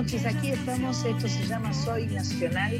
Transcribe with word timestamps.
Noches. 0.00 0.24
Aquí 0.24 0.48
estamos. 0.48 1.04
Esto 1.04 1.28
se 1.28 1.44
llama 1.44 1.74
Soy 1.74 2.06
Nacional. 2.06 2.72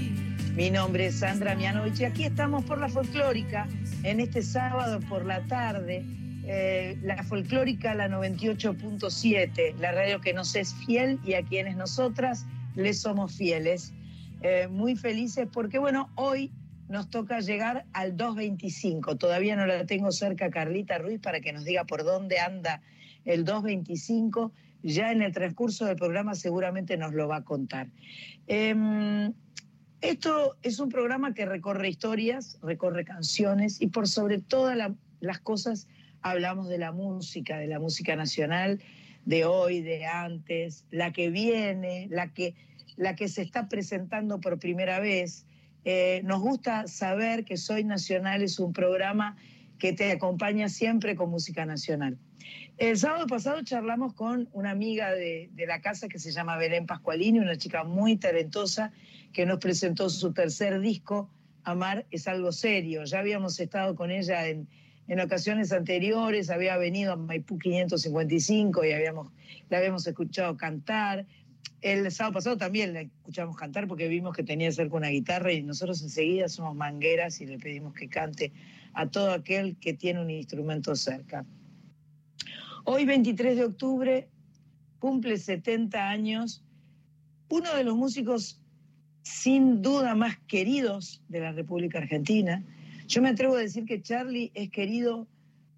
Mi 0.56 0.70
nombre 0.70 1.04
es 1.04 1.16
Sandra 1.16 1.54
Mianovich 1.54 2.00
y 2.00 2.04
aquí 2.04 2.24
estamos 2.24 2.64
por 2.64 2.78
la 2.78 2.88
folclórica 2.88 3.68
en 4.04 4.20
este 4.20 4.40
sábado 4.40 5.00
por 5.00 5.26
la 5.26 5.42
tarde. 5.46 6.02
Eh, 6.46 6.96
la 7.02 7.22
folclórica, 7.22 7.94
la 7.94 8.08
98.7, 8.08 9.74
la 9.76 9.92
radio 9.92 10.22
que 10.22 10.32
nos 10.32 10.56
es 10.56 10.74
fiel 10.86 11.20
y 11.22 11.34
a 11.34 11.42
quienes 11.42 11.76
nosotras 11.76 12.46
les 12.74 13.02
somos 13.02 13.36
fieles. 13.36 13.92
Eh, 14.40 14.68
muy 14.68 14.96
felices 14.96 15.46
porque, 15.52 15.78
bueno, 15.78 16.08
hoy 16.14 16.50
nos 16.88 17.10
toca 17.10 17.40
llegar 17.40 17.84
al 17.92 18.16
225. 18.16 19.16
Todavía 19.16 19.56
no 19.56 19.66
la 19.66 19.84
tengo 19.84 20.10
cerca 20.10 20.48
Carlita 20.48 20.96
Ruiz 20.96 21.20
para 21.20 21.42
que 21.42 21.52
nos 21.52 21.66
diga 21.66 21.84
por 21.84 22.02
dónde 22.02 22.38
anda 22.38 22.80
el 23.26 23.44
225 23.44 24.52
ya 24.82 25.12
en 25.12 25.22
el 25.22 25.32
transcurso 25.32 25.84
del 25.84 25.96
programa 25.96 26.34
seguramente 26.34 26.96
nos 26.96 27.12
lo 27.12 27.28
va 27.28 27.36
a 27.36 27.44
contar. 27.44 27.88
Em, 28.46 29.32
esto 30.00 30.56
es 30.62 30.80
un 30.80 30.88
programa 30.88 31.34
que 31.34 31.44
recorre 31.44 31.88
historias, 31.88 32.58
recorre 32.62 33.04
canciones 33.04 33.80
y 33.80 33.88
por 33.88 34.08
sobre 34.08 34.38
todas 34.38 34.78
las 35.20 35.40
cosas 35.40 35.88
hablamos 36.22 36.68
de 36.68 36.78
la 36.78 36.92
música, 36.92 37.58
de 37.58 37.66
la 37.66 37.78
música 37.78 38.16
nacional, 38.16 38.80
de 39.24 39.44
hoy, 39.44 39.82
de 39.82 40.06
antes, 40.06 40.84
la 40.90 41.12
que 41.12 41.30
viene, 41.30 42.08
la 42.10 42.32
que, 42.32 42.54
la 42.96 43.14
que 43.14 43.28
se 43.28 43.42
está 43.42 43.68
presentando 43.68 44.40
por 44.40 44.58
primera 44.58 45.00
vez. 45.00 45.44
Eh, 45.84 46.22
nos 46.24 46.40
gusta 46.40 46.86
saber 46.86 47.44
que 47.44 47.56
Soy 47.56 47.84
Nacional 47.84 48.42
es 48.42 48.58
un 48.58 48.72
programa 48.72 49.36
que 49.78 49.92
te 49.92 50.12
acompaña 50.12 50.68
siempre 50.68 51.16
con 51.16 51.30
música 51.30 51.64
nacional. 51.66 52.18
El 52.80 52.96
sábado 52.96 53.26
pasado 53.26 53.62
charlamos 53.62 54.14
con 54.14 54.48
una 54.54 54.70
amiga 54.70 55.10
de, 55.12 55.50
la 55.66 55.82
casa 55.82 56.08
que 56.08 56.18
se 56.18 56.32
llama 56.32 56.56
Belén 56.56 56.86
Pascualini, 56.86 57.38
una 57.38 57.58
chica 57.58 57.84
muy 57.84 58.16
talentosa 58.16 58.90
que 59.34 59.44
nos 59.44 59.58
presentó 59.58 60.08
su 60.08 60.32
tercer 60.32 60.80
disco, 60.80 61.28
Amar 61.62 62.06
es 62.10 62.26
algo 62.26 62.52
serio. 62.52 63.04
Ya 63.04 63.18
habíamos 63.18 63.60
estado 63.60 63.94
con 63.94 64.10
ella 64.10 64.48
en, 64.48 64.66
ocasiones 65.22 65.72
anteriores, 65.72 66.48
había 66.48 66.78
venido 66.78 67.12
a 67.12 67.16
Maipú 67.16 67.58
555 67.58 68.82
y 68.86 68.92
habíamos, 68.92 69.30
la 69.68 69.76
habíamos 69.76 70.06
escuchado 70.06 70.56
cantar. 70.56 71.26
El 71.82 72.10
sábado 72.10 72.32
pasado 72.32 72.56
también 72.56 72.94
la 72.94 73.02
escuchamos 73.02 73.58
cantar 73.58 73.88
porque 73.88 74.08
vimos 74.08 74.34
que 74.34 74.42
tenía 74.42 74.72
cerca 74.72 74.96
una 74.96 75.08
guitarra 75.08 75.52
y 75.52 75.62
nosotros 75.62 76.00
enseguida 76.00 76.48
somos 76.48 76.74
mangueras 76.74 77.42
y 77.42 77.46
le 77.46 77.58
pedimos 77.58 77.92
que 77.92 78.08
cante 78.08 78.54
a 78.94 79.04
todo 79.04 79.32
aquel 79.32 79.76
que 79.76 79.92
tiene 79.92 80.22
un 80.22 80.30
instrumento 80.30 80.96
cerca. 80.96 81.44
Hoy, 82.84 83.04
23 83.04 83.56
de 83.56 83.64
octubre, 83.64 84.28
cumple 84.98 85.36
70 85.36 86.08
años 86.08 86.64
uno 87.48 87.74
de 87.74 87.84
los 87.84 87.96
músicos 87.96 88.60
sin 89.22 89.82
duda 89.82 90.14
más 90.14 90.38
queridos 90.46 91.22
de 91.28 91.40
la 91.40 91.52
República 91.52 91.98
Argentina. 91.98 92.64
Yo 93.06 93.20
me 93.20 93.28
atrevo 93.28 93.56
a 93.56 93.60
decir 93.60 93.84
que 93.84 94.00
Charlie 94.00 94.50
es 94.54 94.70
querido 94.70 95.26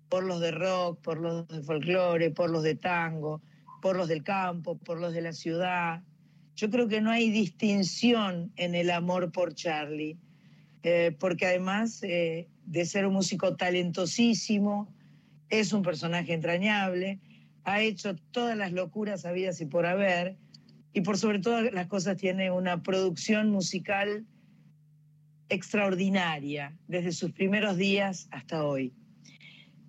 por 0.09 0.25
los 0.25 0.41
de 0.41 0.53
rock, 0.53 1.01
por 1.01 1.19
los 1.19 1.49
de 1.49 1.63
folclore, 1.63 2.31
por 2.31 2.51
los 2.51 2.63
de 2.63 2.75
tango, 2.75 3.41
por 3.81 3.97
los 3.97 4.07
del 4.09 4.23
campo, 4.23 4.77
por 4.77 5.01
los 5.01 5.13
de 5.13 5.23
la 5.23 5.33
ciudad. 5.33 6.03
Yo 6.55 6.71
creo 6.71 6.87
que 6.87 7.01
no 7.01 7.11
hay 7.11 7.31
distinción 7.31 8.53
en 8.57 8.75
el 8.75 8.91
amor 8.91 9.33
por 9.33 9.55
Charlie, 9.55 10.19
eh, 10.83 11.17
porque 11.19 11.47
además 11.47 12.03
eh, 12.03 12.49
de 12.67 12.85
ser 12.85 13.07
un 13.07 13.15
músico 13.15 13.57
talentosísimo, 13.57 14.89
es 15.53 15.75
un 15.75 15.83
personaje 15.83 16.33
entrañable, 16.33 17.21
ha 17.65 17.83
hecho 17.83 18.17
todas 18.31 18.57
las 18.57 18.73
locuras 18.73 19.27
habidas 19.27 19.61
y 19.61 19.67
por 19.67 19.85
haber, 19.85 20.39
y 20.95 21.03
por 21.03 21.19
sobre 21.19 21.41
todas 21.41 21.71
las 21.75 21.87
cosas 21.89 22.17
tiene 22.17 22.51
una 22.51 22.83
producción 22.83 23.51
musical 23.51 24.25
extraordinaria 25.51 26.75
desde 26.89 27.13
sus 27.13 27.33
primeros 27.33 27.77
días 27.77 28.29
hasta 28.31 28.65
hoy. 28.65 28.95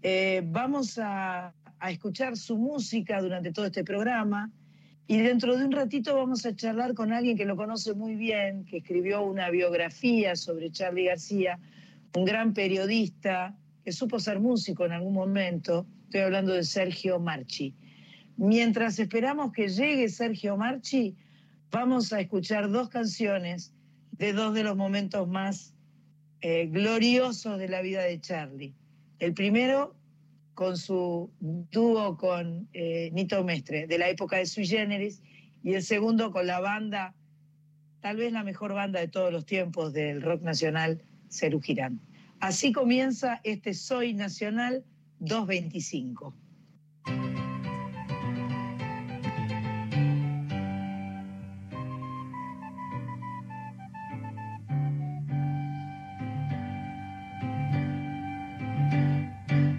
Eh, 0.02 0.44
vamos 0.46 1.00
a, 1.00 1.53
a 1.79 1.91
escuchar 1.91 2.35
su 2.35 2.57
música 2.57 3.22
durante 3.22 3.53
todo 3.53 3.66
este 3.66 3.85
programa 3.85 4.52
y 5.07 5.19
dentro 5.19 5.56
de 5.56 5.63
un 5.63 5.72
ratito 5.72 6.13
vamos 6.13 6.46
a 6.46 6.53
charlar 6.53 6.94
con 6.94 7.13
alguien 7.13 7.38
que 7.38 7.46
lo 7.46 7.56
conoce 7.56 7.94
muy 7.94 8.16
bien, 8.16 8.66
que 8.66 8.78
escribió 8.78 9.23
una 9.23 9.50
biografía 9.50 10.35
sobre 10.35 10.72
Charlie 10.72 11.06
García, 11.06 11.57
un 12.16 12.25
gran 12.25 12.53
periodista, 12.53 13.56
que 13.84 13.92
supo 13.92 14.20
ser 14.20 14.40
músico 14.40 14.86
en 14.86 14.94
algún 14.94 15.14
momento, 15.14 15.86
estoy 16.06 16.22
hablando 16.22 16.54
de 16.54 16.64
Sergio 16.64 17.20
Marchi. 17.20 17.76
Mientras 18.38 18.98
esperamos 19.00 19.52
que 19.52 19.68
llegue 19.68 20.10
Sergio 20.10 20.58
Marchi, 20.58 21.16
vamos 21.70 22.14
a 22.14 22.22
escuchar 22.22 22.72
dos 22.72 22.90
canciones 22.90 23.74
de 24.12 24.34
dos 24.34 24.54
de 24.54 24.64
los 24.64 24.78
momentos 24.78 25.28
más 25.28 25.74
eh, 26.42 26.68
gloriosos 26.68 27.60
de 27.60 27.68
la 27.68 27.82
vida 27.82 28.04
de 28.04 28.20
Charlie. 28.20 28.74
El 29.20 29.34
primero 29.34 29.96
con 30.54 30.78
su 30.78 31.32
dúo 31.40 32.18
con 32.18 32.70
eh, 32.74 33.10
Nito 33.12 33.44
Mestre, 33.44 33.88
de 33.88 33.98
la 33.98 34.10
época 34.10 34.38
de 34.38 34.46
Sui 34.46 34.66
Generis, 34.66 35.22
y 35.64 35.74
el 35.74 35.84
segundo 35.84 36.32
con 36.32 36.46
la 36.46 36.60
banda, 36.60 37.16
tal 38.02 38.18
vez 38.18 38.32
la 38.32 38.44
mejor 38.44 38.74
banda 38.74 39.00
de 39.00 39.08
todos 39.08 39.32
los 39.32 39.46
tiempos 39.46 39.94
del 39.94 40.22
rock 40.22 40.42
nacional, 40.42 41.02
Cerú. 41.30 41.62
Así 42.44 42.74
comienza 42.74 43.40
este 43.46 43.74
Soy 43.74 44.14
Nacional 44.14 44.84
225. 45.20 46.36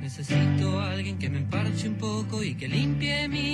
Necesito 0.00 0.80
a 0.80 0.92
alguien 0.92 1.18
que 1.18 1.28
me 1.28 1.40
emparche 1.40 1.86
un 1.90 1.96
poco 1.96 2.42
y 2.42 2.54
que 2.54 2.66
limpie 2.66 3.28
mi 3.28 3.53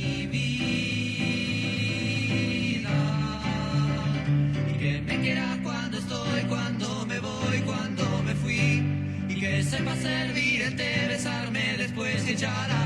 servirte, 10.11 11.07
besarme 11.07 11.77
después 11.77 12.27
y 12.27 12.31
echar 12.31 12.69
a 12.71 12.80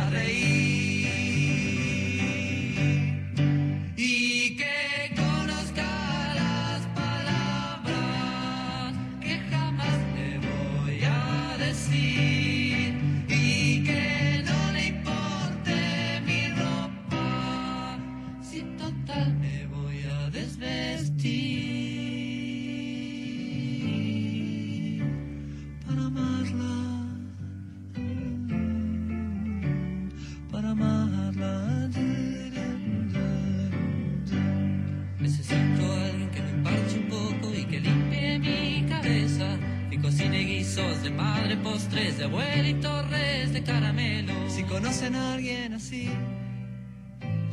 de 42.17 42.23
abuela 42.23 42.69
y 42.69 42.73
torres 42.75 43.51
de 43.51 43.63
caramelo. 43.63 44.33
Si 44.49 44.63
conocen 44.63 45.15
a 45.15 45.33
alguien 45.33 45.73
así, 45.73 46.09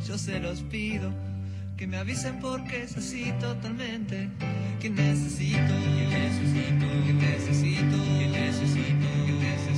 yo 0.07 0.17
se 0.17 0.39
los 0.39 0.61
pido. 0.61 1.11
Que 1.75 1.87
me 1.87 1.97
avisen 1.97 2.39
porque 2.39 2.83
es 2.83 2.95
así 2.95 3.33
totalmente. 3.41 4.29
Que 4.79 4.89
necesito, 4.89 5.57
Que 5.57 6.07
necesito, 6.07 6.85
que 7.05 7.13
necesito, 7.13 7.97
que 8.17 8.27
necesito, 8.27 9.07
que 9.25 9.33
necesito, 9.33 9.72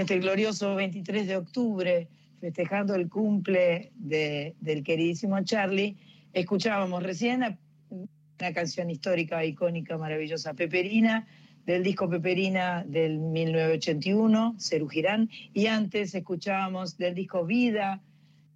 este 0.00 0.18
glorioso 0.18 0.74
23 0.74 1.26
de 1.26 1.36
octubre, 1.36 2.08
festejando 2.40 2.94
el 2.94 3.08
cumple 3.08 3.92
de- 3.96 4.54
del 4.60 4.82
queridísimo 4.82 5.42
Charlie, 5.44 5.96
escuchábamos 6.32 7.02
recién 7.02 7.58
una 7.90 8.52
canción 8.54 8.90
histórica, 8.90 9.44
icónica, 9.44 9.98
maravillosa, 9.98 10.54
Peperina, 10.54 11.26
del 11.66 11.82
disco 11.82 12.08
Peperina 12.08 12.82
del 12.86 13.18
1981, 13.18 14.56
Cerú 14.58 14.88
Girán, 14.88 15.28
y 15.52 15.66
antes 15.66 16.14
escuchábamos 16.14 16.96
del 16.96 17.14
disco 17.14 17.44
Vida 17.44 18.00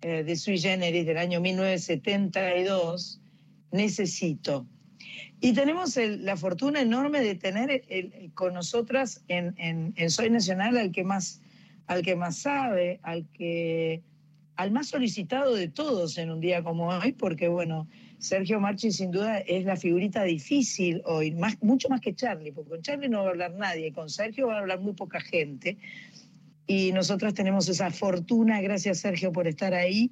eh, 0.00 0.24
de 0.24 0.36
Sui 0.36 0.58
Generis 0.58 1.04
del 1.06 1.18
año 1.18 1.40
1972, 1.40 3.20
Necesito. 3.72 4.66
Y 5.44 5.52
tenemos 5.52 5.98
el- 5.98 6.24
la 6.24 6.38
fortuna 6.38 6.80
enorme 6.80 7.20
de 7.20 7.34
tener 7.34 7.82
con 8.32 8.54
nosotras 8.54 9.22
en 9.28 9.92
Soy 10.08 10.30
Nacional 10.30 10.78
al 10.78 10.90
que 10.90 11.04
más, 11.04 11.42
al 11.86 12.00
que 12.00 12.16
más 12.16 12.38
sabe, 12.38 12.98
al 13.02 13.26
que 13.28 14.00
al 14.56 14.70
más 14.70 14.86
solicitado 14.86 15.54
de 15.54 15.68
todos 15.68 16.16
en 16.16 16.30
un 16.30 16.40
día 16.40 16.62
como 16.62 16.88
hoy, 16.88 17.12
porque 17.12 17.48
bueno, 17.48 17.86
Sergio 18.16 18.58
Marchi 18.58 18.90
sin 18.90 19.10
duda 19.10 19.40
es 19.40 19.66
la 19.66 19.76
figurita 19.76 20.22
difícil 20.22 21.02
hoy, 21.04 21.32
más, 21.32 21.62
mucho 21.62 21.90
más 21.90 22.00
que 22.00 22.14
Charlie, 22.14 22.50
porque 22.52 22.70
con 22.70 22.80
Charlie 22.80 23.10
no 23.10 23.18
va 23.18 23.26
a 23.26 23.30
hablar 23.32 23.52
nadie, 23.52 23.92
con 23.92 24.08
Sergio 24.08 24.46
va 24.46 24.56
a 24.56 24.60
hablar 24.60 24.80
muy 24.80 24.94
poca 24.94 25.20
gente. 25.20 25.76
Y 26.66 26.92
nosotras 26.92 27.34
tenemos 27.34 27.68
esa 27.68 27.90
fortuna, 27.90 28.62
gracias 28.62 29.00
Sergio 29.00 29.30
por 29.30 29.46
estar 29.46 29.74
ahí. 29.74 30.10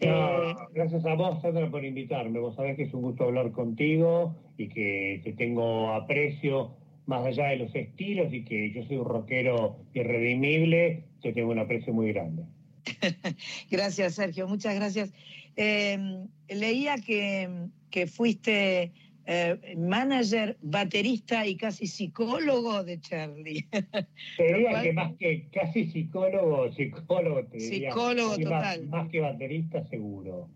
No, 0.00 0.50
Eh, 0.50 0.54
gracias 0.74 1.04
a 1.06 1.14
vos, 1.14 1.40
Sandra, 1.40 1.70
por 1.70 1.84
invitarme. 1.84 2.38
Vos 2.38 2.54
sabés 2.56 2.76
que 2.76 2.84
es 2.84 2.94
un 2.94 3.02
gusto 3.02 3.24
hablar 3.24 3.52
contigo 3.52 4.36
y 4.58 4.68
que 4.68 5.20
te 5.24 5.32
tengo 5.32 5.92
aprecio 5.92 6.76
más 7.06 7.24
allá 7.24 7.46
de 7.48 7.56
los 7.56 7.74
estilos 7.74 8.32
y 8.32 8.44
que 8.44 8.72
yo 8.72 8.82
soy 8.84 8.96
un 8.96 9.04
rockero 9.06 9.76
irredimible, 9.94 11.04
te 11.22 11.32
tengo 11.32 11.52
un 11.52 11.60
aprecio 11.60 11.94
muy 11.94 12.12
grande. 12.12 12.44
Gracias, 13.70 14.14
Sergio, 14.14 14.46
muchas 14.48 14.74
gracias. 14.74 15.12
Eh, 15.56 15.98
leía 16.48 16.96
que, 16.96 17.48
que 17.90 18.06
fuiste 18.06 18.92
eh, 19.26 19.74
manager, 19.76 20.56
baterista 20.62 21.46
y 21.46 21.56
casi 21.56 21.86
psicólogo 21.86 22.84
de 22.84 23.00
Charlie. 23.00 23.66
Te 24.36 24.44
diría 24.54 24.70
cual- 24.70 24.82
que 24.84 24.92
más 24.92 25.12
que 25.18 25.48
casi 25.52 25.86
psicólogo, 25.90 26.72
psicólogo, 26.72 27.44
te 27.46 27.58
diría. 27.58 27.90
Psicólogo 27.90 28.30
más- 28.30 28.38
total. 28.38 28.86
Más, 28.88 29.08
que 29.10 29.20
baterista, 29.20 29.84
seguro. 29.88 30.48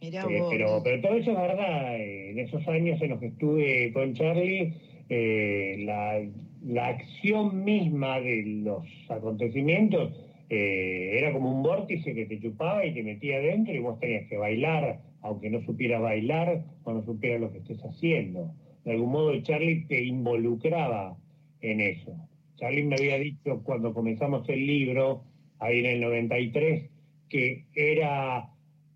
Mirá 0.00 0.24
Eh, 0.28 0.40
vos. 0.40 0.48
pero, 0.50 0.80
pero 0.82 1.00
todo 1.00 1.14
eso 1.16 1.30
es 1.30 1.36
verdad. 1.38 1.96
eh, 1.96 2.30
En 2.32 2.38
esos 2.40 2.66
años 2.68 3.00
en 3.00 3.10
los 3.10 3.20
que 3.20 3.26
estuve 3.26 3.92
con 3.92 4.14
Charlie, 4.14 4.74
eh, 5.08 5.76
la, 5.86 6.20
la 6.64 6.86
acción 6.88 7.62
misma 7.64 8.20
de 8.20 8.42
los 8.64 8.84
acontecimientos 9.08 10.12
eh, 10.50 11.18
era 11.18 11.32
como 11.32 11.50
un 11.56 11.62
vórtice 11.62 12.14
que 12.14 12.26
te 12.26 12.40
chupaba 12.40 12.84
y 12.84 12.92
te 12.94 13.02
metía 13.02 13.36
adentro 13.36 13.72
y 13.74 13.78
vos 13.78 13.98
tenías 14.00 14.28
que 14.28 14.36
bailar, 14.36 15.00
aunque 15.22 15.50
no 15.50 15.62
supieras 15.62 16.02
bailar 16.02 16.64
o 16.84 16.92
no 16.92 17.02
supieras 17.04 17.40
lo 17.40 17.52
que 17.52 17.58
estés 17.58 17.80
haciendo. 17.84 18.54
De 18.84 18.92
algún 18.92 19.12
modo 19.12 19.40
Charlie 19.42 19.86
te 19.86 20.04
involucraba 20.04 21.16
en 21.60 21.80
eso. 21.80 22.16
Charlie 22.56 22.84
me 22.84 22.96
había 22.96 23.18
dicho 23.18 23.62
cuando 23.62 23.94
comenzamos 23.94 24.48
el 24.48 24.66
libro, 24.66 25.24
ahí 25.58 25.80
en 25.80 25.86
el 25.86 26.00
93, 26.00 26.90
que 27.28 27.64
era 27.74 28.50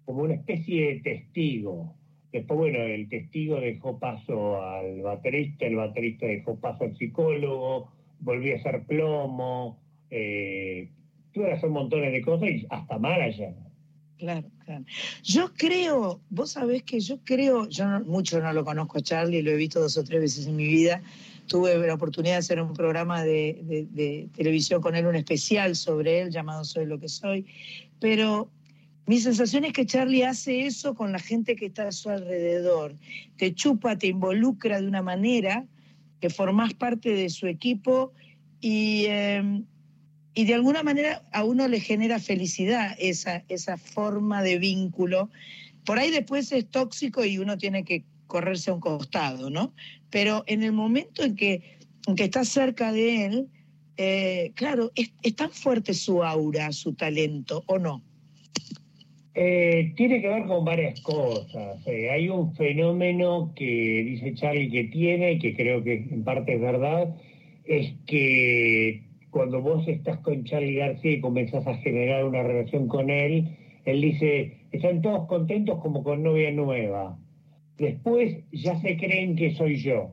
como 0.04 0.22
una 0.22 0.34
especie 0.34 0.94
de 0.94 1.00
testigo. 1.00 1.94
Después, 2.32 2.58
bueno, 2.58 2.78
el 2.80 3.08
testigo 3.08 3.60
dejó 3.60 3.98
paso 3.98 4.62
al 4.62 5.00
baterista, 5.02 5.66
el 5.66 5.76
baterista 5.76 6.26
dejó 6.26 6.58
paso 6.60 6.84
al 6.84 6.96
psicólogo, 6.96 7.90
volví 8.20 8.52
a 8.52 8.62
ser 8.62 8.84
plomo, 8.84 9.78
eh, 10.10 10.90
tuve 11.32 11.46
que 11.46 11.52
hacer 11.52 11.70
montones 11.70 12.12
de 12.12 12.22
cosas 12.22 12.50
y 12.50 12.66
hasta 12.70 12.98
manager. 12.98 13.54
Claro, 14.18 14.48
Yo 15.22 15.52
creo, 15.54 16.20
vos 16.30 16.52
sabés 16.52 16.82
que 16.82 17.00
yo 17.00 17.18
creo, 17.24 17.68
yo 17.68 17.86
no- 17.86 18.00
mucho 18.00 18.40
no 18.40 18.52
lo 18.52 18.64
conozco 18.64 18.98
a 18.98 19.02
Charlie, 19.02 19.42
lo 19.42 19.50
he 19.50 19.56
visto 19.56 19.80
dos 19.80 19.96
o 19.96 20.04
tres 20.04 20.20
veces 20.20 20.46
en 20.46 20.56
mi 20.56 20.66
vida. 20.66 21.02
Tuve 21.46 21.76
la 21.86 21.94
oportunidad 21.94 22.34
de 22.34 22.38
hacer 22.38 22.60
un 22.60 22.72
programa 22.72 23.22
de, 23.22 24.28
televisión 24.34 24.80
con 24.80 24.96
él, 24.96 25.06
un 25.06 25.16
especial 25.16 25.76
sobre 25.76 26.20
él 26.20 26.30
llamado 26.30 26.64
Soy 26.64 26.86
lo 26.86 26.98
que 26.98 27.08
soy. 27.08 27.46
Pero 28.00 28.50
mi 29.06 29.18
sensación 29.20 29.64
es 29.64 29.72
que 29.72 29.86
Charlie 29.86 30.24
hace 30.24 30.66
eso 30.66 30.94
con 30.94 31.12
la 31.12 31.20
gente 31.20 31.54
que 31.54 31.66
está 31.66 31.86
a 31.86 31.92
su 31.92 32.10
alrededor. 32.10 32.96
Te 33.36 33.54
chupa, 33.54 33.96
te 33.96 34.08
involucra 34.08 34.80
de 34.80 34.88
una 34.88 35.02
manera 35.02 35.64
que 36.20 36.30
formás 36.30 36.74
parte 36.74 37.10
de 37.10 37.30
su 37.30 37.46
equipo 37.46 38.12
y, 38.60 39.04
eh, 39.06 39.62
y 40.36 40.44
de 40.44 40.52
alguna 40.52 40.82
manera 40.82 41.22
a 41.32 41.44
uno 41.44 41.66
le 41.66 41.80
genera 41.80 42.20
felicidad 42.20 42.94
esa, 42.98 43.42
esa 43.48 43.78
forma 43.78 44.42
de 44.42 44.58
vínculo. 44.58 45.30
Por 45.86 45.98
ahí 45.98 46.10
después 46.10 46.52
es 46.52 46.68
tóxico 46.68 47.24
y 47.24 47.38
uno 47.38 47.56
tiene 47.56 47.84
que 47.84 48.04
correrse 48.26 48.70
a 48.70 48.74
un 48.74 48.80
costado, 48.80 49.48
¿no? 49.48 49.72
Pero 50.10 50.44
en 50.46 50.62
el 50.62 50.72
momento 50.72 51.24
en 51.24 51.36
que, 51.36 51.78
en 52.06 52.16
que 52.16 52.24
estás 52.24 52.50
cerca 52.50 52.92
de 52.92 53.24
él, 53.24 53.48
eh, 53.96 54.52
claro, 54.54 54.92
es, 54.94 55.10
tan 55.36 55.50
fuerte 55.52 55.94
su 55.94 56.22
aura, 56.22 56.70
su 56.72 56.92
talento, 56.92 57.64
¿o 57.66 57.78
no? 57.78 58.02
Eh, 59.34 59.94
tiene 59.96 60.20
que 60.20 60.28
ver 60.28 60.44
con 60.44 60.66
varias 60.66 61.00
cosas. 61.00 61.78
Eh, 61.86 62.10
hay 62.10 62.28
un 62.28 62.54
fenómeno 62.54 63.54
que 63.56 63.64
dice 63.64 64.34
Charlie 64.34 64.70
que 64.70 64.84
tiene, 64.84 65.32
y 65.32 65.38
que 65.38 65.56
creo 65.56 65.82
que 65.82 65.94
en 65.94 66.24
parte 66.24 66.56
es 66.56 66.60
verdad, 66.60 67.16
es 67.64 67.94
que 68.06 69.05
cuando 69.36 69.60
vos 69.60 69.86
estás 69.86 70.18
con 70.20 70.44
Charlie 70.44 70.76
García 70.76 71.12
y 71.12 71.20
comenzás 71.20 71.66
a 71.66 71.74
generar 71.76 72.24
una 72.24 72.42
relación 72.42 72.88
con 72.88 73.10
él, 73.10 73.54
él 73.84 74.00
dice, 74.00 74.56
están 74.72 75.02
todos 75.02 75.26
contentos 75.28 75.78
como 75.82 76.02
con 76.02 76.22
novia 76.22 76.50
nueva. 76.52 77.18
Después 77.76 78.34
ya 78.50 78.80
se 78.80 78.96
creen 78.96 79.36
que 79.36 79.54
soy 79.54 79.76
yo. 79.76 80.12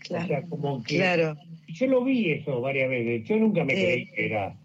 Claro, 0.00 0.24
O 0.24 0.26
sea, 0.26 0.42
como 0.48 0.82
que 0.82 0.96
claro. 0.96 1.36
yo 1.68 1.86
lo 1.86 2.02
vi 2.02 2.32
eso 2.32 2.60
varias 2.60 2.90
veces. 2.90 3.22
Yo 3.28 3.36
nunca 3.36 3.62
me 3.62 3.76
Sí. 3.76 3.82
creí 3.84 4.06
que 4.06 4.26
era, 4.26 4.56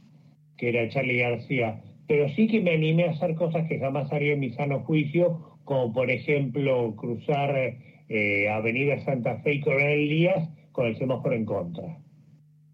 que 0.58 0.70
era 0.70 0.90
Charlie 0.90 1.20
García, 1.20 1.84
pero 2.08 2.28
sí 2.30 2.48
que 2.48 2.60
me 2.60 2.72
animé 2.72 3.04
a 3.04 3.12
hacer 3.12 3.36
cosas 3.36 3.68
que 3.68 3.78
jamás 3.78 4.12
haría 4.12 4.34
en 4.34 4.40
mi 4.40 4.50
sano 4.54 4.80
juicio, 4.80 5.60
como 5.64 5.94
por 5.94 6.10
ejemplo 6.10 6.96
cruzar 6.96 7.78
eh, 8.10 8.50
Avenida 8.50 9.00
Santa 9.06 9.38
Fe 9.42 9.54
y 9.54 9.62
Coronel 9.62 10.10
Díaz 10.10 10.50
con 10.72 10.88
el 10.88 10.98
semáforo 10.98 11.36
en 11.36 11.46
contra. 11.46 12.00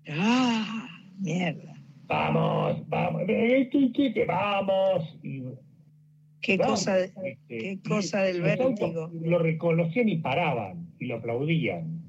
Ah, 0.10 0.88
mierda. 1.20 1.76
Vamos, 2.08 2.88
vamos, 2.88 3.24
eh, 3.28 3.70
que 3.72 4.26
vamos. 4.26 5.18
Y, 5.24 5.44
Qué 6.42 6.58
vamos, 6.58 6.80
cosa, 6.80 7.00
este, 7.00 7.38
qué 7.48 7.80
cosa 7.88 8.22
del 8.22 8.42
vértigo. 8.42 9.10
Lo 9.14 9.40
reconocían 9.40 10.10
y 10.10 10.18
paraban 10.18 10.88
y 11.00 11.06
lo 11.06 11.16
aplaudían. 11.16 12.04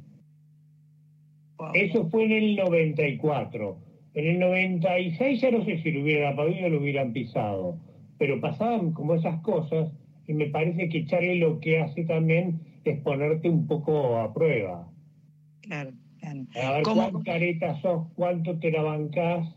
Wow. 1.56 1.70
Eso 1.72 2.10
fue 2.10 2.24
en 2.24 2.32
el 2.32 2.56
94. 2.56 3.78
En 4.12 4.26
el 4.26 4.38
96 4.38 5.40
ya 5.40 5.50
no 5.50 5.64
sé 5.64 5.82
si 5.82 5.90
lo 5.90 6.02
hubieran 6.02 6.34
aplaudido 6.34 6.66
o 6.66 6.68
lo 6.68 6.80
hubieran 6.80 7.14
pisado, 7.14 7.78
pero 8.18 8.40
pasaban 8.40 8.92
como 8.92 9.14
esas 9.14 9.40
cosas 9.40 9.90
y 10.26 10.34
me 10.34 10.46
parece 10.46 10.88
que 10.90 11.06
Charlie 11.06 11.38
lo 11.38 11.60
que 11.60 11.80
hace 11.80 12.04
también 12.04 12.60
es 12.84 13.00
ponerte 13.00 13.48
un 13.48 13.66
poco 13.66 14.18
a 14.18 14.34
prueba. 14.34 14.86
Claro. 15.62 15.92
A 16.22 16.72
ver 16.72 16.82
¿Cómo? 16.82 17.10
cuán 17.10 17.24
careta 17.24 17.80
sos, 17.80 18.06
cuánto 18.14 18.58
te 18.58 18.70
la 18.70 18.82
bancás. 18.82 19.48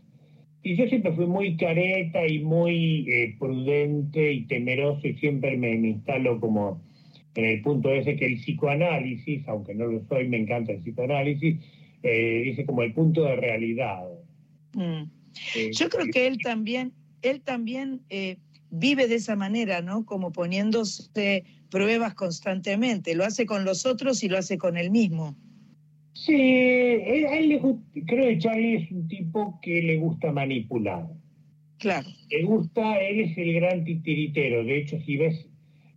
Y 0.62 0.76
yo 0.76 0.86
siempre 0.88 1.12
fui 1.12 1.26
muy 1.26 1.56
careta 1.56 2.26
y 2.26 2.40
muy 2.40 3.08
eh, 3.08 3.34
prudente 3.38 4.32
y 4.32 4.44
temeroso 4.44 5.06
y 5.08 5.14
siempre 5.14 5.56
me, 5.56 5.76
me 5.76 5.88
instalo 5.88 6.38
como 6.38 6.82
en 7.34 7.44
el 7.44 7.62
punto 7.62 7.90
ese 7.90 8.16
que 8.16 8.26
el 8.26 8.36
psicoanálisis, 8.36 9.46
aunque 9.48 9.74
no 9.74 9.86
lo 9.86 10.04
soy, 10.08 10.28
me 10.28 10.38
encanta 10.38 10.72
el 10.72 10.80
psicoanálisis, 10.80 11.58
eh, 12.02 12.42
dice 12.44 12.66
como 12.66 12.82
el 12.82 12.92
punto 12.92 13.24
de 13.24 13.36
realidad. 13.36 14.02
Mm. 14.74 15.04
Eh, 15.56 15.70
Yo 15.72 15.88
creo 15.88 16.06
que 16.12 16.26
él 16.26 16.38
también, 16.38 16.92
él 17.22 17.40
también 17.40 18.00
eh, 18.10 18.36
vive 18.70 19.06
de 19.06 19.16
esa 19.16 19.36
manera, 19.36 19.80
¿no? 19.80 20.04
Como 20.04 20.32
poniéndose 20.32 21.44
pruebas 21.70 22.14
constantemente. 22.14 23.14
Lo 23.14 23.24
hace 23.24 23.46
con 23.46 23.64
los 23.64 23.86
otros 23.86 24.22
y 24.24 24.28
lo 24.28 24.38
hace 24.38 24.58
con 24.58 24.76
él 24.76 24.90
mismo. 24.90 25.36
Sí, 26.12 26.34
él- 26.34 27.26
él 27.32 27.48
le 27.48 27.60
creo 28.06 28.26
que 28.26 28.38
Charlie 28.38 28.74
es 28.76 28.90
un 28.90 29.08
tipo 29.08 29.58
que 29.62 29.82
le 29.82 29.96
gusta 29.98 30.32
manipular. 30.32 31.06
Claro. 31.78 32.08
Le 32.30 32.42
gusta, 32.42 33.00
él 33.00 33.20
es 33.20 33.38
el 33.38 33.54
gran 33.54 33.84
titiritero. 33.84 34.64
De 34.64 34.76
hecho, 34.78 34.98
si 35.06 35.16
ves, 35.16 35.46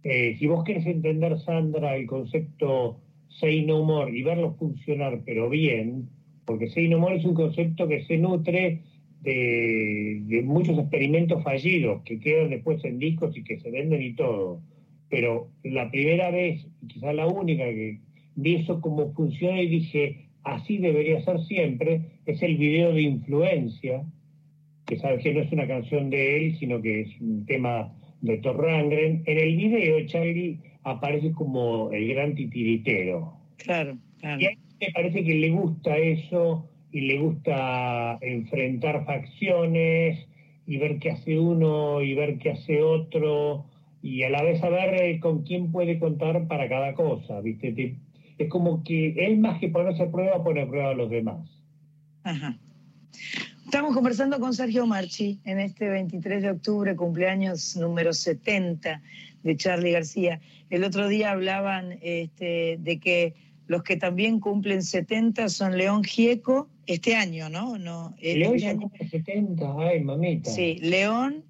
eh, 0.04 0.36
si 0.40 0.48
vos 0.48 0.64
querés 0.64 0.86
entender, 0.86 1.38
Sandra, 1.40 1.96
el 1.98 2.06
concepto 2.08 3.00
say 3.28 3.66
no 3.66 3.84
more 3.84 4.16
y 4.16 4.22
verlo 4.22 4.54
funcionar, 4.54 5.22
pero 5.26 5.50
bien, 5.50 6.08
porque 6.46 6.70
say 6.70 6.88
no 6.88 7.00
more 7.00 7.16
es 7.16 7.26
un 7.26 7.34
concepto 7.34 7.88
que 7.88 8.04
se 8.06 8.18
nutre 8.18 8.82
de, 9.22 10.22
de 10.26 10.42
muchos 10.44 10.78
experimentos 10.78 11.44
fallidos 11.44 12.02
que 12.04 12.20
quedan 12.20 12.50
después 12.52 12.84
en 12.86 13.00
discos 13.00 13.36
y 13.36 13.44
que 13.44 13.60
se 13.60 13.72
venden 13.72 14.02
y 14.02 14.14
todo. 14.14 14.62
Pero 15.10 15.50
la 15.64 15.90
primera 15.92 16.30
vez, 16.32 16.66
quizás 16.88 17.16
la 17.16 17.28
única 17.28 17.66
que 17.66 18.00
vi 18.36 18.56
eso 18.56 18.82
cómo 18.82 19.14
funciona 19.14 19.62
y 19.62 19.68
dije, 19.68 20.28
así 20.44 20.78
debería 20.78 21.24
ser 21.24 21.40
siempre, 21.42 22.20
es 22.26 22.42
el 22.42 22.58
video 22.58 22.94
de 22.94 23.02
influencia, 23.02 24.04
que 24.86 24.98
sabes 24.98 25.24
que 25.24 25.34
no 25.34 25.42
es 25.42 25.52
una 25.52 25.68
canción 25.68 26.10
de 26.10 26.38
él, 26.38 26.58
sino 26.60 26.82
que 26.82 27.02
es 27.02 27.22
un 27.22 27.46
tema 27.46 27.94
de 28.22 28.38
Thor 28.38 28.58
Rangren. 28.58 29.24
En 29.26 29.38
el 29.38 29.56
video, 29.56 30.06
Charlie 30.08 30.60
aparece 30.84 31.32
como 31.32 31.92
el 31.92 32.08
gran 32.10 32.36
titiritero. 32.36 33.34
Claro, 33.58 33.98
claro. 34.20 34.42
Y 34.42 34.46
a 34.46 34.50
él 34.50 34.58
me 34.82 34.92
parece 34.92 35.24
que 35.24 35.36
le 35.36 35.50
gusta 35.52 35.98
eso 35.98 36.70
y 36.92 37.02
le 37.02 37.18
gusta 37.20 38.18
enfrentar 38.22 39.06
facciones 39.06 40.28
y 40.66 40.78
ver 40.78 41.00
qué 41.00 41.12
hace 41.12 41.40
uno 41.40 42.02
y 42.02 42.14
ver 42.14 42.38
qué 42.38 42.52
hace 42.52 42.82
otro 42.82 43.66
y 44.04 44.24
a 44.24 44.30
la 44.30 44.44
vez 44.44 44.60
saber 44.60 45.20
con 45.20 45.44
quién 45.44 45.72
puede 45.72 45.98
contar 45.98 46.48
para 46.48 46.68
cada 46.68 46.94
cosa, 46.94 47.40
¿viste? 47.40 47.96
Es 48.44 48.50
como 48.50 48.84
que 48.84 49.14
él 49.26 49.38
más 49.40 49.60
que 49.60 49.70
ponerse 49.70 50.04
a 50.04 50.12
prueba, 50.12 50.44
pone 50.44 50.62
a 50.62 50.68
prueba 50.68 50.90
a 50.90 50.94
los 50.94 51.10
demás. 51.10 51.50
Ajá. 52.24 52.58
Estamos 53.66 53.94
conversando 53.96 54.40
con 54.40 54.54
Sergio 54.54 54.86
Marchi 54.86 55.40
en 55.46 55.60
este 55.60 55.90
23 55.90 56.42
de 56.42 56.52
octubre, 56.52 56.96
cumpleaños 56.96 57.76
número 57.78 58.14
70 58.14 59.02
de 59.44 59.58
Charlie 59.58 59.92
García. 59.92 60.42
El 60.70 60.84
otro 60.84 61.08
día 61.08 61.32
hablaban 61.32 61.98
este, 62.02 62.78
de 62.82 63.00
que 63.00 63.34
los 63.68 63.84
que 63.84 63.96
también 63.96 64.40
cumplen 64.40 64.84
70 64.84 65.48
son 65.48 65.78
León 65.78 66.04
Gieco, 66.04 66.68
este 66.86 67.16
año, 67.16 67.50
¿no? 67.50 67.78
no 67.78 68.14
eh, 68.20 68.38
León 68.38 68.56
este 68.56 68.66
ya 68.66 68.72
año. 68.72 68.82
cumple 68.82 69.08
70, 69.08 69.76
ay 69.80 70.04
mamita. 70.04 70.52
Sí, 70.52 70.80
León. 70.82 71.46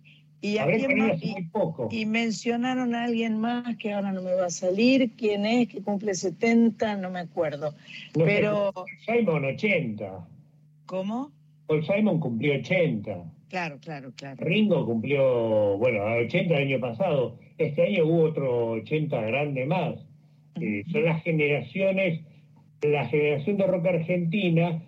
Y, 0.46 0.58
a 0.58 0.66
quién 0.66 0.98
más- 0.98 1.24
y- 1.24 1.32
muy 1.32 1.44
poco. 1.46 1.88
y 1.90 2.06
mencionaron 2.06 2.94
a 2.96 3.06
alguien 3.06 3.38
más 3.40 3.78
que 3.78 3.94
ahora 3.94 4.12
no 4.12 4.22
me 4.22 4.34
va 4.34 4.48
a 4.48 4.50
salir. 4.50 5.16
¿Quién 5.16 5.46
es? 5.46 5.70
Que 5.70 5.82
cumple 5.82 6.14
70, 6.14 6.98
no 6.98 7.10
me 7.10 7.20
acuerdo. 7.20 7.74
No 8.18 8.26
Pero, 8.26 8.74
Simon 9.06 9.46
80. 9.46 10.28
¿cómo? 10.86 11.32
Paul 11.68 11.86
Simon 11.86 12.20
cumplió 12.20 12.56
80. 12.56 13.24
Claro, 13.48 13.78
claro, 13.80 14.12
claro. 14.18 14.36
Ringo 14.44 14.86
cumplió, 14.86 15.78
bueno, 15.78 16.04
80 16.04 16.56
el 16.56 16.68
año 16.68 16.80
pasado. 16.82 17.40
Este 17.58 17.84
año 17.88 18.06
hubo 18.06 18.24
otro 18.24 18.72
80 18.72 19.22
grande 19.22 19.66
más. 19.66 19.96
Eh, 20.60 20.84
son 20.92 21.06
las 21.06 21.24
generaciones, 21.24 22.20
la 22.82 23.06
generación 23.08 23.56
de 23.56 23.66
rock 23.68 23.86
argentina, 23.86 24.84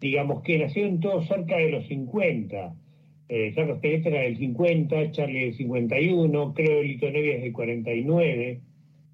digamos 0.00 0.42
que 0.42 0.58
nacieron 0.58 1.00
todos 1.00 1.26
cerca 1.28 1.56
de 1.56 1.70
los 1.70 1.86
50. 1.86 2.74
Eh, 3.34 3.54
Carlos 3.56 3.78
Peleta 3.80 4.10
era 4.10 4.20
del 4.20 4.36
50, 4.36 5.10
Charlie 5.12 5.46
del 5.46 5.54
51, 5.54 6.52
creo 6.52 6.82
Lito 6.82 7.10
Nevia 7.10 7.36
es 7.36 7.42
del 7.42 7.52
49, 7.54 8.60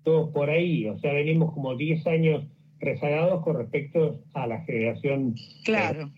todos 0.03 0.31
por 0.31 0.51
ahí. 0.51 0.89
O 0.89 0.99
sea, 0.99 1.13
venimos 1.13 1.55
como 1.55 1.77
10 1.77 2.05
años 2.09 2.45
rezagados 2.81 3.45
con 3.45 3.59
respecto 3.59 4.21
a 4.35 4.49
la 4.49 4.61
generación. 4.63 5.37
Claro. 5.65 6.11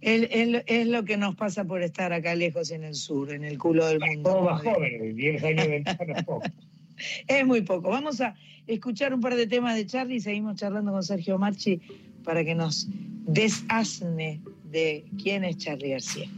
Es, 0.00 0.86
lo 0.86 1.04
que 1.04 1.18
nos 1.18 1.34
pasa 1.34 1.66
por 1.66 1.82
estar 1.82 2.14
acá 2.14 2.34
lejos 2.34 2.70
en 2.70 2.84
el 2.84 2.94
sur, 2.94 3.30
en 3.34 3.44
el 3.44 3.58
culo 3.58 3.86
del 3.86 4.00
mundo. 4.00 4.30
Somos 4.30 4.52
más 4.52 4.62
jóvenes, 4.62 5.14
10 5.14 5.44
años 5.44 5.62
de 5.62 5.68
ventaja 5.68 6.04
es 6.04 6.24
poco. 6.24 6.42
Es 7.26 7.44
muy 7.44 7.60
poco. 7.60 7.90
Vamos 7.90 8.22
a 8.22 8.34
escuchar 8.66 9.12
un 9.12 9.20
par 9.20 9.34
de 9.34 9.46
temas 9.46 9.76
de 9.76 9.84
Charlie 9.84 10.16
y 10.16 10.20
seguimos 10.20 10.56
charlando 10.56 10.92
con 10.92 11.02
Sergio 11.02 11.38
Marchi 11.38 11.82
para 12.22 12.44
que 12.44 12.54
nos 12.54 12.88
Deshazme 13.26 14.40
de 14.70 15.04
quién 15.20 15.44
es 15.44 15.58
Charlie 15.58 15.90
García. 15.90 16.30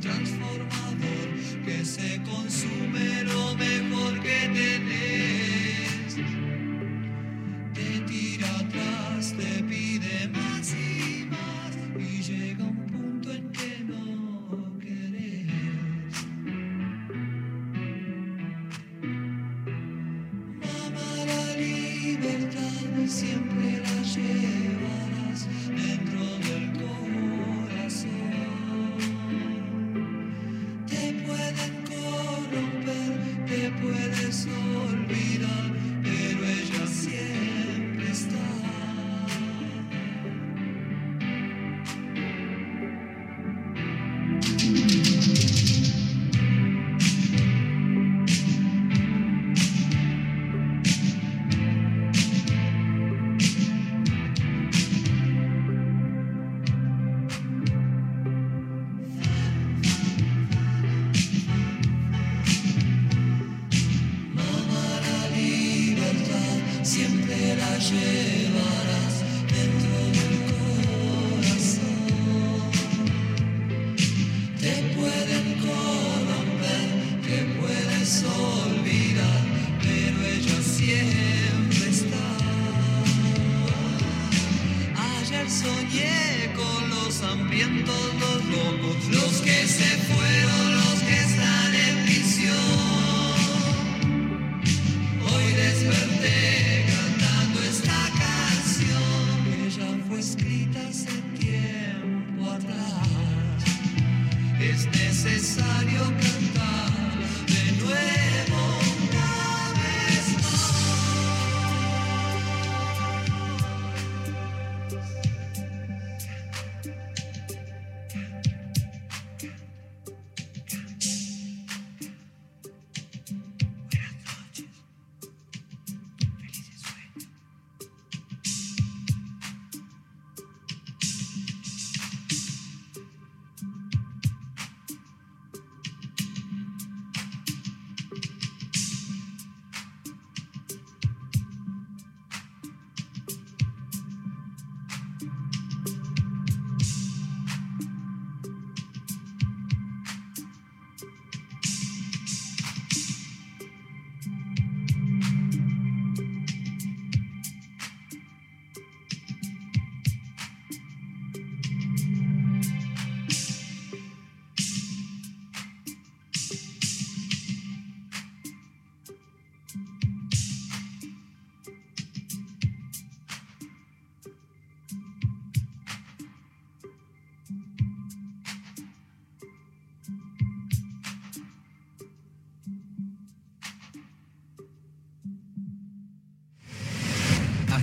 Transformador 0.00 1.28
que 1.64 1.84
se 1.84 2.20
consume 2.22 3.24
mejor 3.56 4.20
que 4.20 4.48
tenés 4.54 5.57
atrás, 9.08 9.34
te 9.36 9.62
pide 9.64 10.28
más 10.28 10.72
y 10.74 10.87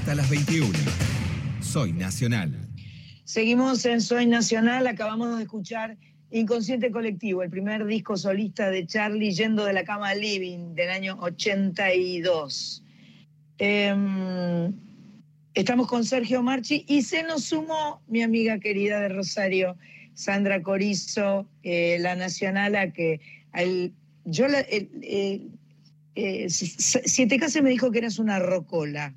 Hasta 0.06 0.14
las 0.22 0.30
21. 0.30 0.70
Soy 1.62 1.92
Nacional. 1.92 2.52
Seguimos 3.24 3.84
en 3.88 4.02
Soy 4.02 4.28
Nacional, 4.28 4.86
acabamos 4.86 5.36
de 5.36 5.42
escuchar 5.42 5.98
Inconsciente 6.30 6.92
Colectivo, 6.92 7.42
el 7.42 7.50
primer 7.50 7.84
disco 7.88 8.16
solista 8.16 8.70
de 8.70 8.86
Charlie 8.86 9.32
yendo 9.34 9.66
de 9.66 9.74
la 9.74 9.84
cama 9.84 10.10
al 10.10 10.22
living 10.22 10.76
del 10.76 10.92
año 10.92 11.18
82. 11.22 12.84
Em, 13.58 14.74
estamos 15.56 15.88
con 15.88 16.06
Sergio 16.06 16.44
Marchi 16.44 16.86
y 16.88 17.02
se 17.02 17.24
nos 17.24 17.46
sumó 17.46 18.04
mi 18.08 18.22
amiga 18.22 18.60
querida 18.60 19.02
de 19.02 19.10
Rosario, 19.10 19.76
Sandra 20.14 20.62
Corizo, 20.62 21.50
eh, 21.64 21.98
la 22.00 22.16
nacional, 22.16 22.76
a 22.76 22.94
que 22.94 23.22
yo 24.26 24.48
la, 24.48 24.60
eh, 24.70 25.50
si- 26.48 26.68
si 26.68 27.26
te 27.26 27.40
casé 27.40 27.64
me 27.64 27.72
dijo 27.72 27.90
que 27.90 27.98
eras 27.98 28.20
una 28.20 28.38
rocola 28.38 29.16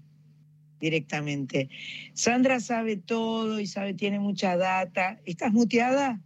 directamente. 0.81 1.69
Sandra 2.14 2.61
sabe 2.61 2.97
todo 2.97 3.61
y 3.61 3.67
sabe, 3.67 3.95
tiene 3.95 4.19
mucha 4.21 4.57
data. 4.57 5.21
¿Estás 5.25 5.53
muteada? 5.53 6.21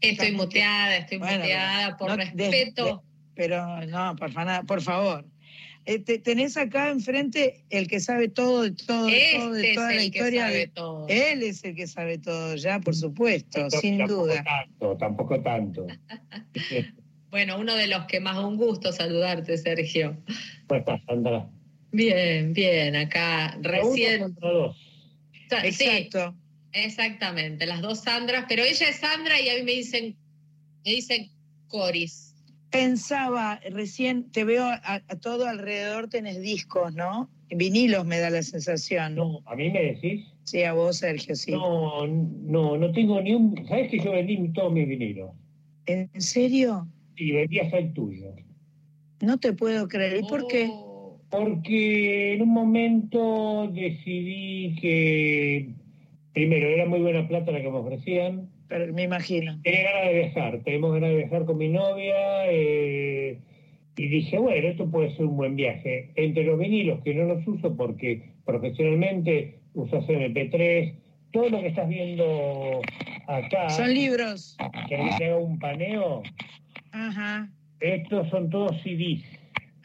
Estoy 0.00 0.32
muteada, 0.32 0.96
estoy 0.96 1.18
Bueno, 1.18 1.38
muteada 1.40 1.96
por 1.96 2.08
no, 2.10 2.16
de- 2.16 2.24
respeto. 2.24 3.02
Pero 3.34 3.86
no, 3.86 4.16
por, 4.16 4.30
por 4.66 4.82
favor. 4.82 5.26
Eh, 5.86 5.98
te- 5.98 6.18
tenés 6.18 6.56
acá 6.58 6.90
enfrente 6.90 7.64
el 7.70 7.88
que 7.88 8.00
sabe 8.00 8.28
todo 8.28 8.62
de 8.62 8.72
todo, 8.72 9.06
de 9.06 9.22
todo, 9.34 9.52
de 9.52 9.60
este 9.60 9.70
es 9.70 9.74
toda 9.76 9.86
la 9.88 9.92
el 10.02 10.10
que 10.10 10.18
historia. 10.18 10.46
de- 10.46 10.66
todo. 10.68 11.06
Él 11.08 11.42
es 11.42 11.64
el 11.64 11.74
que 11.74 11.86
sabe 11.86 12.18
todo 12.18 12.54
ya, 12.56 12.80
por 12.80 12.94
supuesto, 12.94 13.70
sin 13.70 13.98
tampoco 13.98 14.22
duda. 14.26 14.44
tanto, 14.44 14.96
tampoco 14.96 15.42
tanto. 15.42 15.86
Bueno, 17.30 17.60
uno 17.60 17.76
de 17.76 17.86
los 17.86 18.06
que 18.06 18.18
más 18.18 18.36
un 18.38 18.56
gusto 18.56 18.90
saludarte, 18.90 19.56
Sergio. 19.56 20.16
¿Cómo 20.66 20.80
estás, 20.80 21.00
Sandra? 21.06 21.48
Bien, 21.92 22.52
bien, 22.52 22.96
acá 22.96 23.54
Uno 23.58 23.68
recién. 23.68 24.20
contra 24.20 24.50
dos. 24.50 24.76
Sí, 25.32 25.56
Exacto. 25.84 26.34
exactamente, 26.72 27.66
las 27.66 27.80
dos 27.80 28.00
Sandras, 28.00 28.44
pero 28.48 28.62
ella 28.62 28.88
es 28.88 28.96
Sandra 28.96 29.40
y 29.40 29.48
a 29.48 29.54
mí 29.56 29.62
me 29.62 29.72
dicen, 29.72 30.16
me 30.84 30.92
dicen 30.92 31.30
Coris. 31.66 32.34
Pensaba, 32.70 33.60
recién 33.70 34.30
te 34.30 34.44
veo 34.44 34.64
a, 34.64 34.78
a 35.08 35.16
todo 35.20 35.46
alrededor, 35.48 36.08
tenés 36.08 36.40
discos, 36.40 36.94
¿no? 36.94 37.28
Vinilos 37.48 38.06
me 38.06 38.20
da 38.20 38.30
la 38.30 38.44
sensación. 38.44 39.16
No, 39.16 39.42
¿a 39.46 39.56
mí 39.56 39.70
me 39.70 39.82
decís? 39.82 40.24
Sí, 40.44 40.62
a 40.62 40.72
vos, 40.72 40.98
Sergio, 40.98 41.34
sí. 41.34 41.50
No, 41.50 42.06
no, 42.06 42.76
no 42.76 42.92
tengo 42.92 43.20
ni 43.20 43.34
un... 43.34 43.66
¿Sabés 43.66 43.90
que 43.90 43.98
yo 43.98 44.12
vendí 44.12 44.52
todos 44.52 44.72
mis 44.72 44.86
vinilos? 44.86 45.32
¿En 45.86 46.08
serio? 46.20 46.86
y 47.16 47.32
vendías 47.32 47.72
el 47.74 47.92
tuyo. 47.92 48.34
No 49.20 49.38
te 49.38 49.52
puedo 49.52 49.88
creer. 49.88 50.18
¿Y 50.18 50.22
por 50.22 50.46
qué? 50.46 50.70
Porque 51.30 52.34
en 52.34 52.42
un 52.42 52.48
momento 52.50 53.70
decidí 53.72 54.74
que, 54.80 55.68
primero, 56.32 56.68
era 56.68 56.86
muy 56.86 57.00
buena 57.00 57.26
plata 57.28 57.52
la 57.52 57.62
que 57.62 57.70
me 57.70 57.78
ofrecían. 57.78 58.48
Pero 58.68 58.92
me 58.92 59.04
imagino. 59.04 59.58
Tenía 59.62 59.82
ganas 59.92 60.08
de 60.08 60.18
viajar, 60.18 60.60
tenemos 60.64 60.92
ganas 60.94 61.10
de 61.10 61.16
viajar 61.16 61.44
con 61.44 61.58
mi 61.58 61.68
novia. 61.68 62.14
eh, 62.48 63.38
y 63.96 64.08
dije, 64.08 64.38
bueno, 64.38 64.68
esto 64.68 64.90
puede 64.90 65.14
ser 65.14 65.26
un 65.26 65.36
buen 65.36 65.56
viaje. 65.56 66.10
Entre 66.14 66.44
los 66.44 66.58
vinilos, 66.58 67.00
que 67.02 67.12
no 67.14 67.24
los 67.24 67.46
uso 67.46 67.76
porque 67.76 68.30
profesionalmente 68.46 69.58
usas 69.74 70.06
MP3, 70.06 70.94
todo 71.32 71.50
lo 71.50 71.60
que 71.60 71.68
estás 71.68 71.88
viendo 71.88 72.80
acá, 73.26 73.68
Son 73.70 73.92
libros. 73.92 74.56
¿querés 74.88 75.16
que 75.16 75.24
haga 75.26 75.36
un 75.36 75.58
paneo? 75.58 76.22
Ajá. 76.92 77.50
Estos 77.80 78.28
son 78.30 78.48
todos 78.50 78.74
CDs. 78.82 79.22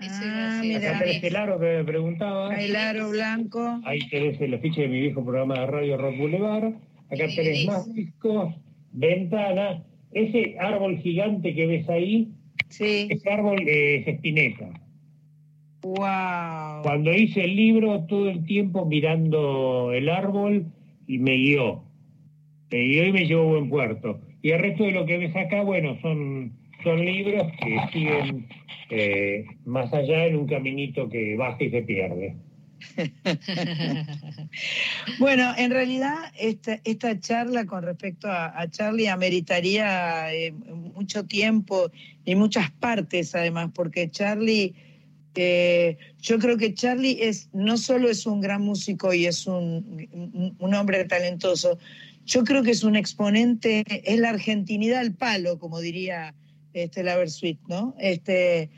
Eso 0.05 0.21
Ah, 0.23 0.59
mira. 0.61 0.89
Acá 0.89 0.99
tenés 1.05 1.23
el 1.23 1.35
aro 1.35 1.59
que 1.59 1.65
me 1.65 1.83
preguntaba. 1.83 2.55
El 2.55 2.75
aro 2.75 3.09
blanco. 3.09 3.79
Ahí 3.85 3.99
tenés 4.09 4.39
el 4.41 4.53
afiche 4.53 4.81
de 4.81 4.87
mi 4.87 5.01
viejo 5.01 5.23
programa 5.23 5.59
de 5.59 5.65
radio 5.67 5.97
Rock 5.97 6.17
Boulevard. 6.17 6.73
Acá 7.11 7.27
tenés 7.35 7.65
más 7.65 7.93
discos, 7.93 8.53
ventana. 8.91 9.83
Ese 10.11 10.55
árbol 10.59 10.97
gigante 10.99 11.53
que 11.53 11.65
ves 11.67 11.89
ahí, 11.89 12.29
Sí. 12.69 13.07
ese 13.09 13.29
árbol 13.29 13.61
eh, 13.67 13.97
es 13.97 14.07
espineta. 14.07 14.69
Wow. 15.83 16.81
Cuando 16.83 17.13
hice 17.13 17.43
el 17.43 17.55
libro, 17.55 18.05
todo 18.05 18.29
el 18.29 18.43
tiempo 18.45 18.85
mirando 18.85 19.91
el 19.93 20.09
árbol 20.09 20.65
y 21.07 21.19
me 21.19 21.35
guió. 21.35 21.83
Me 22.71 22.79
guió 22.81 23.05
y 23.07 23.11
me 23.13 23.25
llevó 23.27 23.43
a 23.43 23.51
buen 23.59 23.69
puerto. 23.69 24.19
Y 24.41 24.51
el 24.51 24.59
resto 24.61 24.83
de 24.83 24.91
lo 24.91 25.05
que 25.05 25.17
ves 25.19 25.35
acá, 25.35 25.61
bueno, 25.61 25.97
son, 26.01 26.53
son 26.85 27.03
libros 27.03 27.51
que 27.59 27.77
siguen 27.91 28.47
eh, 28.91 29.43
más 29.65 29.91
allá 29.91 30.27
en 30.27 30.37
un 30.37 30.47
caminito 30.47 31.09
que 31.09 31.35
baja 31.35 31.61
y 31.61 31.71
se 31.71 31.81
pierde. 31.81 32.35
Bueno, 35.19 35.53
en 35.57 35.71
realidad 35.71 36.15
esta, 36.37 36.79
esta 36.83 37.19
charla 37.19 37.65
con 37.65 37.83
respecto 37.83 38.27
a, 38.29 38.69
Charlie 38.69 39.07
ameritaría 39.07 40.33
eh, 40.33 40.51
mucho 40.51 41.25
tiempo 41.25 41.91
y 42.25 42.35
muchas 42.35 42.71
partes 42.71 43.35
además, 43.35 43.71
porque 43.73 44.09
Charlie, 44.09 44.73
eh, 45.35 45.97
yo 46.21 46.39
creo 46.39 46.57
que 46.57 46.73
Charlie 46.73 47.17
es 47.21 47.49
no 47.53 47.77
solo 47.77 48.09
es 48.09 48.25
un 48.25 48.39
gran 48.41 48.61
músico 48.61 49.13
y 49.13 49.25
es 49.25 49.45
un- 49.47 50.55
un 50.57 50.73
hombre 50.73 51.03
talentoso, 51.05 51.77
yo 52.25 52.43
creo 52.43 52.63
que 52.63 52.71
es 52.71 52.83
un 52.83 52.95
exponente, 52.95 53.83
es 53.87 54.19
la 54.19 54.29
argentinidad 54.29 54.99
al 54.99 55.13
palo, 55.13 55.59
como 55.59 55.79
diría 55.79 56.33
este, 56.75 57.03
la 57.03 57.15
Versuit, 57.15 57.57
¿no? 57.67 57.95
Este, 57.99 58.69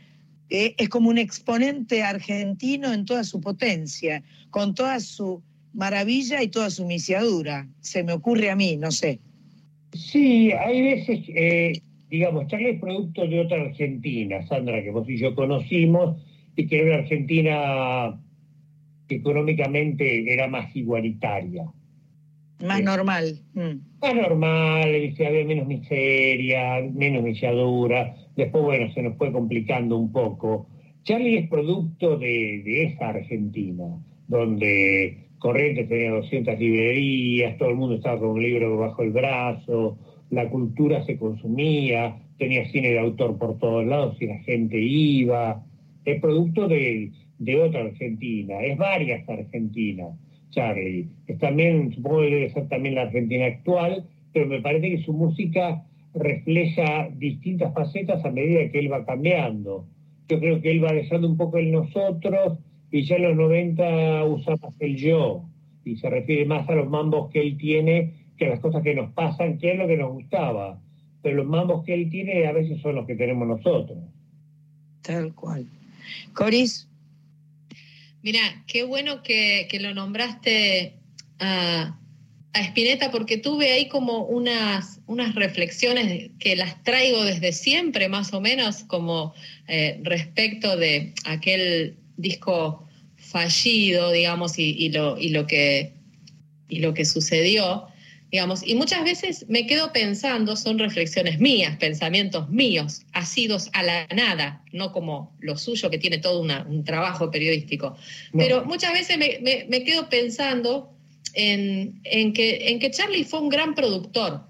eh, 0.49 0.75
es 0.77 0.89
como 0.89 1.09
un 1.09 1.17
exponente 1.17 2.03
argentino 2.03 2.93
en 2.93 3.05
toda 3.05 3.23
su 3.23 3.41
potencia, 3.41 4.23
con 4.51 4.75
toda 4.75 4.99
su 4.99 5.41
maravilla 5.73 6.41
y 6.43 6.47
toda 6.47 6.69
su 6.69 6.85
misiadura. 6.85 7.67
Se 7.81 8.03
me 8.03 8.13
ocurre 8.13 8.49
a 8.49 8.55
mí, 8.55 8.77
no 8.77 8.91
sé. 8.91 9.19
Sí, 9.93 10.51
hay 10.51 10.81
veces, 10.81 11.19
eh, 11.29 11.81
digamos, 12.09 12.47
Charlie 12.47 12.71
es 12.71 12.79
producto 12.79 13.27
de 13.27 13.39
otra 13.39 13.61
Argentina, 13.61 14.45
Sandra, 14.47 14.83
que 14.83 14.91
vos 14.91 15.09
y 15.09 15.17
yo 15.17 15.33
conocimos, 15.33 16.21
y 16.55 16.67
que 16.67 16.77
era 16.77 16.85
una 16.87 17.03
Argentina 17.03 18.21
que 19.07 19.15
económicamente 19.15 20.31
era 20.31 20.47
más 20.47 20.75
igualitaria. 20.75 21.65
Más 22.65 22.77
Sí. 22.79 22.83
normal. 22.83 23.39
Mm. 23.53 23.99
Más 24.01 24.15
normal, 24.15 24.91
dice, 24.93 25.27
había 25.27 25.45
menos 25.45 25.67
miseria, 25.67 26.81
menos 26.93 27.23
milladura. 27.23 28.15
Después, 28.35 28.63
bueno, 28.63 28.91
se 28.93 29.01
nos 29.01 29.17
fue 29.17 29.31
complicando 29.31 29.97
un 29.97 30.11
poco. 30.11 30.67
Charlie 31.03 31.37
es 31.37 31.49
producto 31.49 32.17
de, 32.17 32.61
de 32.65 32.83
esa 32.83 33.09
Argentina, 33.09 33.85
donde 34.27 35.27
Corrientes 35.39 35.87
tenía 35.87 36.11
200 36.11 36.59
librerías, 36.59 37.57
todo 37.57 37.69
el 37.69 37.75
mundo 37.75 37.95
estaba 37.95 38.19
con 38.19 38.29
un 38.31 38.41
libro 38.43 38.77
bajo 38.77 39.03
el 39.03 39.11
brazo, 39.11 39.97
la 40.29 40.49
cultura 40.49 41.05
se 41.05 41.17
consumía, 41.17 42.17
tenía 42.37 42.67
cine 42.71 42.89
de 42.89 42.99
autor 42.99 43.37
por 43.37 43.57
todos 43.59 43.85
lados 43.85 44.17
y 44.21 44.25
la 44.27 44.39
gente 44.39 44.79
iba. 44.79 45.63
Es 46.05 46.19
producto 46.21 46.67
de, 46.67 47.11
de 47.39 47.61
otra 47.61 47.81
Argentina, 47.81 48.59
es 48.61 48.77
varias 48.77 49.27
Argentinas. 49.29 50.09
Charlie. 50.51 51.07
Es 51.27 51.37
también, 51.39 51.93
supongo 51.93 52.21
que 52.21 52.29
debe 52.29 52.49
ser 52.51 52.67
también 52.67 52.95
la 52.95 53.03
Argentina 53.03 53.45
actual, 53.45 54.05
pero 54.33 54.47
me 54.47 54.61
parece 54.61 54.89
que 54.89 55.03
su 55.03 55.13
música 55.13 55.83
refleja 56.13 57.09
distintas 57.17 57.73
facetas 57.73 58.23
a 58.25 58.31
medida 58.31 58.71
que 58.71 58.79
él 58.79 58.91
va 58.91 59.05
cambiando. 59.05 59.85
Yo 60.29 60.39
creo 60.39 60.61
que 60.61 60.71
él 60.71 60.83
va 60.83 60.91
dejando 60.91 61.27
un 61.27 61.37
poco 61.37 61.57
el 61.57 61.71
nosotros 61.71 62.59
y 62.91 63.03
ya 63.03 63.15
en 63.17 63.23
los 63.23 63.35
90 63.35 64.25
usa 64.25 64.55
más 64.61 64.73
el 64.79 64.95
yo 64.95 65.43
y 65.83 65.95
se 65.97 66.09
refiere 66.09 66.45
más 66.45 66.67
a 66.69 66.75
los 66.75 66.89
mambos 66.89 67.31
que 67.31 67.41
él 67.41 67.57
tiene 67.57 68.13
que 68.37 68.45
a 68.45 68.49
las 68.49 68.59
cosas 68.59 68.83
que 68.83 68.93
nos 68.93 69.11
pasan, 69.13 69.57
que 69.57 69.71
es 69.71 69.77
lo 69.77 69.87
que 69.87 69.97
nos 69.97 70.11
gustaba. 70.11 70.79
Pero 71.21 71.37
los 71.37 71.47
mambos 71.47 71.83
que 71.85 71.93
él 71.93 72.09
tiene 72.09 72.45
a 72.45 72.51
veces 72.51 72.79
son 72.81 72.95
los 72.95 73.07
que 73.07 73.15
tenemos 73.15 73.47
nosotros. 73.47 73.97
Tal 75.01 75.33
cual. 75.33 75.65
Coris, 76.33 76.87
Mira, 78.23 78.63
qué 78.67 78.83
bueno 78.83 79.23
que, 79.23 79.67
que 79.69 79.79
lo 79.79 79.93
nombraste 79.93 80.93
a, 81.39 81.97
a 82.53 82.61
Spinetta 82.61 83.11
porque 83.11 83.37
tuve 83.37 83.71
ahí 83.71 83.87
como 83.87 84.23
unas, 84.25 84.99
unas 85.05 85.35
reflexiones 85.35 86.31
que 86.39 86.55
las 86.55 86.83
traigo 86.83 87.23
desde 87.23 87.53
siempre, 87.53 88.09
más 88.09 88.33
o 88.33 88.41
menos, 88.41 88.83
como 88.83 89.33
eh, 89.67 89.99
respecto 90.03 90.77
de 90.77 91.13
aquel 91.25 91.97
disco 92.17 92.87
fallido, 93.17 94.11
digamos, 94.11 94.57
y, 94.57 94.71
y 94.71 94.89
lo, 94.89 95.17
y, 95.17 95.29
lo 95.29 95.45
que, 95.45 95.93
y 96.69 96.79
lo 96.79 96.93
que 96.93 97.05
sucedió, 97.05 97.87
digamos. 98.31 98.61
Y 98.65 98.75
muchas 98.75 99.03
veces 99.03 99.45
me 99.47 99.65
quedo 99.65 99.93
pensando, 99.93 100.55
son 100.55 100.79
reflexiones 100.79 101.39
mías, 101.39 101.77
pensamientos 101.77 102.49
míos, 102.49 103.01
asidos 103.13 103.69
a 103.73 103.83
la 103.83 104.07
nada, 104.15 104.63
no 104.73 104.91
como 104.91 105.35
lo 105.39 105.57
suyo 105.57 105.89
que 105.89 105.97
tiene 105.97 106.17
todo 106.17 106.41
una- 106.41 106.65
un 106.69 106.83
trabajo 106.83 107.31
periodístico. 107.31 107.95
No. 108.33 108.39
Pero 108.39 108.65
muchas 108.65 108.93
veces 108.93 109.17
me, 109.17 109.39
me- 109.41 109.65
me 109.69 109.83
quedo 109.83 110.09
pensando 110.09 110.91
en, 111.33 111.99
en 112.03 112.33
que, 112.33 112.69
en 112.69 112.79
que 112.79 112.91
Charlie 112.91 113.23
fue 113.23 113.39
un 113.39 113.49
gran 113.49 113.75
productor. 113.75 114.41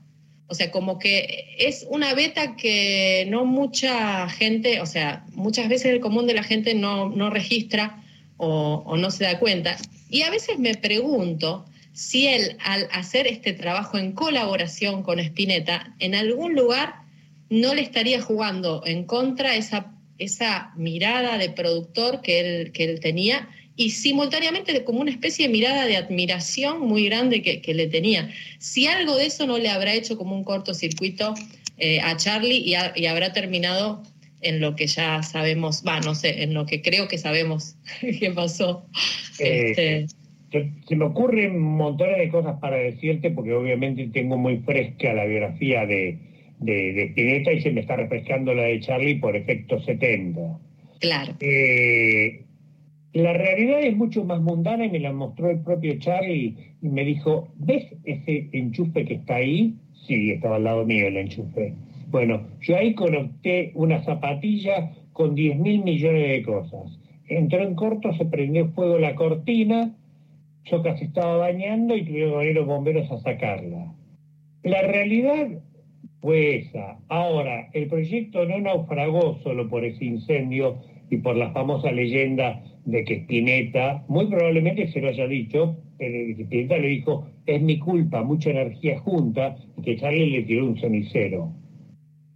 O 0.50 0.56
sea, 0.56 0.72
como 0.72 0.98
que 0.98 1.56
es 1.60 1.86
una 1.90 2.14
beta 2.14 2.56
que 2.56 3.26
no 3.30 3.44
mucha 3.46 4.30
gente, 4.30 4.80
o 4.80 4.86
sea, 4.86 5.26
muchas 5.34 5.68
veces 5.68 5.88
el 5.88 6.00
común 6.00 6.26
de 6.26 6.34
la 6.34 6.44
gente 6.44 6.74
no, 6.74 7.10
no 7.10 7.30
registra 7.30 8.02
o, 8.38 8.82
o 8.86 8.96
no 8.98 9.12
se 9.12 9.26
da 9.26 9.40
cuenta. 9.40 9.76
Y 10.10 10.22
a 10.22 10.30
veces 10.30 10.58
me 10.58 10.74
pregunto 10.76 11.66
si 11.98 12.28
él, 12.28 12.58
al 12.64 12.88
hacer 12.92 13.26
este 13.26 13.54
trabajo 13.54 13.98
en 13.98 14.12
colaboración 14.12 15.02
con 15.02 15.20
Spinetta, 15.20 15.96
en 15.98 16.14
algún 16.14 16.54
lugar 16.54 16.94
no 17.50 17.74
le 17.74 17.82
estaría 17.82 18.22
jugando 18.22 18.84
en 18.86 19.04
contra 19.06 19.56
esa, 19.56 19.92
esa 20.20 20.72
mirada 20.76 21.40
de 21.40 21.50
productor 21.50 22.22
que 22.22 22.40
él, 22.40 22.72
que 22.72 22.84
él 22.84 23.00
tenía 23.00 23.50
y 23.76 23.90
simultáneamente 23.92 24.84
como 24.84 25.00
una 25.02 25.10
especie 25.12 25.48
de 25.48 25.54
mirada 25.54 25.86
de 25.88 25.98
admiración 25.98 26.82
muy 26.82 27.06
grande 27.06 27.42
que, 27.42 27.62
que 27.62 27.74
le 27.74 27.88
tenía. 27.88 28.30
Si 28.60 28.86
algo 28.86 29.16
de 29.16 29.26
eso 29.26 29.48
no 29.48 29.58
le 29.58 29.70
habrá 29.70 29.94
hecho 29.94 30.18
como 30.18 30.36
un 30.36 30.44
cortocircuito 30.44 31.34
eh, 31.80 32.00
a 32.02 32.16
Charlie 32.18 32.58
y, 32.58 32.76
ha- 32.76 32.94
y 32.96 33.08
habrá 33.08 33.34
terminado 33.34 34.04
en 34.42 34.60
lo 34.62 34.76
que 34.76 34.86
ya 34.86 35.24
sabemos, 35.24 35.82
va, 35.88 36.00
no 36.02 36.14
sé, 36.14 36.44
en 36.44 36.54
lo 36.54 36.68
que 36.68 36.84
creo 36.84 37.08
que 37.08 37.18
sabemos 37.18 37.74
que 38.20 38.30
pasó. 38.32 38.86
Eh, 39.40 39.72
Este, 39.72 40.08
Se, 40.52 40.72
se 40.88 40.96
me 40.96 41.06
ocurren 41.06 41.60
montones 41.60 42.18
de 42.18 42.30
cosas 42.30 42.60
para 42.60 42.78
decirte, 42.78 43.32
porque 43.32 43.54
obviamente 43.54 44.08
tengo 44.08 44.38
muy 44.38 44.58
fresca 44.60 45.14
la 45.14 45.26
biografía 45.26 45.86
de, 45.86 46.18
de, 46.60 46.94
de 46.94 47.04
Spinetta 47.06 47.52
y 47.54 47.62
se 47.62 47.72
me 47.72 47.82
está 47.82 47.96
refrescando 47.96 48.54
la 48.54 48.64
de 48.64 48.80
Charlie 48.80 49.20
por 49.20 49.36
efecto 49.36 49.80
70. 49.82 50.60
claro. 51.00 51.34
Eh, 51.40 52.44
la 53.14 53.34
realidad 53.34 53.82
es 53.82 53.96
mucho 53.96 54.24
más 54.26 54.42
mundana 54.42 54.86
y 54.86 54.92
me 54.92 55.00
la 55.00 55.12
mostró 55.12 55.50
el 55.50 55.62
propio 55.62 55.98
Charlie 55.98 56.56
y 56.82 56.88
me 56.88 57.04
dijo, 57.04 57.48
¿ves 57.56 57.86
ese 58.04 58.50
enchufe 58.52 59.06
que 59.06 59.16
está 59.16 59.36
ahí? 59.38 59.74
Sí, 60.06 60.32
estaba 60.32 60.58
al 60.58 60.66
lado 60.66 60.86
mío 60.86 61.08
el 61.08 61.18
enchufe. 61.18 61.74
Bueno, 62.12 62.48
yo 62.62 62.78
ahí 62.78 62.94
conecté 62.94 63.72
una 63.74 64.04
zapatilla 64.04 64.92
con 65.14 65.34
10 65.34 65.58
mil 65.58 65.84
millones 65.84 66.30
de 66.30 66.44
cosas. 66.44 67.00
Entró 67.28 67.64
en 67.64 67.76
corto, 67.76 68.14
se 68.14 68.26
prendió 68.26 68.68
fuego 68.70 69.00
la 69.00 69.16
cortina, 69.16 69.96
yo 70.70 70.84
casi 70.84 71.06
estaba 71.06 71.38
bañando 71.38 71.96
y 71.96 72.06
tuvieron 72.06 72.32
que 72.32 72.38
venir 72.38 72.56
los 72.56 72.68
bomberos 72.68 73.12
a 73.12 73.20
sacarla. 73.20 73.94
La 74.64 74.82
realidad 74.82 75.48
fue 76.22 76.58
esa. 76.58 77.00
Ahora, 77.10 77.70
el 77.74 77.88
proyecto 77.88 78.46
no 78.46 78.60
naufragó 78.60 79.40
solo 79.44 79.70
por 79.70 79.86
ese 79.86 80.06
incendio 80.06 80.80
y 81.10 81.18
por 81.18 81.38
la 81.38 81.52
famosa 81.52 81.92
leyenda 81.92 82.64
de 82.86 83.04
que 83.04 83.16
Spinetta, 83.16 84.04
muy 84.08 84.28
probablemente 84.28 84.88
se 84.92 85.02
lo 85.02 85.10
haya 85.10 85.28
dicho, 85.28 85.78
pero 85.98 86.14
Spinetta 86.42 86.78
le 86.78 86.88
dijo, 86.88 87.28
es 87.46 87.62
mi 87.62 87.80
culpa, 87.80 88.24
mucha 88.24 88.50
energía 88.50 89.00
junta, 89.00 89.58
y 89.78 89.82
que 89.82 89.98
Charlie 89.98 90.32
le 90.32 90.44
tiró 90.44 90.66
un 90.66 90.78
cenicero. 90.80 91.54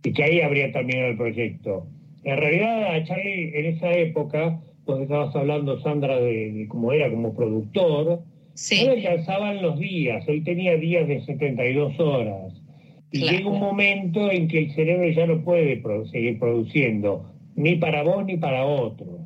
y 0.04 0.14
que 0.14 0.24
ahí 0.24 0.42
habría 0.42 0.72
terminado 0.72 1.12
el 1.12 1.18
proyecto. 1.18 1.88
En 2.24 2.38
realidad 2.38 2.96
a 2.96 3.04
Charlie 3.04 3.52
en 3.58 3.66
esa 3.68 3.94
época, 3.94 4.62
vos 4.86 5.02
estabas 5.02 5.36
hablando, 5.36 5.80
Sandra, 5.82 6.20
de, 6.20 6.52
de 6.52 6.68
cómo 6.68 6.92
era 6.92 7.10
como 7.10 7.36
productor, 7.36 8.22
Sí, 8.54 8.84
no 8.86 8.94
le 8.94 9.08
alcanzaban 9.08 9.62
los 9.62 9.80
días, 9.80 10.28
él 10.28 10.44
tenía 10.44 10.76
días 10.76 11.08
de 11.08 11.22
72 11.26 12.00
horas. 12.00 12.54
Y 13.12 13.20
Claro. 13.22 13.38
llega 13.38 13.50
un 13.50 13.60
momento 13.60 14.30
en 14.32 14.48
que 14.48 14.60
el 14.60 14.72
cerebro 14.74 15.10
ya 15.10 15.26
no 15.26 15.42
puede 15.44 15.82
seguir 16.12 16.38
produciendo, 16.38 17.32
ni 17.56 17.76
para 17.78 18.04
vos 18.04 18.26
ni 18.26 18.38
para 18.38 18.66
otro. 18.66 19.20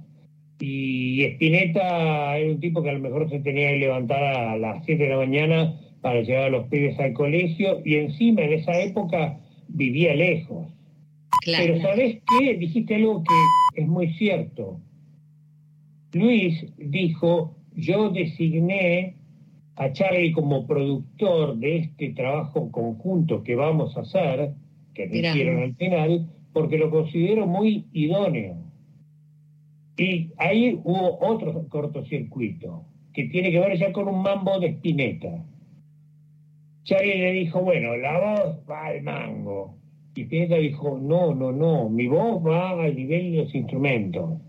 Y 0.59 1.23
Spinetta 1.23 2.37
era 2.37 2.51
un 2.51 2.59
tipo 2.59 2.81
que 2.81 2.89
a 2.89 2.93
lo 2.93 2.99
mejor 2.99 3.29
se 3.29 3.39
tenía 3.39 3.69
que 3.71 3.77
levantar 3.79 4.23
a 4.23 4.57
las 4.57 4.85
7 4.85 5.03
de 5.03 5.09
la 5.09 5.17
mañana 5.17 5.79
para 6.01 6.21
llevar 6.21 6.43
a 6.45 6.49
los 6.49 6.67
pibes 6.67 6.97
al 6.99 7.13
colegio 7.13 7.81
y 7.83 7.95
encima 7.95 8.41
en 8.43 8.53
esa 8.53 8.79
época 8.81 9.39
vivía 9.67 10.13
lejos. 10.13 10.67
claro. 11.41 11.63
Pero 11.65 11.81
¿sabés 11.81 12.17
qué? 12.39 12.53
Dijiste 12.57 12.95
algo 12.95 13.23
que 13.23 13.81
es 13.81 13.87
muy 13.87 14.13
cierto. 14.13 14.79
Luis 16.15 16.65
dijo, 16.77 17.57
yo 17.75 18.09
designé 18.09 19.17
a 19.75 19.91
Charlie 19.91 20.31
como 20.31 20.65
productor 20.65 21.57
de 21.57 21.79
este 21.79 22.13
trabajo 22.13 22.71
conjunto 22.71 23.43
que 23.43 23.53
vamos 23.55 23.97
a 23.97 23.99
hacer, 23.99 24.53
que 24.93 25.07
me 25.07 25.17
hicieron 25.17 25.61
al 25.61 25.75
final, 25.75 26.29
porque 26.53 26.77
lo 26.77 26.89
considero 26.89 27.47
muy 27.47 27.87
idóneo. 27.91 28.55
Y 29.97 30.31
ahí 30.37 30.79
hubo 30.85 31.19
otro 31.19 31.67
cortocircuito, 31.67 32.85
que 33.11 33.25
tiene 33.25 33.51
que 33.51 33.59
ver 33.59 33.77
ya 33.77 33.91
con 33.91 34.07
un 34.07 34.21
mambo 34.21 34.57
de 34.61 34.67
Spinetta. 34.67 35.43
Charlie 36.85 37.17
le 37.17 37.31
dijo, 37.33 37.59
bueno, 37.59 37.97
la 37.97 38.19
voz 38.19 38.61
va 38.69 38.85
al 38.85 39.03
mango. 39.03 39.75
Y 40.15 40.21
Spinetta 40.21 40.55
dijo, 40.55 40.97
no, 40.97 41.35
no, 41.35 41.51
no, 41.51 41.89
mi 41.89 42.07
voz 42.07 42.41
va 42.41 42.69
al 42.69 42.95
nivel 42.95 43.33
de 43.33 43.37
los 43.39 43.53
instrumentos, 43.53 44.39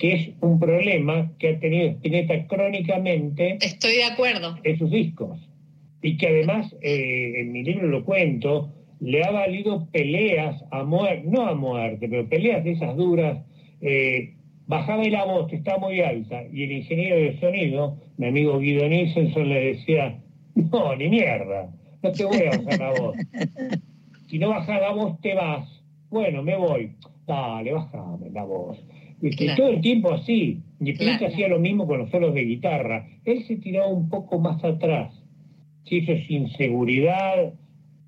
que 0.00 0.14
es 0.14 0.30
un 0.40 0.58
problema 0.58 1.30
que 1.38 1.50
ha 1.50 1.60
tenido 1.60 1.90
Spinetta 1.90 2.46
crónicamente 2.46 3.58
Estoy 3.60 3.96
de 3.96 4.04
acuerdo. 4.04 4.58
en 4.64 4.78
sus 4.78 4.90
discos. 4.90 5.38
Y 6.02 6.16
que 6.16 6.26
además, 6.28 6.74
eh, 6.80 7.34
en 7.36 7.52
mi 7.52 7.62
libro 7.62 7.86
lo 7.86 8.02
cuento, 8.04 8.72
le 9.00 9.22
ha 9.22 9.30
valido 9.30 9.86
peleas 9.92 10.64
a 10.70 10.84
muerte, 10.84 11.24
no 11.26 11.46
a 11.46 11.54
muerte, 11.54 12.08
pero 12.08 12.26
peleas 12.28 12.64
de 12.64 12.72
esas 12.72 12.96
duras. 12.96 13.38
eh, 13.82 14.34
bajaba 14.66 15.02
la 15.04 15.24
voz, 15.24 15.48
que 15.48 15.56
está 15.56 15.78
muy 15.78 16.00
alta, 16.00 16.44
y 16.52 16.62
el 16.62 16.72
ingeniero 16.72 17.16
de 17.16 17.38
sonido, 17.40 17.98
mi 18.18 18.28
amigo 18.28 18.58
Guido 18.60 18.88
Nielsen, 18.88 19.32
le 19.48 19.64
decía, 19.74 20.18
no, 20.54 20.94
ni 20.96 21.08
mierda, 21.08 21.68
no 22.02 22.12
te 22.12 22.24
voy 22.24 22.38
a 22.46 22.56
bajar 22.56 22.78
la 22.78 22.90
voz. 23.00 23.16
Si 24.28 24.38
no 24.38 24.50
bajas 24.50 24.80
la 24.80 24.92
voz, 24.92 25.20
te 25.20 25.34
vas. 25.34 25.68
Bueno, 26.08 26.42
me 26.42 26.56
voy. 26.56 26.92
Dale, 27.26 27.72
bajame 27.72 28.30
la 28.30 28.44
voz. 28.44 28.78
Y 29.22 29.30
que 29.30 29.44
Claro. 29.44 29.62
todo 29.64 29.68
el 29.74 29.80
tiempo 29.80 30.12
así. 30.12 30.60
Y 30.80 30.90
Spinetta 30.92 31.18
Claro. 31.18 31.32
hacía 31.34 31.48
lo 31.48 31.58
mismo 31.58 31.86
con 31.86 31.98
los 31.98 32.10
solos 32.10 32.34
de 32.34 32.44
guitarra. 32.44 33.06
Él 33.24 33.44
se 33.46 33.56
tiraba 33.56 33.88
un 33.88 34.08
poco 34.08 34.38
más 34.38 34.62
atrás. 34.64 35.12
Si 35.84 35.98
eso 35.98 36.12
es 36.12 36.30
inseguridad, 36.30 37.52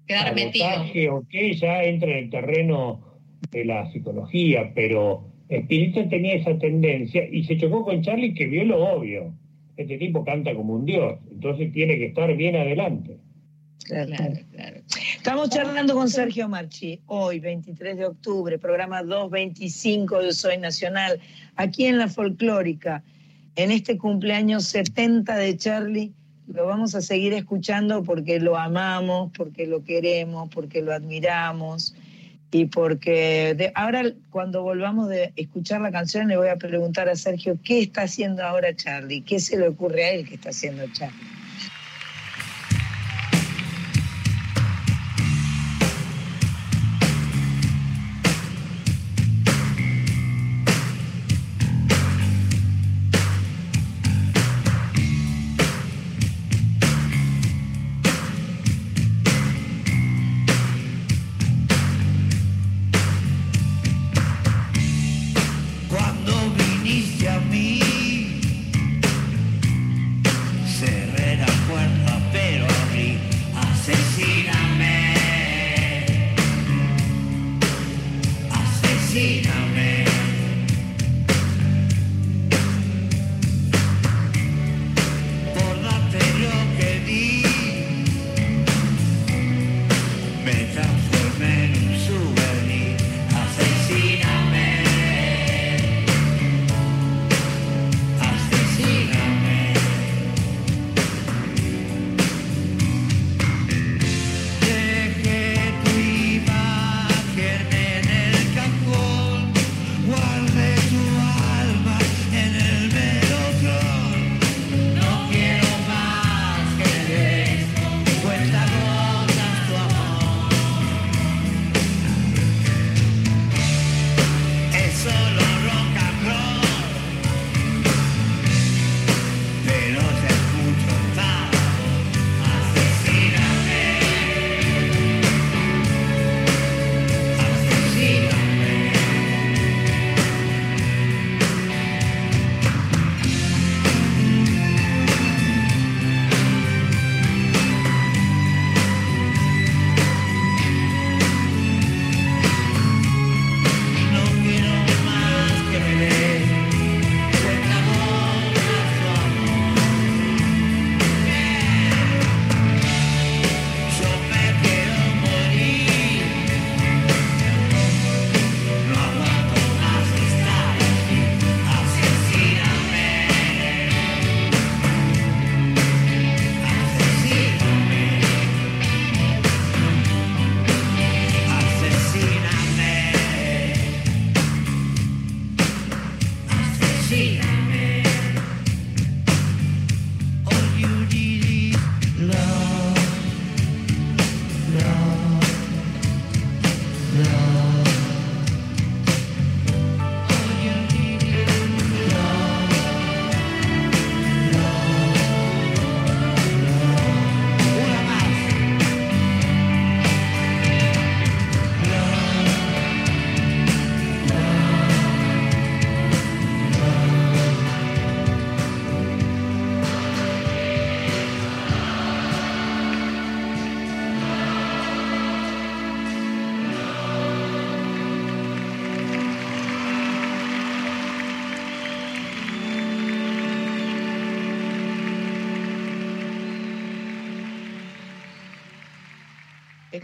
sabotaje 0.09 1.09
o 1.11 1.25
qué, 1.29 1.55
ya 1.55 1.85
entra 1.85 2.11
en 2.13 2.25
el 2.25 2.31
terreno 2.31 3.01
de 3.51 3.65
la 3.65 3.91
psicología, 3.93 4.73
pero 4.75 5.25
Spinetta 5.49 6.09
tenía 6.09 6.35
esa 6.35 6.59
tendencia 6.59 7.29
y 7.31 7.45
se 7.45 7.57
chocó 7.59 7.85
con 7.85 8.03
Charlie 8.03 8.35
que 8.35 8.47
vio 8.47 8.65
lo 8.65 8.83
obvio. 8.83 9.35
Este 9.77 9.99
tipo 9.99 10.25
canta 10.25 10.55
como 10.55 10.75
un 10.75 10.85
dios, 10.87 11.19
entonces 11.31 11.73
tiene 11.73 11.97
que 11.99 12.07
estar 12.07 12.35
bien 12.37 12.57
adelante. 12.57 13.17
Claro. 13.85 14.13
Claro, 14.17 14.35
claro. 14.53 14.81
Estamos 15.23 15.51
charlando 15.51 15.95
con 15.95 16.11
Sergio 16.11 16.49
Marchi, 16.49 17.01
hoy, 17.07 17.39
23 17.39 17.97
de 17.97 18.07
octubre, 18.07 18.59
programa 18.59 19.05
225 19.05 20.19
de 20.21 20.33
Soy 20.33 20.59
Nacional, 20.59 21.21
aquí 21.55 21.87
en 21.87 21.99
la 21.99 22.09
Folclórica, 22.09 23.05
en 23.55 23.71
este 23.71 23.97
cumpleaños 23.99 24.65
70 24.65 25.37
de 25.37 25.57
Charlie. 25.57 26.13
Lo 26.49 26.67
vamos 26.67 26.97
a 26.97 27.01
seguir 27.03 27.35
escuchando 27.35 28.03
porque 28.03 28.41
lo 28.41 28.57
amamos, 28.59 29.31
porque 29.37 29.69
lo 29.69 29.85
queremos, 29.85 30.51
porque 30.53 30.83
lo 30.83 30.93
admiramos 30.93 31.95
y 32.51 32.65
porque 32.65 33.55
de- 33.57 33.71
ahora 33.77 34.03
cuando 34.31 34.65
volvamos 34.65 35.09
de 35.09 35.33
escuchar 35.37 35.83
la 35.83 35.93
canción 35.93 36.27
le 36.27 36.37
voy 36.37 36.49
a 36.49 36.57
preguntar 36.57 37.09
a 37.09 37.15
Sergio 37.15 37.57
qué 37.63 37.79
está 37.81 38.03
haciendo 38.03 38.43
ahora 38.43 38.75
Charlie, 38.75 39.23
qué 39.23 39.39
se 39.39 39.57
le 39.57 39.69
ocurre 39.69 40.05
a 40.05 40.11
él 40.15 40.29
que 40.29 40.35
está 40.35 40.51
haciendo 40.51 40.83
Charlie. 40.93 41.42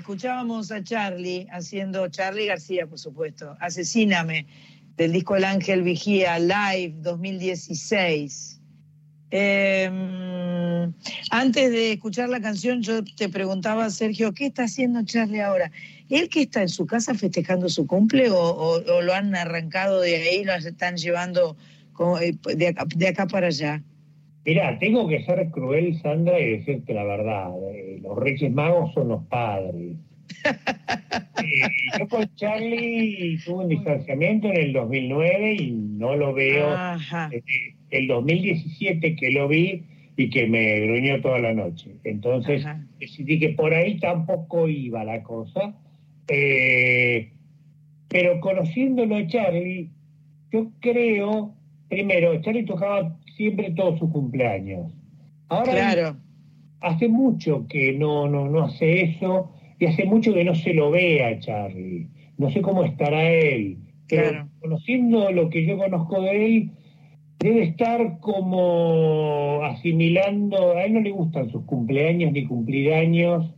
Escuchábamos 0.08 0.72
a 0.72 0.82
Charlie 0.82 1.46
haciendo, 1.52 2.08
Charlie 2.08 2.46
García, 2.46 2.86
por 2.86 2.98
supuesto, 2.98 3.58
Asesíname, 3.60 4.46
del 4.96 5.12
disco 5.12 5.36
El 5.36 5.44
Ángel 5.44 5.82
Vigía, 5.82 6.38
Live 6.38 6.94
2016. 7.02 8.58
Eh, 9.30 10.90
antes 11.30 11.70
de 11.70 11.92
escuchar 11.92 12.30
la 12.30 12.40
canción, 12.40 12.80
yo 12.80 13.04
te 13.04 13.28
preguntaba, 13.28 13.90
Sergio, 13.90 14.32
¿qué 14.32 14.46
está 14.46 14.62
haciendo 14.62 15.04
Charlie 15.04 15.42
ahora? 15.42 15.70
¿Él 16.08 16.30
que 16.30 16.40
está 16.40 16.62
en 16.62 16.70
su 16.70 16.86
casa 16.86 17.12
festejando 17.12 17.68
su 17.68 17.86
cumple 17.86 18.30
o, 18.30 18.80
lo 19.02 19.12
han 19.12 19.36
arrancado 19.36 20.00
de 20.00 20.16
ahí, 20.16 20.42
lo 20.42 20.54
están 20.54 20.96
llevando 20.96 21.54
eh, 22.22 22.34
de 22.56 23.08
acá 23.08 23.26
para 23.26 23.48
allá? 23.48 23.82
Mirá, 24.48 24.78
tengo 24.78 25.06
que 25.06 25.22
ser 25.24 25.50
cruel, 25.50 25.94
Sandra, 26.00 26.40
y 26.40 26.52
decirte 26.52 26.94
la 26.94 27.04
verdad. 27.04 27.50
eh, 27.70 27.98
los 28.02 28.16
Reyes 28.16 28.50
Magos 28.50 28.94
son 28.94 29.08
los 29.08 29.22
padres. 29.24 29.96
Eh, 31.40 31.68
yo 32.00 32.08
con 32.08 32.26
Charlie 32.34 33.38
tuve 33.44 33.62
un 33.64 33.68
distanciamiento 33.68 34.48
en 34.48 34.56
el 34.56 34.72
2009 34.72 35.52
y 35.54 35.70
no 35.70 36.16
lo 36.16 36.34
veo. 36.34 36.68
Ajá. 36.70 37.30
Eh, 37.32 37.42
el 37.90 38.08
2017 38.08 39.14
que 39.14 39.30
lo 39.30 39.46
vi 39.46 39.84
y 40.16 40.30
que 40.30 40.48
me 40.48 40.80
gruñó 40.80 41.20
toda 41.20 41.38
la 41.38 41.54
noche. 41.54 41.94
Entonces 42.02 42.66
Ajá. 42.66 42.84
decidí 42.98 43.38
que 43.38 43.50
por 43.50 43.72
ahí 43.72 43.98
tampoco 44.00 44.68
iba 44.68 45.04
la 45.04 45.22
cosa. 45.22 45.74
Eh, 46.26 47.30
pero 48.08 48.40
conociéndolo 48.40 49.14
a 49.16 49.26
Charlie, 49.28 49.90
yo 50.50 50.70
creo, 50.80 51.54
primero, 51.88 52.40
Charlie 52.42 52.64
tocaba 52.64 53.16
siempre 53.38 53.70
todos 53.70 53.98
sus 54.00 54.10
cumpleaños. 54.10 54.88
Ahora 55.48 55.72
Claro. 55.72 56.16
hace 56.80 57.08
mucho 57.08 57.66
que 57.68 57.92
no, 57.94 58.28
no, 58.28 58.48
no 58.50 58.64
hace 58.64 59.02
eso 59.02 59.52
y 59.78 59.86
hace 59.86 60.04
mucho 60.04 60.34
que 60.34 60.44
no 60.44 60.54
se 60.54 60.74
lo 60.74 60.90
ve 60.90 61.24
a 61.24 61.38
Charlie. 61.38 62.08
No 62.36 62.50
sé 62.50 62.60
cómo 62.60 62.84
estará 62.84 63.30
él, 63.30 63.78
pero 64.08 64.28
Claro. 64.30 64.48
conociendo 64.60 65.30
lo 65.30 65.48
que 65.48 65.64
yo 65.64 65.78
conozco 65.78 66.20
de 66.20 66.46
él, 66.46 66.70
debe 67.38 67.62
estar 67.62 68.18
como 68.18 69.60
asimilando, 69.62 70.72
a 70.76 70.84
él 70.84 70.94
no 70.94 71.00
le 71.00 71.12
gustan 71.12 71.50
sus 71.50 71.64
cumpleaños 71.64 72.32
ni 72.32 72.44
cumplir 72.44 72.92
años 72.92 73.54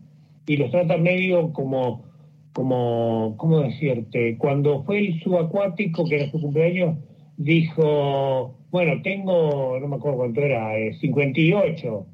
y 0.46 0.56
los 0.58 0.70
trata 0.70 0.98
medio 0.98 1.52
como, 1.54 2.04
como, 2.52 3.34
¿cómo 3.38 3.60
decirte? 3.60 4.36
Cuando 4.36 4.84
fue 4.84 4.98
el 4.98 5.20
subacuático, 5.20 6.04
que 6.04 6.16
era 6.16 6.30
su 6.30 6.38
cumpleaños, 6.40 6.98
dijo, 7.38 8.59
bueno, 8.70 9.02
tengo, 9.02 9.78
no 9.80 9.88
me 9.88 9.96
acuerdo 9.96 10.18
cuánto 10.18 10.40
era, 10.42 10.78
eh, 10.78 10.94
58, 11.00 12.06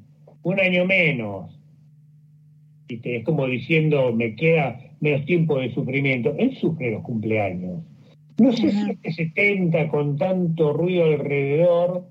un 0.43 0.59
año 0.59 0.85
menos. 0.85 1.59
Y 2.87 2.97
te- 2.97 3.17
es 3.17 3.23
como 3.25 3.45
diciendo, 3.47 4.13
me 4.13 4.35
queda 4.35 4.79
menos 5.01 5.25
tiempo 5.25 5.59
de 5.59 5.73
sufrimiento. 5.73 6.33
Él 6.37 6.55
sufre 6.57 6.91
los 6.91 7.03
cumpleaños. 7.03 7.81
No 8.39 8.51
sé 8.53 8.71
si 8.71 8.91
este 8.91 9.11
70 9.13 9.89
con 9.89 10.17
tanto 10.17 10.73
ruido 10.73 11.05
alrededor, 11.05 12.07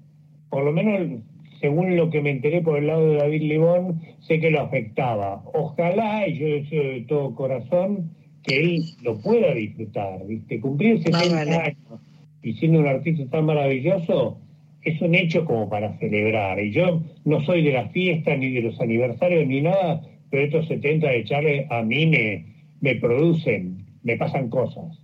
por 0.50 0.64
lo 0.64 0.72
menos 0.72 1.22
según 1.60 1.96
lo 1.96 2.10
que 2.10 2.20
me 2.20 2.30
enteré 2.30 2.60
por 2.60 2.78
el 2.78 2.88
lado 2.88 3.08
de 3.08 3.16
David 3.16 3.42
Libón, 3.42 4.00
sé 4.20 4.38
que 4.40 4.50
lo 4.50 4.60
afectaba. 4.60 5.42
Ojalá, 5.54 6.28
y 6.28 6.38
yo 6.38 6.46
deseo 6.48 6.82
de 6.82 7.00
todo 7.02 7.34
corazón, 7.34 8.10
que 8.42 8.60
él 8.60 8.84
lo 9.02 9.18
pueda 9.18 9.54
disfrutar, 9.54 10.26
¿viste? 10.26 10.60
Cumplir 10.60 11.02
70 11.02 11.34
vale. 11.34 11.52
años 11.54 12.00
y 12.46 12.54
siendo 12.54 12.78
un 12.78 12.86
artista 12.86 13.24
tan 13.28 13.44
maravilloso, 13.46 14.38
es 14.82 15.00
un 15.02 15.16
hecho 15.16 15.44
como 15.44 15.68
para 15.68 15.98
celebrar. 15.98 16.60
Y 16.60 16.70
yo 16.70 17.02
no 17.24 17.44
soy 17.44 17.64
de 17.64 17.72
las 17.72 17.90
fiestas, 17.90 18.38
ni 18.38 18.52
de 18.52 18.62
los 18.62 18.80
aniversarios, 18.80 19.48
ni 19.48 19.62
nada, 19.62 20.00
pero 20.30 20.44
estos 20.44 20.68
70 20.68 21.08
de 21.08 21.24
Charles 21.24 21.66
a 21.70 21.82
mí 21.82 22.06
me, 22.06 22.46
me 22.80 22.94
producen, 22.94 23.84
me 24.04 24.16
pasan 24.16 24.48
cosas. 24.48 24.96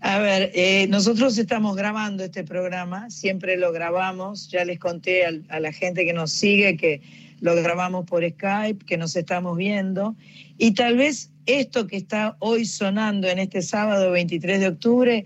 A 0.00 0.18
ver, 0.18 0.50
eh, 0.52 0.88
nosotros 0.88 1.38
estamos 1.38 1.76
grabando 1.76 2.24
este 2.24 2.42
programa, 2.42 3.08
siempre 3.08 3.56
lo 3.56 3.70
grabamos, 3.70 4.50
ya 4.50 4.64
les 4.64 4.80
conté 4.80 5.26
a, 5.26 5.60
la 5.60 5.72
gente 5.72 6.04
que 6.04 6.12
nos 6.12 6.32
sigue 6.32 6.76
que 6.76 7.02
lo 7.40 7.54
grabamos 7.54 8.04
por 8.04 8.28
Skype, 8.28 8.84
que 8.84 8.96
nos 8.96 9.14
estamos 9.14 9.56
viendo, 9.56 10.16
y 10.56 10.74
tal 10.74 10.96
vez 10.96 11.30
esto 11.46 11.86
que 11.86 11.96
está 11.96 12.36
hoy 12.40 12.64
sonando 12.64 13.28
en 13.28 13.38
este 13.38 13.62
sábado 13.62 14.10
23 14.10 14.58
de 14.58 14.66
octubre, 14.66 15.24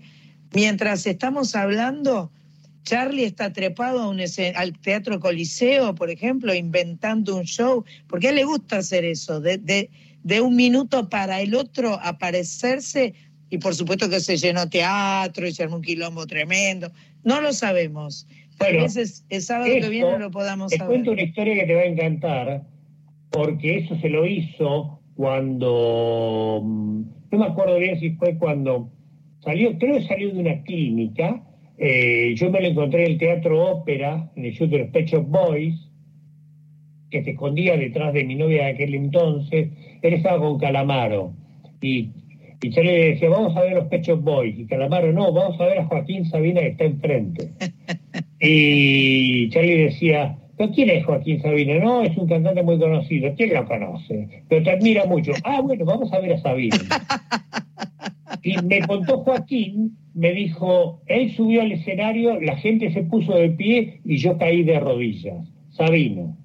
mientras 0.53 1.05
estamos 1.07 1.55
hablando, 1.55 2.31
Charlie 2.83 3.23
está 3.23 3.53
trepado 3.53 4.01
a 4.01 4.09
un 4.09 4.19
escen- 4.19 4.53
al 4.55 4.77
Teatro 4.79 5.19
Coliseo, 5.19 5.95
por 5.95 6.09
ejemplo, 6.09 6.53
inventando 6.53 7.35
un 7.37 7.43
show, 7.43 7.85
porque 8.07 8.27
a 8.27 8.29
él 8.31 8.37
le 8.37 8.43
gusta 8.43 8.77
hacer 8.77 9.05
eso, 9.05 9.39
de, 9.39 9.57
de- 9.57 9.89
de 10.23 10.41
un 10.41 10.55
minuto 10.55 11.09
para 11.09 11.41
el 11.41 11.53
otro 11.55 11.99
aparecerse 12.01 13.13
y 13.49 13.57
por 13.57 13.75
supuesto 13.75 14.09
que 14.09 14.19
se 14.19 14.37
llenó 14.37 14.69
teatro 14.69 15.45
y 15.47 15.51
se 15.53 15.63
armó 15.63 15.75
un 15.77 15.81
quilombo 15.81 16.25
tremendo. 16.25 16.91
No 17.23 17.41
lo 17.41 17.51
sabemos. 17.53 18.25
Tal 18.57 18.69
Bueno, 18.71 18.83
vez 18.83 18.95
es- 18.97 19.25
el 19.29 19.41
sábado 19.41 19.65
que 19.69 19.77
esto, 19.79 19.89
viene 19.89 20.19
lo 20.19 20.31
podamos 20.31 20.71
Te 20.71 20.77
saber. 20.77 20.93
cuento 20.93 21.11
una 21.11 21.23
historia 21.23 21.55
que 21.55 21.65
te 21.65 21.75
va 21.75 21.81
a 21.81 21.85
encantar, 21.85 22.63
porque 23.31 23.79
eso 23.79 23.97
se 23.99 24.09
lo 24.09 24.25
hizo 24.27 24.99
cuando, 25.15 26.61
mm, 26.63 27.01
no 27.31 27.37
me 27.37 27.45
acuerdo 27.45 27.77
bien 27.79 27.99
si 27.99 28.11
fue 28.11 28.37
cuando 28.37 28.91
salió, 29.43 29.77
creo 29.77 29.95
que 29.95 30.03
salió 30.03 30.33
de 30.33 30.39
una 30.39 30.63
clínica, 30.63 31.43
eh, 31.77 32.33
yo 32.35 32.49
me 32.51 32.61
lo 32.61 32.67
encontré 32.67 33.05
en 33.05 33.11
el 33.13 33.17
Teatro 33.17 33.63
Ópera, 33.63 34.31
en 34.35 34.45
el 34.45 34.53
show 34.53 34.67
de 34.67 34.79
los 34.79 34.89
Pet 34.89 35.07
Shop 35.07 35.25
Boys, 35.27 35.75
que 37.09 37.23
se 37.23 37.31
escondía 37.31 37.77
detrás 37.77 38.13
de 38.13 38.23
mi 38.23 38.35
novia 38.35 38.65
de 38.65 38.71
aquel 38.71 38.95
entonces, 38.95 39.69
él 40.01 40.13
estaba 40.13 40.39
con 40.39 40.59
Calamaro, 40.59 41.33
y, 41.81 42.09
y 42.61 42.69
Charlie 42.69 42.91
le 42.91 43.09
decía, 43.09 43.29
vamos 43.29 43.55
a 43.55 43.61
ver 43.61 43.73
los 43.73 43.87
Pet 43.87 44.03
Shop 44.03 44.21
Boys, 44.21 44.57
y 44.57 44.65
Calamaro, 44.65 45.11
no, 45.11 45.31
vamos 45.31 45.59
a 45.59 45.65
ver 45.65 45.79
a 45.79 45.85
Joaquín 45.85 46.25
Sabina 46.25 46.61
que 46.61 46.67
está 46.67 46.85
enfrente. 46.85 47.51
Y 48.45 49.49
Charlie 49.51 49.85
decía, 49.85 50.37
¿pero 50.57 50.69
quién 50.71 50.89
es 50.89 51.05
Joaquín 51.05 51.41
Sabina? 51.41 51.79
No, 51.79 52.03
es 52.03 52.17
un 52.17 52.27
cantante 52.27 52.61
muy 52.61 52.77
conocido. 52.77 53.33
¿Quién 53.37 53.53
lo 53.53 53.65
conoce? 53.65 54.43
Pero 54.49 54.63
te 54.63 54.71
admira 54.71 55.05
mucho. 55.05 55.31
Ah, 55.45 55.61
bueno, 55.61 55.85
vamos 55.85 56.11
a 56.11 56.19
ver 56.19 56.33
a 56.33 56.41
Sabina. 56.41 56.75
Y 58.43 58.61
me 58.63 58.81
contó 58.81 59.19
Joaquín, 59.19 59.97
me 60.13 60.33
dijo, 60.33 61.01
él 61.07 61.31
subió 61.35 61.61
al 61.61 61.71
escenario, 61.71 62.39
la 62.41 62.57
gente 62.57 62.91
se 62.91 63.03
puso 63.03 63.35
de 63.35 63.49
pie 63.49 64.01
y 64.05 64.17
yo 64.17 64.37
caí 64.37 64.63
de 64.63 64.79
rodillas. 64.79 65.47
Sabino. 65.71 66.37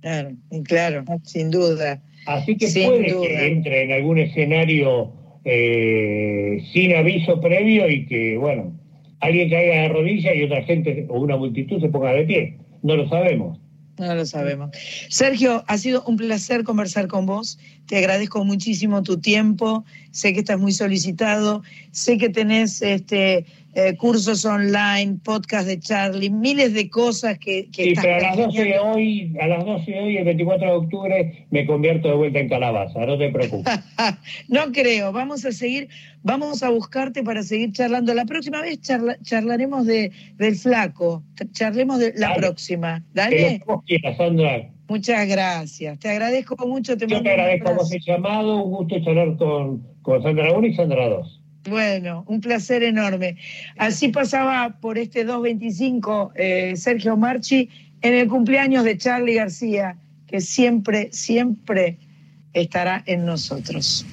Claro, 0.00 0.36
claro, 0.64 1.04
sin 1.24 1.50
duda. 1.50 2.02
Así 2.26 2.56
que 2.56 2.68
Sin 2.68 2.86
puede 2.86 3.10
duda. 3.12 3.26
que 3.26 3.46
entre 3.46 3.82
en 3.84 3.92
algún 3.92 4.18
escenario 4.18 5.12
eh, 5.44 6.62
sin 6.72 6.94
aviso 6.94 7.40
previo 7.40 7.88
y 7.88 8.06
que, 8.06 8.36
bueno, 8.36 8.78
alguien 9.20 9.48
caiga 9.50 9.82
de 9.82 9.88
rodillas 9.88 10.34
y 10.36 10.42
otra 10.44 10.62
gente 10.62 11.06
o 11.08 11.20
una 11.20 11.36
multitud 11.36 11.80
se 11.80 11.88
ponga 11.88 12.12
de 12.12 12.24
pie. 12.24 12.58
No 12.82 12.96
lo 12.96 13.08
sabemos. 13.08 13.58
No 13.98 14.14
lo 14.14 14.24
sabemos. 14.24 14.70
Sergio, 15.08 15.62
ha 15.66 15.76
sido 15.76 16.02
un 16.04 16.16
placer 16.16 16.64
conversar 16.64 17.06
con 17.06 17.26
vos. 17.26 17.58
Te 17.86 17.98
agradezco 17.98 18.44
muchísimo 18.44 19.02
tu 19.02 19.20
tiempo. 19.20 19.84
Sé 20.10 20.32
que 20.32 20.40
estás 20.40 20.58
muy 20.58 20.72
solicitado. 20.72 21.62
Sé 21.90 22.16
que 22.16 22.30
tenés 22.30 22.80
este, 22.80 23.44
eh, 23.74 23.96
cursos 23.96 24.44
online, 24.44 25.18
podcast 25.24 25.66
de 25.66 25.78
Charlie, 25.78 26.28
miles 26.30 26.74
de 26.74 26.90
cosas 26.90 27.38
que, 27.38 27.68
que 27.70 27.84
Sí, 27.84 27.92
pero 28.00 28.16
a 28.16 28.20
las 28.20 28.36
12 28.36 28.64
de 28.64 28.78
hoy, 28.78 29.36
a 29.40 29.46
las 29.46 29.64
12 29.64 29.90
de 29.90 30.00
hoy, 30.00 30.16
el 30.16 30.24
24 30.24 30.66
de 30.66 30.72
octubre, 30.74 31.46
me 31.50 31.66
convierto 31.66 32.08
de 32.08 32.14
vuelta 32.14 32.38
en 32.40 32.48
calabaza, 32.48 33.06
no 33.06 33.16
te 33.18 33.28
preocupes. 33.30 33.72
No 34.48 34.72
creo. 34.72 35.12
Vamos 35.12 35.44
a 35.44 35.52
seguir, 35.52 35.88
vamos 36.22 36.62
a 36.62 36.70
buscarte 36.70 37.22
para 37.22 37.42
seguir 37.42 37.72
charlando. 37.72 38.12
La 38.14 38.24
próxima 38.24 38.60
vez 38.60 38.80
charla- 38.80 39.18
charlaremos 39.22 39.86
de, 39.86 40.10
del 40.36 40.56
flaco. 40.56 41.22
Charlemos 41.52 41.98
de 41.98 42.12
la 42.16 42.28
Dale. 42.30 42.40
próxima. 42.40 43.04
Dale. 43.14 43.62
quieras, 43.86 44.16
Sandra. 44.16 44.68
Muchas 44.88 45.28
gracias. 45.28 45.98
Te 46.00 46.08
agradezco 46.08 46.66
mucho. 46.66 46.96
Te 46.96 47.06
Yo 47.06 47.22
te 47.22 47.30
agradezco 47.30 47.74
vos 47.74 47.92
el 47.92 48.00
llamado, 48.00 48.64
un 48.64 48.70
gusto 48.72 48.96
charlar 49.04 49.36
con, 49.36 49.86
con 50.02 50.20
Sandra 50.22 50.52
1 50.52 50.66
y 50.66 50.74
Sandra 50.74 51.08
2. 51.08 51.39
Bueno, 51.68 52.24
un 52.26 52.40
placer 52.40 52.82
enorme. 52.82 53.36
Así 53.76 54.08
pasaba 54.08 54.78
por 54.80 54.96
este 54.96 55.24
225 55.24 56.32
eh, 56.34 56.74
Sergio 56.76 57.16
Marchi 57.16 57.68
en 58.02 58.14
el 58.14 58.28
cumpleaños 58.28 58.84
de 58.84 58.96
Charlie 58.96 59.34
García, 59.34 59.96
que 60.26 60.40
siempre, 60.40 61.10
siempre 61.12 61.98
estará 62.54 63.02
en 63.06 63.26
nosotros. 63.26 64.06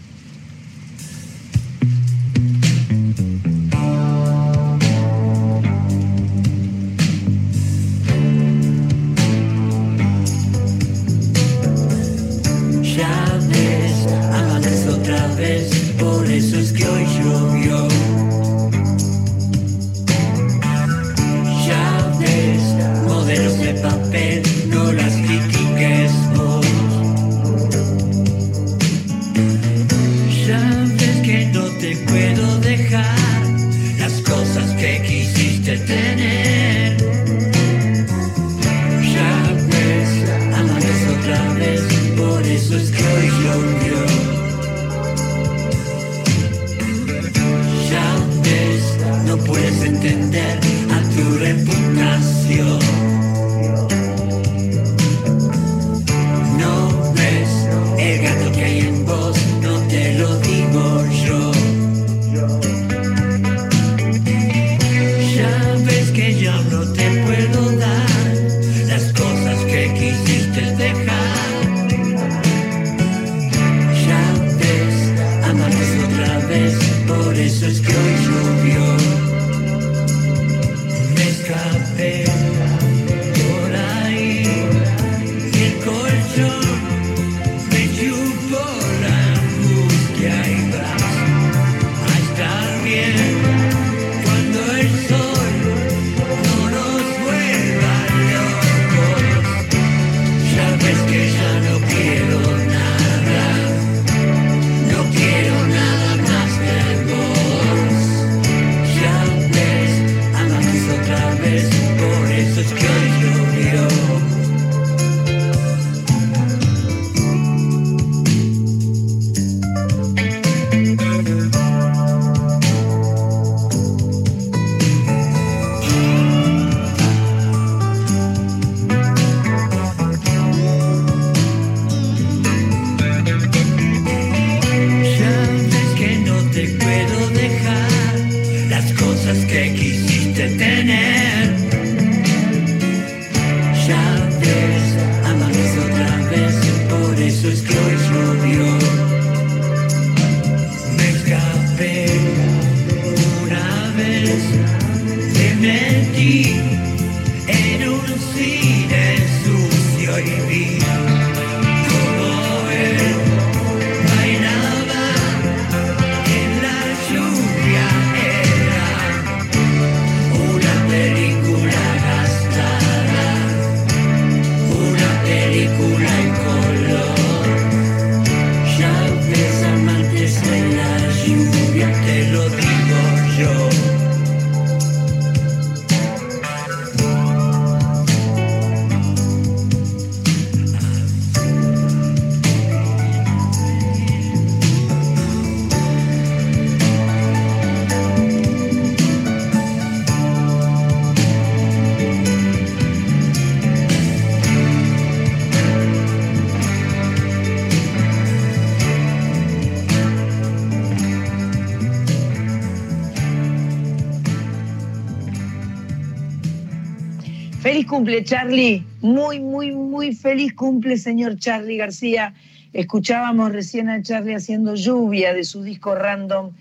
Cumple, 218.07 218.23
Charlie. 218.23 218.85
Muy, 219.01 219.41
muy, 219.41 219.71
muy 219.71 220.15
feliz 220.15 220.53
cumple, 220.53 220.95
señor 220.95 221.37
Charlie 221.39 221.75
García. 221.75 222.33
Escuchábamos 222.71 223.51
recién 223.51 223.89
a 223.89 224.01
Charlie 224.01 224.33
haciendo 224.33 224.75
lluvia 224.75 225.33
de 225.33 225.43
su 225.43 225.61
disco 225.61 225.93
random 225.93 226.53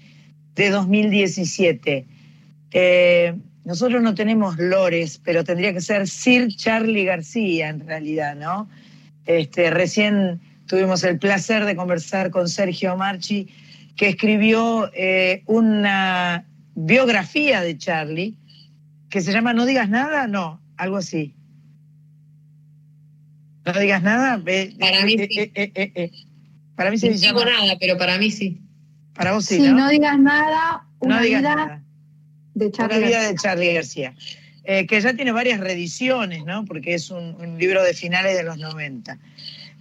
de 0.57 0.71
2017. 0.71 2.05
Eh, 2.73 3.37
nosotros 3.65 4.03
no 4.03 4.17
tenemos 4.17 4.59
lores, 4.59 5.21
pero 5.25 5.45
tendría 5.45 5.73
que 5.73 5.81
ser 5.81 6.09
Sir 6.09 6.49
Charlie 6.49 7.05
García 7.05 7.69
en 7.69 7.87
realidad, 7.87 8.35
¿no? 8.35 8.69
Este, 9.25 9.71
recién 9.71 10.41
tuvimos 10.67 11.05
el 11.05 11.21
placer 11.21 11.65
de 11.65 11.77
conversar 11.77 12.33
con 12.33 12.49
Sergio 12.49 12.97
Marchi, 12.97 13.47
que 13.95 14.09
escribió 14.09 14.91
eh, 14.95 15.45
una 15.47 16.45
biografía 16.75 17.61
de 17.61 17.79
Charlie 17.79 18.35
que 19.11 19.21
se 19.21 19.31
llama 19.31 19.55
No 19.55 19.65
digas 19.65 19.89
nada, 19.89 20.27
no, 20.27 20.61
algo 20.77 20.97
así. 20.97 21.35
No 23.65 23.73
digas 23.79 24.03
nada. 24.03 24.41
eh, 24.47 24.75
Para 24.79 25.05
mí 25.05 25.15
eh, 25.19 25.29
sí. 25.31 25.39
eh, 25.41 25.51
eh, 25.55 25.73
eh, 25.75 25.93
eh. 25.95 26.11
Para 26.77 26.91
mí 26.91 26.99
se 26.99 27.09
No 27.11 27.17
digo 27.17 27.41
llama. 27.41 27.51
nada, 27.59 27.77
pero 27.81 27.97
para 27.99 28.19
mí 28.19 28.31
sí. 28.31 28.61
Para 29.15 29.33
vos 29.33 29.45
sí, 29.47 29.57
Sí, 29.57 29.63
¿no? 29.63 29.75
no 29.75 29.89
digas 29.89 30.19
nada, 30.19 30.87
una 31.01 31.17
No 31.17 31.23
digas 31.23 31.41
vida 31.41 31.55
nada. 31.57 31.83
de 32.55 32.71
Charlie. 32.71 32.99
Una 32.99 33.07
vida 33.07 33.17
García. 33.19 33.33
de 33.33 33.39
Charlie 33.39 33.75
García. 33.75 34.15
Eh, 34.65 34.87
que 34.87 35.01
ya 35.01 35.15
tiene 35.15 35.33
varias 35.33 35.61
reediciones, 35.61 36.45
¿no? 36.45 36.65
Porque 36.65 36.95
es 36.95 37.11
un, 37.11 37.35
un 37.41 37.57
libro 37.59 37.83
de 37.83 37.95
finales 37.95 38.37
de 38.37 38.43
los 38.43 38.59
90. 38.59 39.19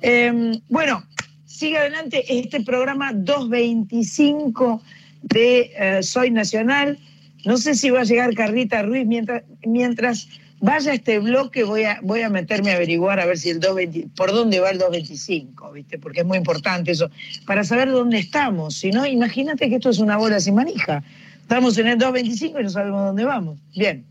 Eh, 0.01 0.59
bueno, 0.69 1.03
sigue 1.45 1.77
adelante 1.77 2.23
este 2.29 2.61
programa 2.61 3.11
225 3.13 4.81
de 5.23 5.71
eh, 5.77 6.03
Soy 6.03 6.31
Nacional. 6.31 6.97
No 7.45 7.57
sé 7.57 7.75
si 7.75 7.89
va 7.89 8.01
a 8.01 8.03
llegar 8.05 8.33
Carlita 8.35 8.81
Ruiz. 8.83 9.05
Mientras, 9.05 9.43
mientras 9.65 10.27
vaya 10.65 10.93
este 10.93 11.19
bloque, 11.19 11.63
voy 11.63 11.83
a, 11.83 11.99
voy 12.01 12.21
a 12.21 12.29
meterme 12.29 12.71
a 12.71 12.75
averiguar 12.75 13.19
a 13.19 13.25
ver 13.25 13.37
si 13.37 13.51
el 13.51 13.59
220, 13.59 14.15
por 14.15 14.31
dónde 14.31 14.59
va 14.59 14.71
el 14.71 14.79
225, 14.79 15.71
¿viste? 15.71 15.99
Porque 15.99 16.21
es 16.21 16.25
muy 16.25 16.37
importante 16.37 16.91
eso, 16.91 17.09
para 17.45 17.63
saber 17.63 17.91
dónde 17.91 18.17
estamos. 18.17 18.75
Si 18.75 18.89
no, 18.89 19.05
imagínate 19.05 19.69
que 19.69 19.75
esto 19.75 19.91
es 19.91 19.99
una 19.99 20.17
bola 20.17 20.39
sin 20.39 20.55
manija. 20.55 21.03
Estamos 21.41 21.77
en 21.77 21.87
el 21.87 21.99
225 21.99 22.59
y 22.59 22.63
no 22.63 22.69
sabemos 22.71 23.05
dónde 23.05 23.23
vamos. 23.23 23.59
Bien. 23.75 24.03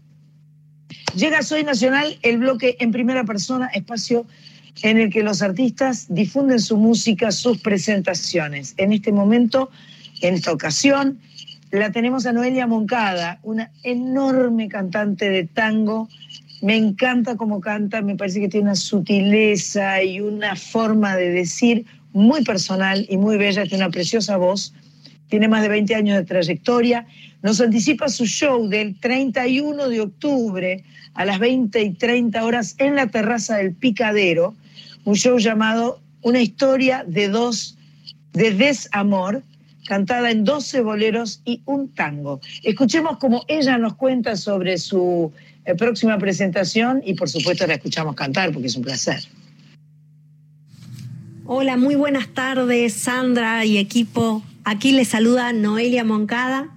Llega 1.17 1.43
Soy 1.43 1.65
Nacional, 1.65 2.17
el 2.23 2.39
bloque 2.39 2.77
en 2.79 2.93
primera 2.93 3.25
persona, 3.25 3.67
espacio 3.75 4.25
en 4.83 4.99
el 4.99 5.11
que 5.11 5.23
los 5.23 5.43
artistas 5.43 6.07
difunden 6.09 6.61
su 6.61 6.77
música, 6.77 7.33
sus 7.33 7.59
presentaciones. 7.59 8.75
En 8.77 8.93
este 8.93 9.13
momento, 9.13 9.71
en 10.21 10.35
esta 10.35 10.53
ocasión, 10.53 11.19
la 11.71 11.91
tenemos 11.91 12.27
a 12.27 12.33
Noelia 12.33 12.69
Moncada, 12.69 13.41
una 13.43 13.71
enorme 13.83 14.69
cantante 14.69 15.29
de 15.29 15.45
tango. 15.45 16.09
Me 16.65 16.77
encanta 16.77 17.37
cómo 17.37 17.61
canta, 17.61 18.01
me 18.01 18.17
parece 18.17 18.41
que 18.41 18.49
tiene 18.49 18.69
una 18.69 18.75
sutileza 18.75 20.03
y 20.03 20.23
una 20.23 20.57
forma 20.57 21.15
de 21.15 21.29
decir 21.29 21.85
muy 22.15 22.43
personal 22.43 23.05
y 23.11 23.19
muy 23.19 23.37
bella, 23.37 23.65
tiene 23.65 23.85
una 23.85 23.91
preciosa 23.91 24.39
voz, 24.39 24.73
tiene 25.29 25.47
más 25.47 25.61
de 25.61 25.69
20 25.69 25.95
años 25.95 26.17
de 26.17 26.25
trayectoria. 26.25 27.07
Nos 27.43 27.61
anticipa 27.61 28.09
su 28.09 28.25
show 28.25 28.67
del 28.67 28.99
31 28.99 29.91
de 29.91 30.01
octubre 30.01 30.83
a 31.13 31.27
las 31.27 31.39
20 31.39 31.83
y 31.83 31.91
30 31.91 32.43
horas 32.43 32.77
en 32.79 32.95
la 32.95 33.09
terraza 33.09 33.59
del 33.59 33.75
Picadero, 33.75 34.55
un 35.05 35.17
show 35.17 35.39
llamado 35.39 36.01
Una 36.23 36.41
historia 36.41 37.05
de 37.07 37.29
dos, 37.29 37.77
de 38.33 38.55
desamor, 38.55 39.43
cantada 39.87 40.31
en 40.31 40.45
12 40.45 40.81
boleros 40.81 41.43
y 41.45 41.61
un 41.67 41.93
tango. 41.93 42.41
Escuchemos 42.63 43.19
cómo 43.19 43.45
ella 43.49 43.77
nos 43.77 43.97
cuenta 43.97 44.35
sobre 44.35 44.79
su 44.79 45.31
próxima 45.77 46.19
presentación 46.19 47.03
y 47.05 47.15
por 47.15 47.31
supuesto 47.31 47.67
la 47.67 47.75
escuchamos 47.75 48.15
cantar 48.15 48.53
porque 48.53 48.69
es 48.69 48.77
un 48.77 48.83
placer. 48.83 49.21
Hola, 51.47 51.77
muy 51.77 51.95
buenas 51.95 52.29
tardes, 52.29 52.95
Sandra 52.95 53.65
y 53.65 53.79
equipo. 53.79 54.43
Aquí 54.65 54.93
les 54.93 55.09
saluda 55.09 55.53
Noelia 55.53 56.05
Moncada. 56.05 56.75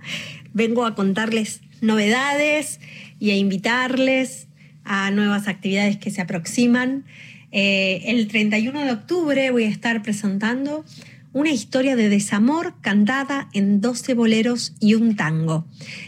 Vengo 0.53 0.85
a 0.85 0.95
contarles 0.95 1.61
novedades 1.81 2.79
y 3.19 3.31
a 3.31 3.35
invitarles 3.35 4.47
a 4.83 5.11
nuevas 5.11 5.47
actividades 5.47 5.97
que 5.97 6.11
se 6.11 6.21
aproximan. 6.21 7.05
Eh, 7.51 8.03
el 8.07 8.27
31 8.27 8.83
de 8.83 8.91
octubre 8.91 9.51
voy 9.51 9.63
a 9.63 9.69
estar 9.69 10.01
presentando 10.01 10.83
una 11.33 11.51
historia 11.51 11.95
de 11.95 12.09
desamor 12.09 12.73
cantada 12.81 13.49
en 13.53 13.79
12 13.79 14.15
boleros 14.15 14.73
y 14.79 14.95
un 14.95 15.15
tango. 15.15 15.65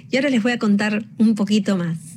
Y 0.10 0.18
ahora 0.18 0.30
les 0.30 0.42
voy 0.42 0.54
a 0.54 0.60
contar 0.60 1.06
un 1.18 1.36
poquito 1.36 1.78
más. 1.78 2.09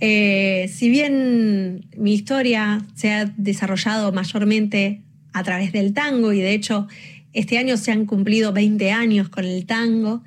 Eh, 0.00 0.70
si 0.72 0.88
bien 0.88 1.86
mi 1.96 2.14
historia 2.14 2.84
se 2.94 3.12
ha 3.12 3.24
desarrollado 3.36 4.12
mayormente 4.12 5.02
a 5.32 5.42
través 5.42 5.72
del 5.72 5.92
tango 5.92 6.32
y 6.32 6.40
de 6.40 6.54
hecho 6.54 6.86
este 7.32 7.58
año 7.58 7.76
se 7.76 7.90
han 7.90 8.06
cumplido 8.06 8.52
20 8.52 8.92
años 8.92 9.28
con 9.28 9.44
el 9.44 9.66
tango, 9.66 10.22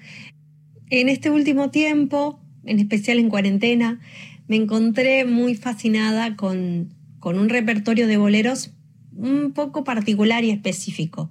en 0.90 1.10
este 1.10 1.30
último 1.30 1.70
tiempo, 1.70 2.40
en 2.66 2.80
especial 2.80 3.18
en 3.20 3.30
cuarentena, 3.30 4.00
me 4.48 4.56
encontré 4.56 5.26
muy 5.26 5.56
fascinada 5.56 6.36
con, 6.36 6.94
con 7.20 7.40
un 7.40 7.50
repertorio 7.50 8.08
de 8.08 8.18
boleros 8.18 8.72
un 9.16 9.52
poco 9.54 9.84
particular 9.84 10.44
y 10.44 10.52
específico. 10.52 11.30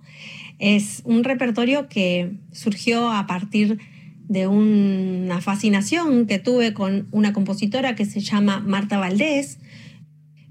Es 0.58 1.02
un 1.04 1.24
repertorio 1.24 1.88
que 1.88 2.32
surgió 2.52 3.10
a 3.10 3.26
partir 3.26 3.78
de 3.78 3.95
una 4.28 5.40
fascinación 5.40 6.26
que 6.26 6.38
tuve 6.38 6.72
con 6.72 7.08
una 7.12 7.32
compositora 7.32 7.94
que 7.94 8.04
se 8.04 8.20
llama 8.20 8.60
Marta 8.60 8.98
Valdés. 8.98 9.58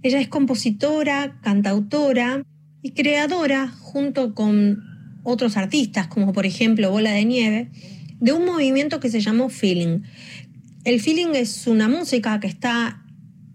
Ella 0.01 0.19
es 0.19 0.27
compositora, 0.27 1.39
cantautora 1.41 2.43
y 2.81 2.91
creadora 2.91 3.67
junto 3.67 4.33
con 4.33 4.83
otros 5.23 5.57
artistas, 5.57 6.07
como 6.07 6.33
por 6.33 6.45
ejemplo 6.45 6.91
Bola 6.91 7.11
de 7.11 7.25
Nieve, 7.25 7.71
de 8.19 8.31
un 8.31 8.45
movimiento 8.45 8.99
que 8.99 9.09
se 9.09 9.21
llamó 9.21 9.49
Feeling. 9.49 10.03
El 10.83 11.01
feeling 11.01 11.33
es 11.33 11.67
una 11.67 11.89
música 11.89 12.39
que 12.39 12.47
está 12.47 13.03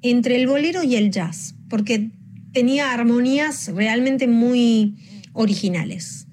entre 0.03 0.37
el 0.37 0.47
bolero 0.47 0.83
y 0.83 0.97
el 0.97 1.11
jazz, 1.11 1.55
porque 1.69 2.11
tenía 2.53 2.93
armonías 2.93 3.69
realmente 3.73 4.27
muy 4.27 4.97
originales. 5.33 6.27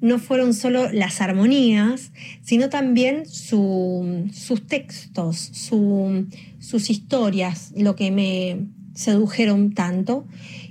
No 0.00 0.18
fueron 0.18 0.54
solo 0.54 0.90
las 0.92 1.20
armonías, 1.20 2.12
sino 2.42 2.68
también 2.68 3.26
su- 3.26 4.28
sus 4.32 4.66
textos, 4.66 5.36
su- 5.52 6.26
sus 6.58 6.90
historias, 6.90 7.72
lo 7.76 7.96
que 7.96 8.10
me 8.10 8.66
sedujeron 8.94 9.72
tanto 9.74 10.26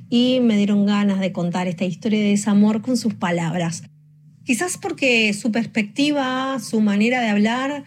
y 0.09 0.39
me 0.41 0.57
dieron 0.57 0.85
ganas 0.85 1.19
de 1.19 1.31
contar 1.31 1.67
esta 1.67 1.85
historia 1.85 2.19
de 2.19 2.29
desamor 2.29 2.81
con 2.81 2.97
sus 2.97 3.13
palabras. 3.13 3.83
Quizás 4.45 4.77
porque 4.77 5.31
su 5.33 5.51
perspectiva, 5.51 6.57
su 6.59 6.81
manera 6.81 7.21
de 7.21 7.27
hablar 7.29 7.83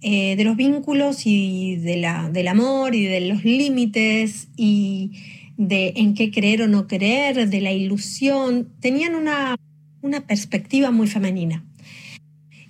eh, 0.00 0.34
de 0.36 0.44
los 0.44 0.56
vínculos 0.56 1.26
y 1.26 1.76
de 1.76 1.96
la, 1.98 2.28
del 2.30 2.48
amor 2.48 2.94
y 2.94 3.04
de 3.04 3.20
los 3.20 3.44
límites 3.44 4.48
y 4.56 5.12
de 5.58 5.92
en 5.96 6.14
qué 6.14 6.30
creer 6.30 6.62
o 6.62 6.66
no 6.66 6.86
creer, 6.88 7.48
de 7.48 7.60
la 7.60 7.72
ilusión, 7.72 8.68
tenían 8.80 9.14
una, 9.14 9.54
una 10.02 10.20
perspectiva 10.26 10.90
muy 10.90 11.08
femenina. 11.08 11.64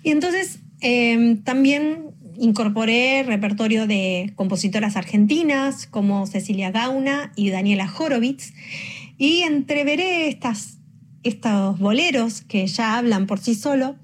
Y 0.03 0.11
entonces 0.11 0.61
eh, 0.81 1.39
también 1.45 2.13
incorporé 2.39 3.23
repertorio 3.25 3.87
de 3.87 4.33
compositoras 4.37 4.97
argentinas 4.97 5.87
como 5.87 6.27
Cecilia 6.27 6.71
Gauna 6.71 7.33
y 7.37 7.51
Daniela 7.51 7.93
Horowitz 7.99 8.53
y 9.19 9.43
entreveré 9.43 10.29
estas, 10.29 10.79
estos 11.23 11.79
boleros 11.79 12.43
que 12.43 12.67
ya 12.67 12.99
hablan 12.99 13.27
por 13.27 13.39
sí 13.39 13.55
solo 13.55 13.97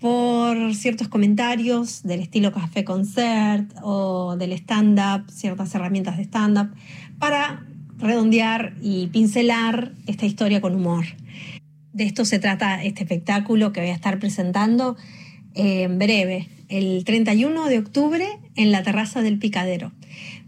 por 0.00 0.74
ciertos 0.74 1.08
comentarios 1.08 2.02
del 2.04 2.20
estilo 2.20 2.52
café 2.52 2.84
concert 2.84 3.68
o 3.82 4.36
del 4.36 4.52
stand-up, 4.52 5.28
ciertas 5.30 5.74
herramientas 5.74 6.16
de 6.16 6.24
stand-up, 6.24 6.70
para 7.18 7.66
redondear 7.98 8.74
y 8.80 9.08
pincelar 9.08 9.92
esta 10.06 10.24
historia 10.24 10.60
con 10.60 10.76
humor. 10.76 11.04
De 11.98 12.04
esto 12.04 12.24
se 12.24 12.38
trata 12.38 12.84
este 12.84 13.02
espectáculo 13.02 13.72
que 13.72 13.80
voy 13.80 13.90
a 13.90 13.92
estar 13.92 14.20
presentando 14.20 14.96
en 15.56 15.98
breve, 15.98 16.46
el 16.68 17.02
31 17.04 17.66
de 17.66 17.78
octubre, 17.80 18.24
en 18.54 18.70
la 18.70 18.84
terraza 18.84 19.20
del 19.20 19.40
Picadero. 19.40 19.90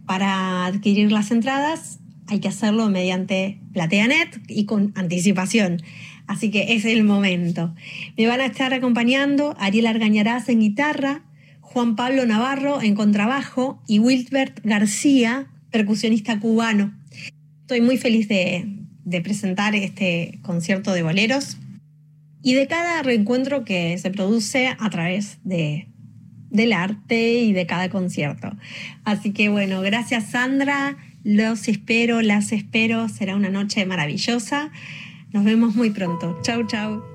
Para 0.07 0.65
adquirir 0.67 1.11
las 1.11 1.33
entradas 1.33 1.99
hay 2.29 2.39
que 2.39 2.47
hacerlo 2.47 2.89
mediante 2.89 3.59
PlateaNet 3.73 4.41
y 4.47 4.67
con 4.67 4.93
anticipación. 4.95 5.83
Así 6.29 6.53
que 6.53 6.75
es 6.75 6.85
el 6.85 7.03
momento. 7.03 7.75
Me 8.17 8.29
van 8.29 8.41
a 8.41 8.47
estar 8.47 8.73
acompañando 8.73 9.57
Ariel 9.59 9.89
Argañarás 9.89 10.49
en 10.49 10.61
guitarra, 10.61 11.25
Juan 11.63 11.97
Pablo 11.97 12.27
Navarro 12.27 12.81
en 12.81 12.95
contrabajo 12.95 13.83
y 13.89 13.99
Wilbert 13.99 14.61
García, 14.63 15.49
percusionista 15.73 16.39
cubano. 16.39 16.95
Estoy 17.63 17.81
muy 17.81 17.99
feliz 17.99 18.29
de, 18.29 18.80
de 19.11 19.21
presentar 19.21 19.75
este 19.75 20.39
concierto 20.43 20.93
de 20.93 21.03
boleros 21.03 21.59
y 22.43 22.55
de 22.55 22.67
cada 22.67 23.03
reencuentro 23.03 23.65
que 23.65 23.99
se 23.99 24.11
produce 24.11 24.69
a 24.79 24.91
través 24.91 25.39
de, 25.45 25.89
del 26.51 26.73
arte 26.73 27.35
y 27.35 27.53
de 27.53 27.67
cada 27.67 27.91
concierto. 27.91 28.51
Así 29.05 29.33
que 29.33 29.49
bueno, 29.49 29.83
gracias 29.83 30.31
Sandra, 30.31 30.97
los 31.25 31.69
espero, 31.69 32.23
las 32.23 32.53
espero, 32.53 33.09
será 33.09 33.37
una 33.37 33.51
noche 33.51 33.85
maravillosa. 33.85 34.71
Nos 35.33 35.45
vemos 35.45 35.75
muy 35.75 35.91
pronto. 35.91 36.39
Chau, 36.43 36.67
chau. 36.67 37.10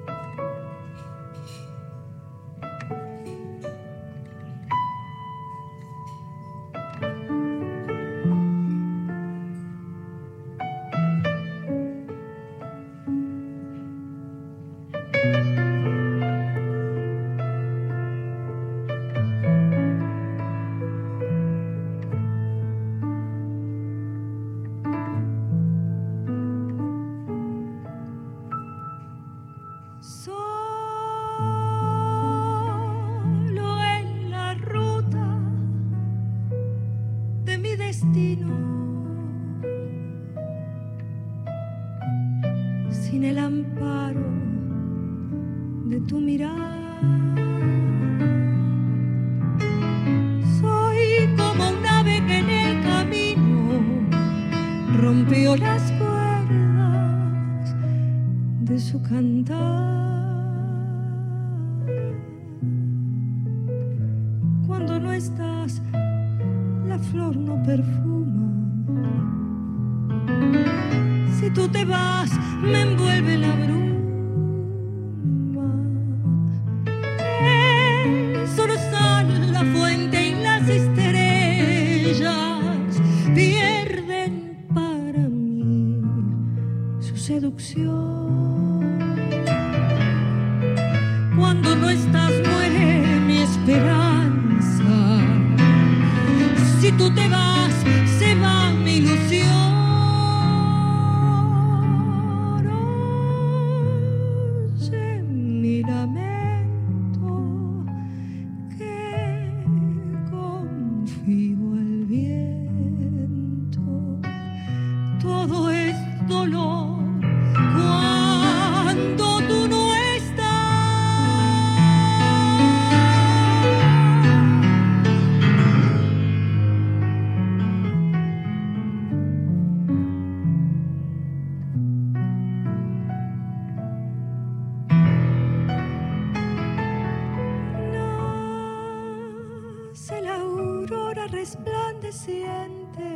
Resplandeciente. 141.45 143.07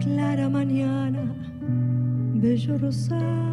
Clara 0.00 0.48
mañana, 0.48 1.24
bello 2.34 2.78
rosal. 2.78 3.50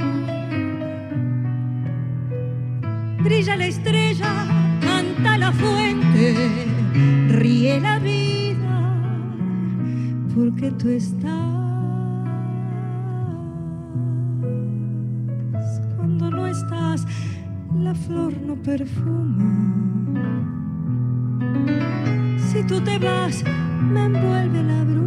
Brilla 3.23 3.55
la 3.55 3.65
estrella, 3.65 4.31
canta 4.81 5.37
la 5.39 5.51
fuente, 5.51 6.35
ríe 7.29 7.79
la 7.79 7.97
vida, 7.97 8.77
porque 10.35 10.69
tú 10.71 10.89
estás. 10.89 11.31
Cuando 15.95 16.29
no 16.29 16.45
estás, 16.45 17.07
la 17.79 17.95
flor 17.95 18.33
no 18.45 18.55
perfuma. 18.61 20.02
Tú 22.67 22.79
te 22.81 22.97
vas, 22.97 23.43
me 23.81 24.05
envuelve 24.05 24.63
la 24.63 24.83
bruma. 24.83 25.02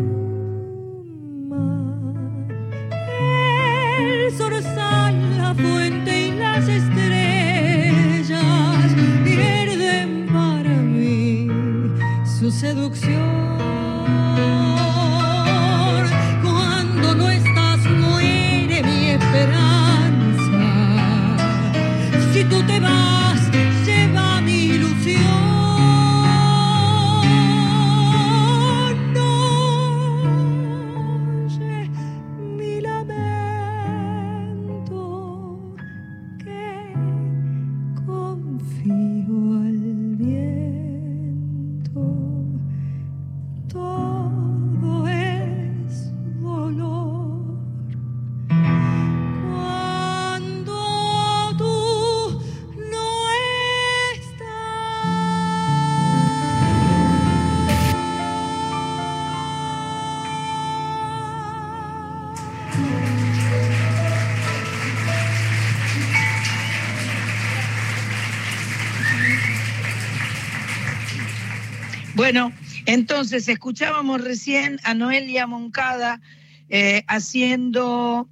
Entonces 72.87 73.49
escuchábamos 73.49 74.23
recién 74.23 74.79
a 74.85 74.95
Noelia 74.95 75.47
Moncada 75.47 76.21
eh, 76.69 77.03
haciendo 77.09 78.29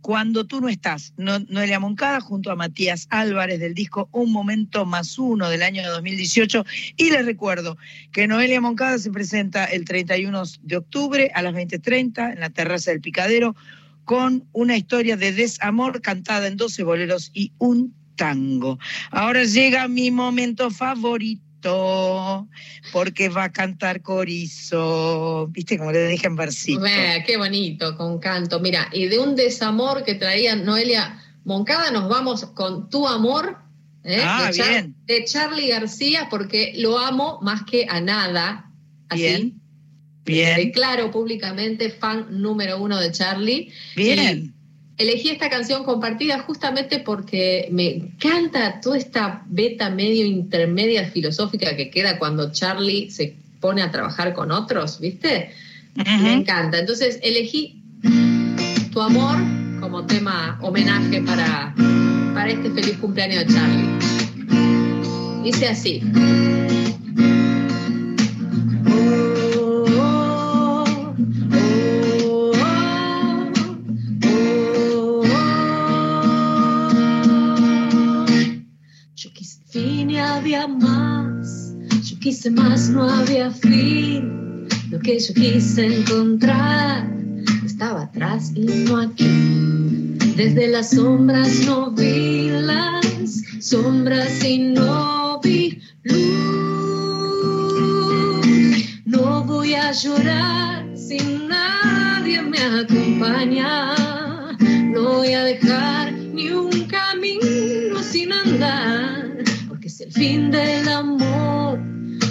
Cuando 0.00 0.46
tú 0.46 0.60
no 0.60 0.68
estás. 0.68 1.12
No- 1.16 1.40
Noelia 1.40 1.80
Moncada 1.80 2.20
junto 2.20 2.52
a 2.52 2.56
Matías 2.56 3.08
Álvarez 3.10 3.58
del 3.58 3.74
disco 3.74 4.08
Un 4.12 4.30
Momento 4.32 4.86
Más 4.86 5.18
Uno 5.18 5.48
del 5.50 5.62
año 5.62 5.82
2018. 5.90 6.64
Y 6.96 7.10
les 7.10 7.26
recuerdo 7.26 7.76
que 8.12 8.28
Noelia 8.28 8.60
Moncada 8.60 8.98
se 8.98 9.10
presenta 9.10 9.64
el 9.64 9.84
31 9.84 10.42
de 10.62 10.76
octubre 10.76 11.32
a 11.34 11.42
las 11.42 11.54
20.30 11.54 12.32
en 12.34 12.38
la 12.40 12.50
terraza 12.50 12.92
del 12.92 13.00
Picadero 13.00 13.56
con 14.04 14.44
una 14.52 14.76
historia 14.76 15.16
de 15.16 15.32
desamor 15.32 16.00
cantada 16.00 16.46
en 16.46 16.56
12 16.56 16.84
boleros 16.84 17.30
y 17.34 17.50
un 17.58 17.92
tango. 18.14 18.78
Ahora 19.10 19.42
llega 19.44 19.88
mi 19.88 20.12
momento 20.12 20.70
favorito 20.70 21.42
porque 22.92 23.28
va 23.28 23.44
a 23.44 23.52
cantar 23.52 24.02
Corizo. 24.02 25.48
¿Viste 25.48 25.78
como 25.78 25.92
le 25.92 26.06
dije 26.08 26.26
en 26.26 26.36
versito? 26.36 26.80
Ve, 26.80 27.22
qué 27.26 27.36
bonito, 27.36 27.96
con 27.96 28.18
canto. 28.18 28.60
Mira, 28.60 28.88
y 28.92 29.06
de 29.06 29.18
un 29.18 29.36
desamor 29.36 30.04
que 30.04 30.14
traía 30.14 30.56
Noelia 30.56 31.22
Moncada, 31.44 31.90
nos 31.90 32.08
vamos 32.08 32.44
con 32.46 32.90
Tu 32.90 33.06
Amor, 33.06 33.58
¿eh? 34.04 34.20
Ah, 34.24 34.50
de, 34.50 34.58
Char- 34.58 34.68
bien. 34.68 34.96
de 35.06 35.24
Charlie 35.24 35.68
García, 35.68 36.28
porque 36.30 36.72
lo 36.76 36.98
amo 36.98 37.38
más 37.42 37.62
que 37.64 37.86
a 37.88 38.00
nada. 38.00 38.70
Así, 39.08 39.22
Bien. 39.22 39.60
Bien. 40.24 40.56
Declaro 40.56 41.12
públicamente 41.12 41.88
fan 41.90 42.26
número 42.42 42.82
uno 42.82 42.98
de 42.98 43.12
Charlie. 43.12 43.72
Bien. 43.94 44.55
Elegí 44.98 45.28
esta 45.28 45.50
canción 45.50 45.84
compartida 45.84 46.38
justamente 46.40 47.00
porque 47.00 47.68
me 47.70 47.96
encanta 47.96 48.80
toda 48.80 48.96
esta 48.96 49.42
beta 49.46 49.90
medio 49.90 50.24
intermedia 50.24 51.04
filosófica 51.10 51.76
que 51.76 51.90
queda 51.90 52.18
cuando 52.18 52.50
Charlie 52.50 53.10
se 53.10 53.36
pone 53.60 53.82
a 53.82 53.90
trabajar 53.90 54.32
con 54.32 54.50
otros, 54.50 54.98
¿viste? 54.98 55.50
Me 55.94 56.32
encanta. 56.32 56.78
Entonces 56.78 57.18
elegí 57.22 57.82
Tu 58.90 59.00
Amor 59.00 59.36
como 59.80 60.06
tema 60.06 60.58
homenaje 60.62 61.20
para, 61.22 61.74
para 62.34 62.50
este 62.50 62.70
feliz 62.70 62.96
cumpleaños 62.96 63.46
de 63.46 63.54
Charlie. 63.54 65.42
Dice 65.42 65.68
así. 65.68 66.02
Quise 82.26 82.50
más, 82.50 82.90
no 82.90 83.08
había 83.08 83.52
fin. 83.52 84.66
Lo 84.90 84.98
que 84.98 85.16
yo 85.20 85.32
quise 85.32 85.86
encontrar 85.86 87.08
estaba 87.64 88.02
atrás 88.02 88.50
y 88.56 88.62
no 88.62 88.96
aquí. 88.96 90.16
Desde 90.34 90.66
las 90.66 90.90
sombras 90.90 91.60
no 91.66 91.92
vi 91.92 92.48
las 92.50 93.44
sombras 93.60 94.44
y 94.44 94.58
no 94.58 95.40
vi 95.40 95.80
luz. 96.02 96.16
No 99.04 99.44
voy 99.44 99.74
a 99.74 99.92
llorar 99.92 100.84
si 100.96 101.18
nadie 101.46 102.42
me 102.42 102.58
acompaña. 102.58 103.94
No 104.92 105.18
voy 105.18 105.32
a 105.32 105.44
dejar 105.44 106.12
ni 106.12 106.50
un 106.50 106.72
camino 106.88 108.02
sin 108.02 108.32
andar, 108.32 109.44
porque 109.68 109.86
es 109.86 110.00
el 110.00 110.10
fin 110.10 110.50
del 110.50 110.88
amor. 110.88 111.35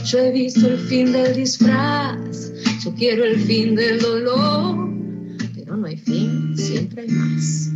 Yo 0.06 0.20
he 0.20 0.32
visto 0.32 0.68
el 0.68 0.78
fin 0.78 1.12
del 1.12 1.36
disfraz, 1.36 2.52
yo 2.84 2.94
quiero 2.94 3.24
el 3.24 3.40
fin 3.40 3.74
del 3.74 4.00
dolor, 4.00 4.88
pero 5.56 5.76
no 5.78 5.88
hay 5.88 5.98
fin, 5.98 6.56
siempre 6.56 7.02
hay 7.02 7.08
más. 7.10 7.72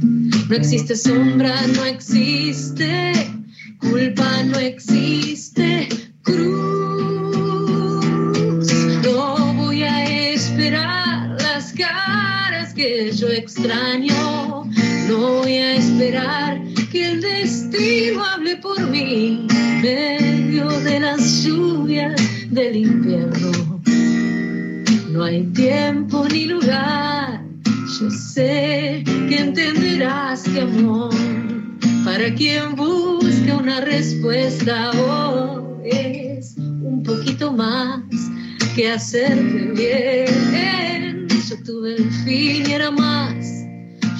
No 0.47 0.55
existe 0.55 0.95
sombra, 0.95 1.55
no 1.75 1.85
existe 1.85 3.13
culpa, 3.79 4.43
no 4.43 4.59
existe 4.59 5.89
cruz. 6.21 6.45
No 9.03 9.53
voy 9.55 9.81
a 9.81 10.31
esperar 10.31 11.35
las 11.41 11.73
caras 11.73 12.75
que 12.75 13.11
yo 13.11 13.27
extraño. 13.29 14.65
No 15.07 15.17
voy 15.39 15.53
a 15.53 15.77
esperar 15.77 16.61
que 16.91 17.11
el 17.11 17.21
destino 17.21 18.23
hable 18.23 18.57
por 18.57 18.79
mí, 18.87 19.47
lluvias 21.43 22.21
del 22.49 22.75
invierno. 22.75 23.81
No 25.11 25.23
hay 25.23 25.43
tiempo 25.53 26.27
ni 26.27 26.45
lugar. 26.45 27.43
Yo 27.99 28.09
sé 28.11 29.03
que 29.05 29.35
entenderás 29.35 30.43
que 30.43 30.61
amor, 30.61 31.13
para 32.05 32.33
quien 32.35 32.75
busca 32.75 33.57
una 33.57 33.81
respuesta 33.81 34.91
hoy 34.91 35.89
es 35.89 36.55
un 36.57 37.03
poquito 37.03 37.51
más 37.51 38.01
que 38.75 38.91
hacerte 38.91 39.71
bien. 39.75 41.27
Yo 41.49 41.55
tuve 41.65 41.95
el 41.95 42.11
fin 42.23 42.63
y 42.67 42.71
era 42.71 42.91
más. 42.91 43.45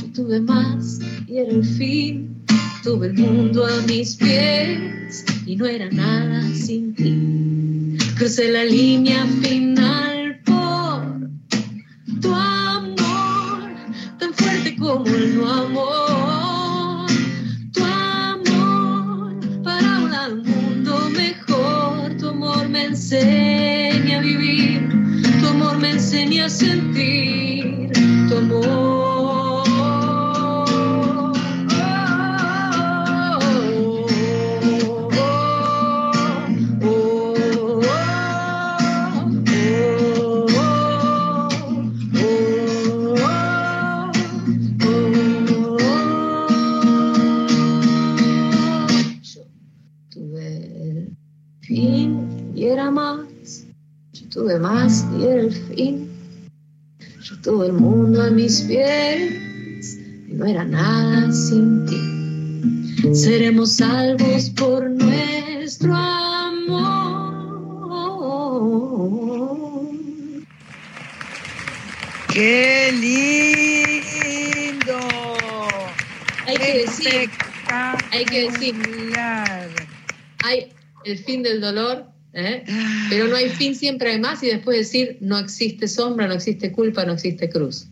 Yo 0.02 0.12
tuve 0.14 0.40
más 0.42 1.00
y 1.28 1.38
era 1.38 1.52
el 1.52 1.64
fin. 1.64 2.44
Tuve 2.84 3.08
el 3.08 3.14
mundo 3.16 3.66
a 3.66 3.82
mis 3.88 4.16
pies 4.16 5.26
y 5.50 5.56
no 5.56 5.66
era 5.66 5.90
nada 5.90 6.44
sin 6.54 6.94
ti. 6.94 7.98
Crucé 8.20 8.52
la 8.52 8.64
línea 8.66 9.26
final 9.42 10.40
por 10.46 12.22
tu 12.22 12.36
amor, 12.36 13.72
tan 14.20 14.32
fuerte 14.32 14.76
como 14.76 15.08
el 15.08 15.36
no 15.36 15.52
amor. 15.52 17.08
Tu 17.74 17.84
amor 17.84 19.34
para 19.64 20.28
un 20.28 20.44
mundo 20.44 21.10
mejor, 21.18 22.16
tu 22.20 22.30
amor 22.30 22.70
me 22.70 22.84
enseña 22.86 24.20
a 24.20 24.22
vivir, 24.22 24.88
tu 25.42 25.48
amor 25.48 25.80
me 25.80 25.90
enseña 25.94 26.46
a 26.46 26.50
sentir, 26.50 27.90
tu 28.30 28.38
amor. 28.38 29.09
Tuve 54.50 54.60
más 54.60 55.06
y 55.20 55.26
el 55.26 55.52
fin. 55.52 56.10
Yo 57.22 57.40
tuve 57.42 57.68
el 57.68 57.74
mundo 57.74 58.24
a 58.24 58.32
mis 58.32 58.62
pies 58.62 60.00
y 60.28 60.34
no 60.34 60.46
era 60.46 60.66
nada 60.66 61.32
sin 61.32 61.86
ti. 61.86 63.14
Seremos 63.14 63.74
salvos 63.74 64.50
por 64.52 64.90
nuestro 64.90 65.94
amor. 65.94 67.30
¡Qué 72.34 72.92
lindo! 74.74 74.98
Hay 76.48 76.58
que 76.58 76.78
decir, 76.80 77.30
hay 78.12 78.26
que 78.26 78.50
decir, 78.50 78.76
hay 80.44 80.74
el 81.06 81.20
fin 81.20 81.44
del 81.44 81.62
dolor, 81.62 82.09
¿eh? 82.34 82.64
pero 83.10 83.28
no 83.28 83.36
hay 83.36 83.50
fin, 83.50 83.76
siempre 83.76 84.12
hay 84.12 84.20
más, 84.20 84.44
y 84.44 84.48
después 84.48 84.78
decir, 84.78 85.18
no 85.22 85.38
existe 85.38 85.88
sombra, 85.88 86.28
no 86.28 86.34
existe 86.34 86.72
culpa, 86.72 87.06
no 87.06 87.14
existe 87.14 87.50
cruz. 87.50 87.88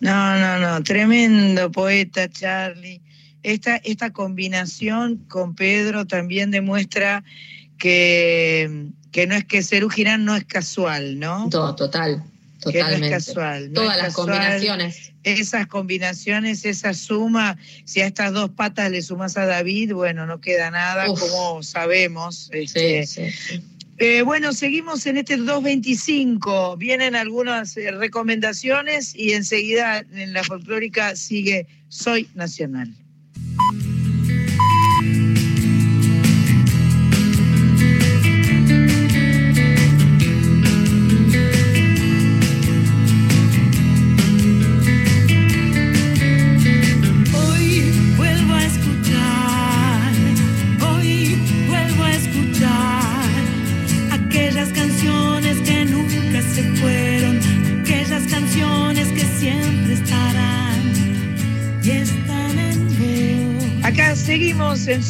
No, 0.00 0.38
no, 0.38 0.58
no, 0.58 0.82
tremendo 0.82 1.70
poeta 1.70 2.28
Charlie. 2.28 3.00
Esta, 3.42 3.76
esta 3.76 4.10
combinación 4.10 5.18
con 5.28 5.54
Pedro 5.54 6.06
también 6.06 6.50
demuestra 6.50 7.24
que, 7.76 8.88
que 9.10 9.26
no 9.26 9.34
es 9.34 9.44
que 9.44 9.62
Cerú 9.62 9.90
Girán 9.90 10.24
no 10.24 10.36
es 10.36 10.44
casual, 10.44 11.18
¿no? 11.18 11.48
Todo, 11.50 11.74
total, 11.74 12.22
Que 12.70 12.78
no 12.78 12.84
totalmente. 12.84 13.16
es 13.16 13.26
casual. 13.26 13.68
no 13.72 13.74
Todas 13.80 13.96
es 13.96 14.02
las 14.02 14.14
casual. 14.14 14.28
combinaciones. 14.28 15.12
Esas 15.24 15.66
combinaciones, 15.66 16.64
esa 16.64 16.94
suma, 16.94 17.58
si 17.84 18.00
a 18.00 18.06
estas 18.06 18.32
dos 18.32 18.50
patas 18.50 18.90
le 18.90 19.02
sumas 19.02 19.36
a 19.36 19.46
David, 19.46 19.92
bueno, 19.92 20.26
no 20.26 20.40
queda 20.40 20.70
nada, 20.70 21.10
Uf. 21.10 21.20
como 21.20 21.62
sabemos. 21.62 22.48
Este, 22.52 23.06
sí, 23.06 23.30
sí. 23.30 23.62
Eh, 23.98 24.22
bueno, 24.22 24.52
seguimos 24.52 25.06
en 25.06 25.18
este 25.18 25.36
225. 25.36 26.76
Vienen 26.76 27.14
algunas 27.14 27.76
eh, 27.76 27.90
recomendaciones 27.92 29.14
y 29.14 29.32
enseguida 29.34 30.04
en 30.12 30.32
la 30.32 30.42
folclórica 30.42 31.14
sigue 31.14 31.66
Soy 31.88 32.28
Nacional. 32.34 32.92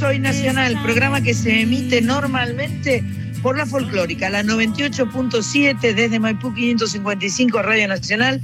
Soy 0.03 0.18
Nacional, 0.18 0.76
programa 0.82 1.20
que 1.20 1.32
se 1.32 1.61
emite 1.61 2.03
normalmente 2.03 3.05
por 3.40 3.57
la 3.57 3.64
folclórica, 3.64 4.28
la 4.30 4.42
98.7 4.42 5.94
desde 5.94 6.18
Maipú 6.18 6.53
555 6.53 7.62
Radio 7.62 7.86
Nacional. 7.86 8.40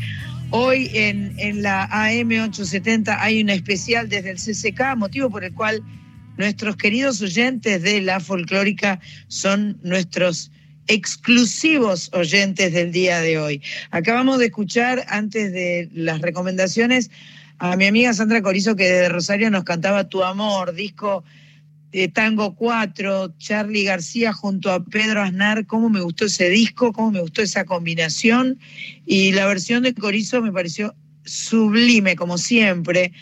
Hoy 0.51 0.89
en, 0.95 1.35
en 1.37 1.65
la 1.65 1.87
AM 1.87 2.29
870 2.29 3.21
hay 3.21 3.43
un 3.43 3.51
especial 3.51 4.09
desde 4.09 4.31
el 4.31 4.37
CCK, 4.37 4.97
motivo 4.97 5.31
por 5.31 5.43
el 5.43 5.53
cual 5.53 5.83
nuestros 6.37 6.77
queridos 6.77 7.21
oyentes 7.23 7.83
de 7.83 8.03
la 8.03 8.21
folclórica 8.21 9.01
son 9.27 9.81
nuestros 9.83 10.53
exclusivos 10.87 12.09
oyentes 12.15 12.73
del 12.73 12.93
día 12.93 13.19
de 13.19 13.37
hoy. 13.37 13.63
Acabamos 13.91 14.39
de 14.39 14.47
escuchar, 14.47 15.05
antes 15.09 15.53
de 15.53 15.89
las 15.93 16.21
recomendaciones, 16.21 17.11
a 17.59 17.75
mi 17.75 17.87
amiga 17.87 18.15
Sandra 18.15 18.43
Corizo, 18.43 18.77
que 18.77 18.85
desde 18.85 19.09
Rosario 19.09 19.51
nos 19.51 19.65
cantaba 19.65 20.09
Tu 20.09 20.23
Amor, 20.23 20.73
disco 20.73 21.25
Tango 22.13 22.55
4, 22.55 23.35
Charlie 23.39 23.85
García 23.85 24.33
junto 24.33 24.71
a 24.71 24.85
Pedro 24.85 25.23
Aznar, 25.23 25.67
cómo 25.67 25.89
me 25.89 26.01
gustó 26.01 26.27
ese 26.27 26.51
disco, 26.51 26.93
cómo 26.93 27.13
me 27.13 27.21
gustó 27.21 27.43
esa 27.43 27.65
combinación. 27.65 28.59
Y 29.07 29.33
la 29.33 29.47
versión 29.47 29.83
de 29.83 29.95
Corizo 29.95 30.43
me 30.43 30.53
pareció 30.53 30.95
sublime, 31.25 32.17
como 32.17 32.39
siempre, 32.39 33.13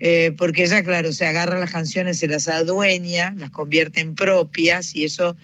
eh, 0.00 0.32
porque 0.36 0.64
ella, 0.64 0.84
claro, 0.84 1.12
se 1.12 1.26
agarra 1.26 1.58
las 1.58 1.70
canciones, 1.70 2.18
se 2.18 2.28
las 2.28 2.48
adueña, 2.48 3.34
las 3.36 3.50
convierte 3.50 4.00
en 4.00 4.14
propias 4.14 4.94
y 4.94 5.04
eso 5.04 5.36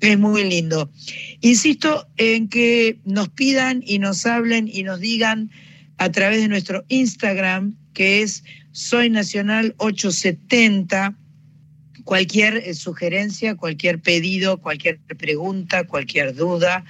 es 0.00 0.18
muy 0.18 0.44
lindo. 0.44 0.90
Insisto 1.40 2.06
en 2.16 2.48
que 2.48 2.98
nos 3.04 3.28
pidan 3.28 3.82
y 3.86 3.98
nos 3.98 4.26
hablen 4.26 4.68
y 4.72 4.82
nos 4.82 5.00
digan 5.00 5.50
a 5.98 6.10
través 6.10 6.40
de 6.42 6.48
nuestro 6.48 6.84
Instagram, 6.88 7.76
que 7.92 8.22
es 8.22 8.44
Soy 8.72 9.08
Nacional 9.08 9.74
870, 9.78 11.16
cualquier 12.04 12.58
eh, 12.58 12.74
sugerencia, 12.74 13.56
cualquier 13.56 14.00
pedido, 14.00 14.58
cualquier 14.58 14.98
pregunta, 15.18 15.84
cualquier 15.84 16.34
duda. 16.34 16.84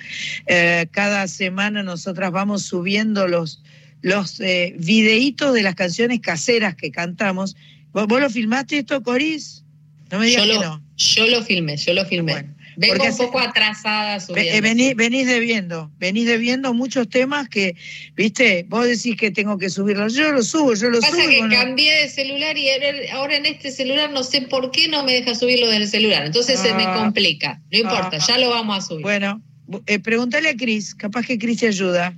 Eh, 0.47 0.87
cada 0.91 1.27
semana 1.29 1.83
nosotras 1.83 2.33
vamos 2.33 2.65
subiendo 2.65 3.29
los, 3.29 3.63
los 4.03 4.41
eh, 4.41 4.75
videitos 4.79 5.55
de 5.55 5.63
las 5.63 5.75
canciones 5.75 6.21
caseras 6.21 6.75
que 6.75 6.91
cantamos. 6.91 7.57
¿Vos, 7.93 8.07
vos 8.07 8.21
lo 8.21 8.29
filmaste 8.29 8.79
esto, 8.79 9.03
Coris? 9.03 9.65
No 10.11 10.19
me 10.19 10.27
digas 10.27 10.45
Yo 10.45 10.53
que 10.53 10.59
lo, 10.59 10.63
no. 10.65 10.83
yo 10.97 11.27
lo 11.29 11.43
filmé, 11.43 11.77
yo 11.77 11.95
lo 11.95 12.05
filmé. 12.05 12.33
Bueno, 12.33 12.54
Vengo 12.77 12.95
porque 12.95 13.09
un 13.09 13.15
hace- 13.15 13.25
poco 13.25 13.39
atrasada 13.41 14.21
subiendo. 14.21 14.53
eh, 14.53 14.61
vení- 14.63 14.95
venís 14.97 15.27
debiendo, 15.27 15.91
venís 15.99 16.27
debiendo 16.27 16.75
muchos 16.75 17.09
temas 17.09 17.49
que, 17.49 17.77
viste, 18.15 18.65
vos 18.69 18.87
decís 18.87 19.17
que 19.17 19.31
tengo 19.31 19.59
que 19.59 19.71
subirlos, 19.71 20.15
yo 20.15 20.33
los 20.33 20.49
subo, 20.49 20.75
yo 20.75 20.91
los 20.91 21.01
Pasa 21.01 21.13
subo. 21.17 21.25
y 21.31 21.35
que 21.35 21.39
bueno, 21.41 21.55
cambié 21.55 21.93
de 22.03 22.09
celular 22.09 22.57
y 22.59 22.69
ahora- 23.13 23.37
en 23.37 23.47
este 23.47 23.71
celular 23.71 24.11
no 24.11 24.23
sé 24.25 24.43
por 24.43 24.71
qué 24.71 24.89
no 24.89 25.05
me 25.05 25.13
deja 25.13 25.35
subirlo 25.35 25.69
del 25.69 25.89
celular. 25.89 26.27
Entonces 26.27 26.61
se 26.61 26.73
me 26.75 26.85
Ah. 26.85 26.95
complica. 26.95 27.61
No 27.73 27.79
importa, 27.79 28.19
Ah. 28.21 28.25
ya 28.29 28.39
lo 28.39 28.51
vamos 28.51 28.79
a 28.79 28.81
subir. 28.87 29.03
Bueno, 29.03 29.43
eh, 29.87 29.99
pregúntale 29.99 30.49
a 30.51 30.57
Cris, 30.57 30.95
capaz 30.95 31.27
que 31.27 31.39
Cris 31.39 31.61
te 31.61 31.69
ayuda, 31.69 32.17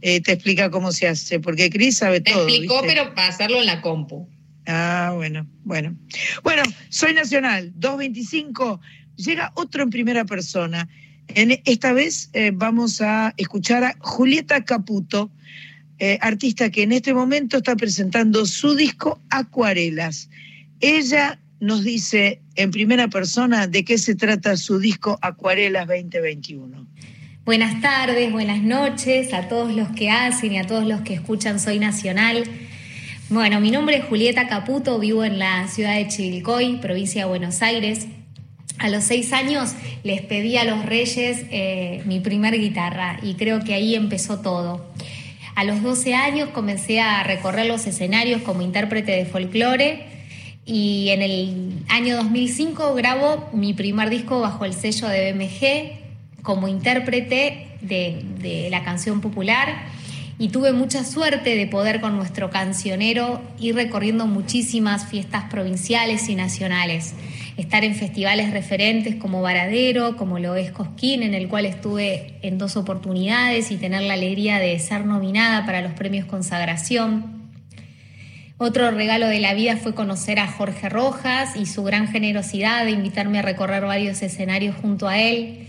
eh, 0.00 0.20
te 0.20 0.32
explica 0.32 0.70
cómo 0.70 0.92
se 0.92 1.08
hace, 1.08 1.40
porque 1.40 1.70
Cris 1.70 1.96
sabe 1.98 2.20
todo. 2.20 2.46
explicó, 2.46 2.82
¿viste? 2.82 2.88
pero 2.96 3.14
para 3.14 3.28
hacerlo 3.28 3.58
en 3.60 3.66
la 3.66 3.80
compu. 3.80 4.28
Ah, 4.70 5.12
bueno, 5.14 5.46
bueno. 5.64 5.96
Bueno, 6.42 6.62
soy 6.90 7.14
Nacional, 7.14 7.72
225. 7.76 8.80
Llega 9.18 9.52
otro 9.56 9.82
en 9.82 9.90
primera 9.90 10.24
persona. 10.24 10.88
En, 11.28 11.60
esta 11.64 11.92
vez 11.92 12.30
eh, 12.32 12.52
vamos 12.54 13.00
a 13.00 13.34
escuchar 13.36 13.82
a 13.84 13.96
Julieta 13.98 14.64
Caputo, 14.64 15.30
eh, 15.98 16.18
artista 16.20 16.70
que 16.70 16.84
en 16.84 16.92
este 16.92 17.12
momento 17.12 17.58
está 17.58 17.74
presentando 17.74 18.46
su 18.46 18.76
disco 18.76 19.20
Acuarelas. 19.28 20.30
Ella 20.80 21.40
nos 21.58 21.82
dice 21.82 22.40
en 22.54 22.70
primera 22.70 23.08
persona 23.08 23.66
de 23.66 23.84
qué 23.84 23.98
se 23.98 24.14
trata 24.14 24.56
su 24.56 24.78
disco 24.78 25.18
Acuarelas 25.20 25.88
2021. 25.88 26.86
Buenas 27.44 27.80
tardes, 27.80 28.30
buenas 28.30 28.62
noches 28.62 29.34
a 29.34 29.48
todos 29.48 29.74
los 29.74 29.88
que 29.88 30.10
hacen 30.10 30.52
y 30.52 30.58
a 30.58 30.66
todos 30.66 30.86
los 30.86 31.00
que 31.00 31.14
escuchan 31.14 31.58
Soy 31.58 31.80
Nacional. 31.80 32.44
Bueno, 33.30 33.60
mi 33.60 33.72
nombre 33.72 33.96
es 33.96 34.04
Julieta 34.04 34.46
Caputo, 34.48 34.98
vivo 35.00 35.24
en 35.24 35.40
la 35.40 35.66
ciudad 35.66 35.96
de 35.96 36.06
Chivilcoy, 36.06 36.80
provincia 36.80 37.24
de 37.24 37.28
Buenos 37.28 37.60
Aires. 37.62 38.06
A 38.78 38.88
los 38.88 39.04
seis 39.04 39.32
años 39.32 39.74
les 40.04 40.22
pedí 40.22 40.56
a 40.56 40.64
los 40.64 40.86
reyes 40.86 41.44
eh, 41.50 42.02
mi 42.06 42.20
primer 42.20 42.58
guitarra 42.58 43.18
y 43.22 43.34
creo 43.34 43.64
que 43.64 43.74
ahí 43.74 43.96
empezó 43.96 44.38
todo. 44.38 44.86
A 45.56 45.64
los 45.64 45.82
12 45.82 46.14
años 46.14 46.50
comencé 46.50 47.00
a 47.00 47.24
recorrer 47.24 47.66
los 47.66 47.86
escenarios 47.88 48.42
como 48.42 48.62
intérprete 48.62 49.10
de 49.10 49.24
folclore 49.24 50.06
y 50.64 51.08
en 51.08 51.22
el 51.22 51.84
año 51.88 52.16
2005 52.18 52.94
grabo 52.94 53.48
mi 53.52 53.74
primer 53.74 54.10
disco 54.10 54.40
bajo 54.40 54.64
el 54.64 54.74
sello 54.74 55.08
de 55.08 55.32
BMG 55.32 56.42
como 56.44 56.68
intérprete 56.68 57.66
de, 57.80 58.22
de 58.38 58.68
la 58.70 58.84
canción 58.84 59.20
popular 59.20 59.88
y 60.38 60.50
tuve 60.50 60.72
mucha 60.72 61.02
suerte 61.04 61.56
de 61.56 61.66
poder 61.66 62.00
con 62.00 62.16
nuestro 62.16 62.50
cancionero 62.50 63.42
ir 63.58 63.74
recorriendo 63.74 64.28
muchísimas 64.28 65.08
fiestas 65.08 65.50
provinciales 65.50 66.28
y 66.28 66.36
nacionales. 66.36 67.14
Estar 67.58 67.82
en 67.82 67.96
festivales 67.96 68.52
referentes 68.52 69.16
como 69.16 69.42
Varadero, 69.42 70.16
como 70.16 70.38
lo 70.38 70.54
es 70.54 70.70
Cosquín, 70.70 71.24
en 71.24 71.34
el 71.34 71.48
cual 71.48 71.66
estuve 71.66 72.36
en 72.42 72.56
dos 72.56 72.76
oportunidades 72.76 73.72
y 73.72 73.76
tener 73.76 74.02
la 74.02 74.14
alegría 74.14 74.60
de 74.60 74.78
ser 74.78 75.04
nominada 75.04 75.66
para 75.66 75.82
los 75.82 75.92
premios 75.92 76.24
Consagración. 76.24 77.50
Otro 78.58 78.92
regalo 78.92 79.26
de 79.26 79.40
la 79.40 79.54
vida 79.54 79.76
fue 79.76 79.92
conocer 79.92 80.38
a 80.38 80.46
Jorge 80.46 80.88
Rojas 80.88 81.56
y 81.56 81.66
su 81.66 81.82
gran 81.82 82.06
generosidad 82.06 82.84
de 82.84 82.92
invitarme 82.92 83.40
a 83.40 83.42
recorrer 83.42 83.84
varios 83.84 84.22
escenarios 84.22 84.76
junto 84.76 85.08
a 85.08 85.18
él. 85.18 85.66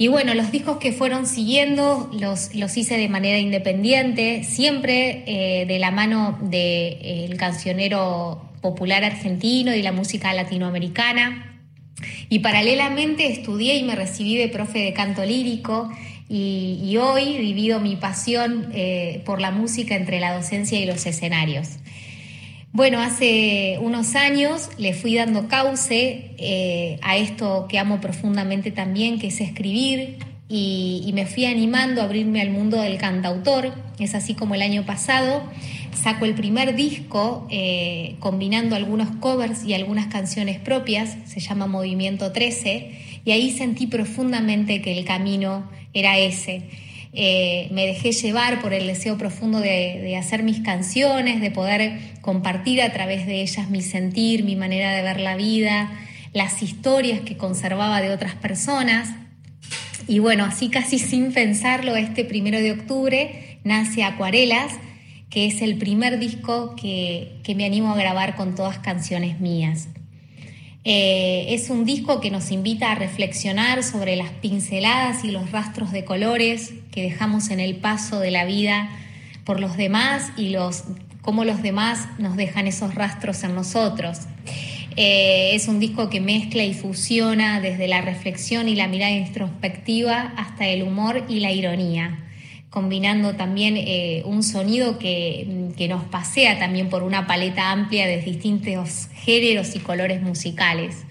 Y 0.00 0.06
bueno, 0.06 0.32
los 0.34 0.52
discos 0.52 0.78
que 0.78 0.92
fueron 0.92 1.26
siguiendo 1.26 2.08
los, 2.12 2.54
los 2.54 2.76
hice 2.76 2.96
de 2.96 3.08
manera 3.08 3.38
independiente, 3.38 4.44
siempre 4.44 5.24
eh, 5.26 5.66
de 5.66 5.78
la 5.80 5.90
mano 5.90 6.38
del 6.40 6.50
de, 6.50 6.98
eh, 7.02 7.36
cancionero 7.36 8.48
popular 8.60 9.02
argentino 9.02 9.74
y 9.74 9.82
la 9.82 9.90
música 9.90 10.32
latinoamericana. 10.32 11.60
Y 12.28 12.38
paralelamente 12.38 13.26
estudié 13.26 13.76
y 13.76 13.82
me 13.82 13.96
recibí 13.96 14.36
de 14.36 14.46
profe 14.46 14.78
de 14.78 14.92
canto 14.92 15.24
lírico 15.24 15.90
y, 16.28 16.96
hoy 16.98 17.38
divido 17.38 17.80
mi 17.80 17.96
pasión 17.96 18.68
eh, 18.72 19.22
por 19.24 19.40
la 19.40 19.50
música 19.50 19.96
entre 19.96 20.20
la 20.20 20.32
docencia 20.32 20.78
y 20.78 20.86
los 20.86 21.06
escenarios. 21.06 21.70
Bueno, 22.72 23.00
hace 23.00 23.78
unos 23.80 24.14
años 24.14 24.68
le 24.76 24.92
fui 24.92 25.14
dando 25.14 25.48
cauce 25.48 26.34
eh, 26.36 26.98
a 27.02 27.16
esto 27.16 27.66
que 27.66 27.78
amo 27.78 28.00
profundamente 28.00 28.70
también, 28.70 29.18
que 29.18 29.28
es 29.28 29.40
escribir, 29.40 30.18
y, 30.50 31.10
me 31.14 31.26
fui 31.26 31.44
animando 31.44 32.00
a 32.00 32.04
abrirme 32.04 32.40
al 32.40 32.50
mundo 32.50 32.80
del 32.80 32.98
cantautor. 32.98 33.72
Es 33.98 34.14
así 34.14 34.34
como 34.34 34.54
el 34.54 34.62
año 34.62 34.84
pasado 34.86 35.42
saco 35.94 36.26
el 36.26 36.34
primer 36.34 36.76
disco 36.76 37.46
eh, 37.50 38.16
combinando 38.20 38.76
algunos 38.76 39.08
covers 39.16 39.64
y 39.64 39.74
algunas 39.74 40.06
canciones 40.06 40.58
propias, 40.58 41.16
se 41.24 41.40
llama 41.40 41.66
Movimiento 41.66 42.32
13, 42.32 43.22
y 43.24 43.30
ahí 43.32 43.50
sentí 43.50 43.86
profundamente 43.86 44.80
que 44.80 44.96
el 44.96 45.04
camino 45.04 45.68
era 45.92 46.18
ese 46.18 46.62
eh, 47.20 47.66
me 47.72 47.84
dejé 47.84 48.12
llevar 48.12 48.60
por 48.60 48.72
el 48.72 48.86
deseo 48.86 49.18
profundo 49.18 49.58
de, 49.58 49.98
de, 50.00 50.16
hacer 50.16 50.44
mis 50.44 50.60
canciones, 50.60 51.40
de 51.40 51.50
poder 51.50 51.98
compartir 52.20 52.80
a 52.80 52.92
través 52.92 53.26
de 53.26 53.42
ellas 53.42 53.70
mi 53.70 53.82
sentir, 53.82 54.44
mi 54.44 54.54
manera 54.54 54.92
de 54.92 55.02
ver 55.02 55.18
la 55.18 55.34
vida, 55.34 55.90
las 56.32 56.62
historias 56.62 57.18
que 57.22 57.36
conservaba 57.36 58.00
de 58.00 58.10
otras 58.10 58.36
personas. 58.36 59.08
Y 60.06 60.20
bueno, 60.20 60.44
así 60.44 60.68
casi 60.68 60.98
sin 61.00 61.32
pensarlo, 61.32 61.96
este 61.96 62.24
primero 62.24 62.60
de 62.60 62.70
octubre 62.70 63.58
nace 63.64 64.04
Acuarelas, 64.04 64.74
que 65.28 65.48
es 65.48 65.60
el 65.60 65.76
primer 65.76 66.20
disco 66.20 66.76
que, 66.76 67.40
que 67.42 67.56
me 67.56 67.64
animo 67.64 67.90
a 67.92 67.96
grabar 67.96 68.36
con 68.36 68.54
todas 68.54 68.78
canciones 68.78 69.40
mías. 69.40 69.88
Eh, 70.90 71.52
es 71.52 71.68
un 71.68 71.84
disco 71.84 72.18
que 72.18 72.30
nos 72.30 72.50
invita 72.50 72.90
a 72.90 72.94
reflexionar 72.94 73.84
sobre 73.84 74.16
las 74.16 74.30
pinceladas 74.30 75.22
y 75.22 75.30
los 75.30 75.52
rastros 75.52 75.92
de 75.92 76.06
colores 76.06 76.72
que 76.90 77.02
dejamos 77.02 77.50
en 77.50 77.60
el 77.60 77.76
paso 77.76 78.20
de 78.20 78.30
la 78.30 78.46
vida 78.46 78.88
por 79.44 79.60
los 79.60 79.76
demás 79.76 80.32
y 80.38 80.48
los, 80.48 80.84
cómo 81.20 81.44
los 81.44 81.60
demás 81.60 82.08
nos 82.16 82.36
dejan 82.36 82.66
esos 82.66 82.94
rastros 82.94 83.44
en 83.44 83.54
nosotros. 83.54 84.20
Eh, 84.96 85.50
es 85.52 85.68
un 85.68 85.78
disco 85.78 86.08
que 86.08 86.22
mezcla 86.22 86.64
y 86.64 86.72
fusiona 86.72 87.60
desde 87.60 87.86
la 87.86 88.00
reflexión 88.00 88.66
y 88.66 88.74
la 88.74 88.88
mirada 88.88 89.12
introspectiva 89.12 90.32
hasta 90.38 90.68
el 90.68 90.82
humor 90.82 91.22
y 91.28 91.40
la 91.40 91.52
ironía 91.52 92.18
combinando 92.70 93.34
también 93.34 93.76
eh, 93.76 94.22
un 94.26 94.42
sonido 94.42 94.98
que, 94.98 95.70
que, 95.76 95.88
nos 95.88 96.04
pasea 96.04 96.58
también 96.58 96.90
por 96.90 97.02
una 97.02 97.26
paleta 97.26 97.70
amplia 97.70 98.06
de 98.06 98.20
distintos 98.20 99.08
géneros 99.14 99.74
y 99.74 99.78
colores 99.78 100.20
musicales. 100.20 101.04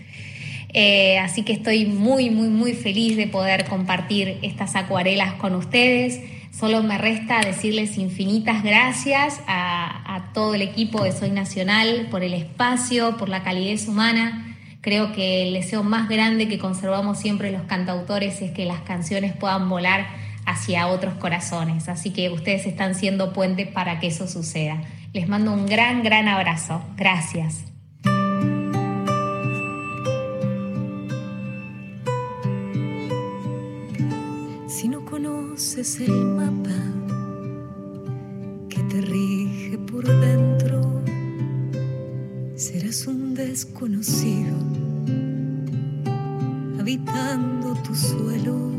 Eh, 0.74 1.18
así 1.18 1.44
que 1.44 1.54
estoy 1.54 1.86
muy, 1.86 2.30
muy, 2.30 2.50
muy 2.50 2.74
feliz 2.74 3.18
de 3.18 3.28
poder 3.28 3.66
compartir 3.66 4.38
estas 4.44 4.76
acuarelas 4.76 5.34
con 5.34 5.56
ustedes. 5.56 6.22
Solo 6.52 6.84
me 6.84 6.98
resta 6.98 7.42
decirles 7.42 7.98
infinitas 7.98 8.64
gracias 8.64 9.42
a, 9.48 10.16
a 10.16 10.34
todo 10.34 10.54
el 10.54 10.62
equipo 10.62 11.04
de 11.04 11.12
Soy 11.12 11.32
Nacional 11.32 12.08
por 12.12 12.24
el 12.24 12.34
espacio, 12.34 13.18
por 13.18 13.30
la 13.30 13.42
calidez 13.42 13.88
humana. 13.88 14.56
Creo 14.82 15.12
que 15.12 15.48
el 15.48 15.54
deseo 15.54 15.84
más 15.84 16.08
grande 16.08 16.48
que 16.48 16.60
conservamos 16.60 17.20
siempre 17.20 17.52
los 17.52 17.64
cantautores 17.64 18.42
es 18.42 18.52
que 18.52 18.66
las 18.66 18.82
canciones 18.82 19.34
puedan 19.34 19.70
volar 19.70 20.27
hacia 20.48 20.88
otros 20.88 21.16
corazones. 21.16 21.90
Así 21.90 22.12
que 22.12 22.30
ustedes 22.30 22.66
están 22.66 22.96
siendo 22.96 23.34
puentes 23.34 23.68
para 23.68 24.00
que 24.00 24.08
eso 24.08 24.28
suceda. 24.28 24.82
Les 25.14 25.28
mando 25.28 25.54
un 25.54 25.68
gran, 25.68 26.02
gran 26.04 26.28
abrazo. 26.28 26.82
Gracias. 26.96 27.66
Si 34.68 34.88
no 34.88 35.06
conoces 35.06 36.00
el 36.00 36.14
mapa 36.14 36.70
que 38.70 38.82
te 38.84 39.02
rige 39.02 39.78
por 39.80 40.06
dentro, 40.06 41.04
serás 42.56 43.06
un 43.06 43.36
desconocido 43.36 44.56
habitando 46.80 47.74
tu 47.84 47.94
suelo 47.94 48.77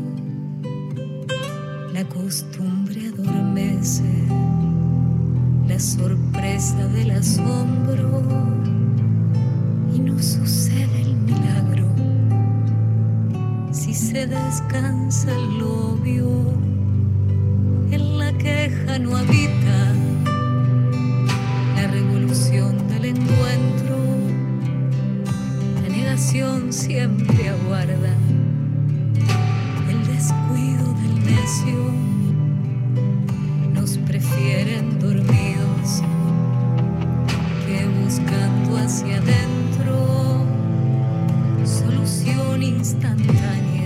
la 1.99 2.05
costumbre 2.07 3.09
adormece, 3.09 4.09
la 5.67 5.77
sorpresa 5.77 6.87
del 6.93 7.11
asombro 7.11 8.21
y 9.93 9.99
no 9.99 10.17
sucede 10.17 11.01
el 11.01 11.13
milagro. 11.17 11.87
Si 13.73 13.93
se 13.93 14.27
descansa 14.27 15.29
el 15.29 15.61
obvio, 15.61 16.29
en 17.91 18.17
la 18.17 18.31
queja 18.37 18.97
no 18.97 19.17
habita 19.17 19.93
la 21.75 21.87
revolución 21.87 22.77
del 22.87 23.05
encuentro, 23.13 23.97
la 25.83 25.89
negación 25.89 26.71
siempre 26.71 27.49
aguarda 27.49 28.15
nos 33.73 33.97
prefieren 33.99 34.99
dormidos 34.99 36.03
que 37.65 37.87
buscando 38.03 38.77
hacia 38.77 39.17
adentro. 39.17 40.45
Solución 41.63 42.61
instantánea, 42.61 43.78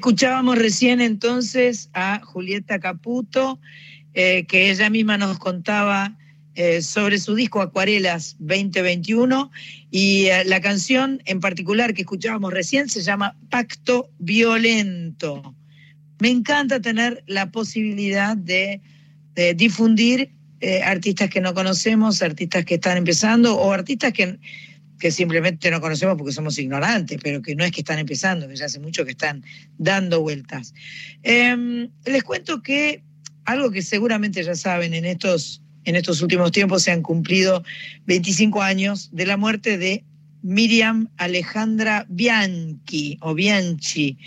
Escuchábamos 0.00 0.56
recién 0.56 1.02
entonces 1.02 1.90
a 1.92 2.22
Julieta 2.24 2.78
Caputo, 2.78 3.60
eh, 4.14 4.46
que 4.46 4.70
ella 4.70 4.88
misma 4.88 5.18
nos 5.18 5.38
contaba 5.38 6.16
eh, 6.54 6.80
sobre 6.80 7.18
su 7.18 7.34
disco 7.34 7.60
Acuarelas 7.60 8.34
2021 8.38 9.50
y 9.90 10.24
eh, 10.24 10.46
la 10.46 10.62
canción 10.62 11.20
en 11.26 11.40
particular 11.40 11.92
que 11.92 12.00
escuchábamos 12.00 12.50
recién 12.50 12.88
se 12.88 13.02
llama 13.02 13.36
Pacto 13.50 14.08
Violento. 14.18 15.54
Me 16.18 16.30
encanta 16.30 16.80
tener 16.80 17.22
la 17.26 17.50
posibilidad 17.50 18.38
de, 18.38 18.80
de 19.34 19.52
difundir 19.52 20.32
artistas 20.82 21.28
que 21.28 21.42
no 21.42 21.52
conocemos, 21.52 22.22
artistas 22.22 22.64
que 22.64 22.76
están 22.76 22.96
empezando 22.96 23.54
o 23.54 23.70
artistas 23.70 24.14
que, 24.14 24.38
que 25.00 25.10
simplemente 25.10 25.70
no 25.70 25.80
conocemos 25.80 26.16
porque 26.16 26.32
somos 26.32 26.58
ignorantes, 26.58 27.18
pero 27.22 27.42
que 27.42 27.56
no 27.56 27.64
es 27.64 27.72
que 27.72 27.80
están 27.80 27.98
empezando, 27.98 28.46
que 28.46 28.54
ya 28.54 28.66
hace 28.66 28.78
mucho 28.78 29.04
que 29.04 29.12
están 29.12 29.42
dando 29.78 30.20
vueltas. 30.20 30.74
Em, 31.22 31.88
les 32.04 32.22
cuento 32.22 32.62
que 32.62 33.02
algo 33.46 33.70
que 33.70 33.82
seguramente 33.82 34.44
ya 34.44 34.54
saben, 34.54 34.94
en 34.94 35.06
estos, 35.06 35.62
en 35.84 35.96
estos 35.96 36.20
últimos 36.20 36.52
tiempos 36.52 36.82
se 36.82 36.92
han 36.92 37.02
cumplido 37.02 37.64
25 38.06 38.62
años 38.62 39.08
de 39.12 39.26
la 39.26 39.36
muerte 39.36 39.78
de 39.78 40.04
Miriam 40.42 41.08
Alejandra 41.16 42.06
Bianchi 42.08 43.18
o 43.22 43.34
Bianchi. 43.34 44.18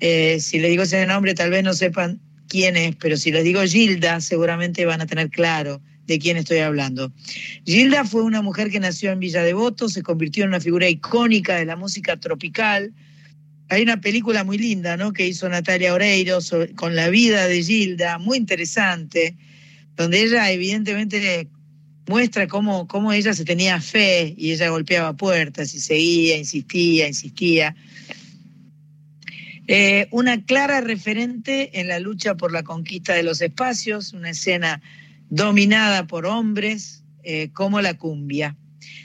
Eh, 0.00 0.38
si 0.40 0.58
le 0.58 0.68
digo 0.68 0.82
ese 0.82 1.04
nombre, 1.06 1.34
tal 1.34 1.50
vez 1.50 1.64
no 1.64 1.72
sepan 1.72 2.20
quién 2.48 2.76
es, 2.76 2.94
pero 2.96 3.16
si 3.16 3.32
les 3.32 3.44
digo 3.44 3.62
Gilda, 3.62 4.20
seguramente 4.20 4.84
van 4.84 5.00
a 5.00 5.06
tener 5.06 5.30
claro 5.30 5.80
de 6.10 6.18
quién 6.18 6.36
estoy 6.36 6.58
hablando. 6.58 7.12
Gilda 7.64 8.04
fue 8.04 8.22
una 8.22 8.42
mujer 8.42 8.70
que 8.70 8.80
nació 8.80 9.12
en 9.12 9.20
Villa 9.20 9.44
Devoto, 9.44 9.88
se 9.88 10.02
convirtió 10.02 10.42
en 10.42 10.48
una 10.48 10.60
figura 10.60 10.88
icónica 10.88 11.54
de 11.56 11.64
la 11.64 11.76
música 11.76 12.16
tropical. 12.16 12.92
Hay 13.68 13.82
una 13.82 14.00
película 14.00 14.42
muy 14.42 14.58
linda, 14.58 14.96
¿no? 14.96 15.12
Que 15.12 15.28
hizo 15.28 15.48
Natalia 15.48 15.94
Oreiro 15.94 16.40
con 16.74 16.96
la 16.96 17.08
vida 17.10 17.46
de 17.46 17.62
Gilda, 17.62 18.18
muy 18.18 18.38
interesante, 18.38 19.36
donde 19.94 20.22
ella 20.22 20.50
evidentemente 20.50 21.48
muestra 22.08 22.48
cómo, 22.48 22.88
cómo 22.88 23.12
ella 23.12 23.32
se 23.32 23.44
tenía 23.44 23.80
fe 23.80 24.34
y 24.36 24.50
ella 24.50 24.70
golpeaba 24.70 25.12
puertas 25.16 25.72
y 25.74 25.78
seguía, 25.78 26.36
insistía, 26.36 27.06
insistía. 27.06 27.76
Eh, 29.68 30.08
una 30.10 30.44
clara 30.44 30.80
referente 30.80 31.78
en 31.78 31.86
la 31.86 32.00
lucha 32.00 32.34
por 32.34 32.50
la 32.50 32.64
conquista 32.64 33.14
de 33.14 33.22
los 33.22 33.40
espacios, 33.40 34.12
una 34.12 34.30
escena 34.30 34.82
dominada 35.30 36.06
por 36.06 36.26
hombres 36.26 37.04
eh, 37.22 37.50
como 37.52 37.80
la 37.80 37.96
cumbia. 37.96 38.56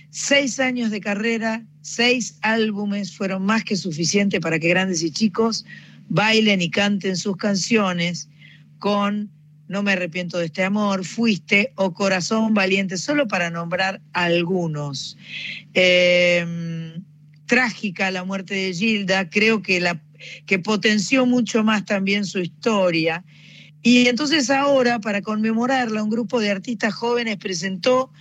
Seis 0.10 0.60
años 0.60 0.92
de 0.92 1.00
carrera, 1.00 1.66
seis 1.82 2.38
álbumes 2.42 3.16
fueron 3.16 3.46
más 3.46 3.64
que 3.64 3.76
suficiente 3.76 4.42
para 4.42 4.60
que 4.60 4.70
grandes 4.70 5.04
y 5.04 5.12
chicos 5.12 5.66
bailen 6.10 6.62
y 6.62 6.70
canten 6.70 7.16
sus 7.16 7.38
canciones 7.38 8.30
con 8.80 9.32
No 9.68 9.82
me 9.82 9.94
arrepiento 9.94 10.38
de 10.38 10.46
este 10.46 10.64
amor, 10.64 11.04
Fuiste 11.06 11.74
o 11.76 11.94
Corazón 11.94 12.54
Valiente, 12.54 12.98
solo 12.98 13.28
para 13.28 13.50
nombrar 13.50 14.00
algunos. 14.14 15.18
Eh, 15.74 16.94
trágica 17.46 18.12
la 18.12 18.24
muerte 18.24 18.54
de 18.54 18.74
Gilda, 18.74 19.30
creo 19.30 19.62
que, 19.62 19.80
la, 19.80 20.02
que 20.46 20.60
potenció 20.60 21.26
mucho 21.26 21.64
más 21.64 21.86
también 21.86 22.26
su 22.26 22.40
historia. 22.40 23.24
Y 23.88 24.08
entonces 24.08 24.50
ahora, 24.50 25.00
para 25.00 25.22
conmemorarla, 25.22 26.02
un 26.02 26.10
grupo 26.10 26.40
de 26.40 26.50
artistas 26.50 26.92
jóvenes 26.92 27.38
presentó 27.38 28.12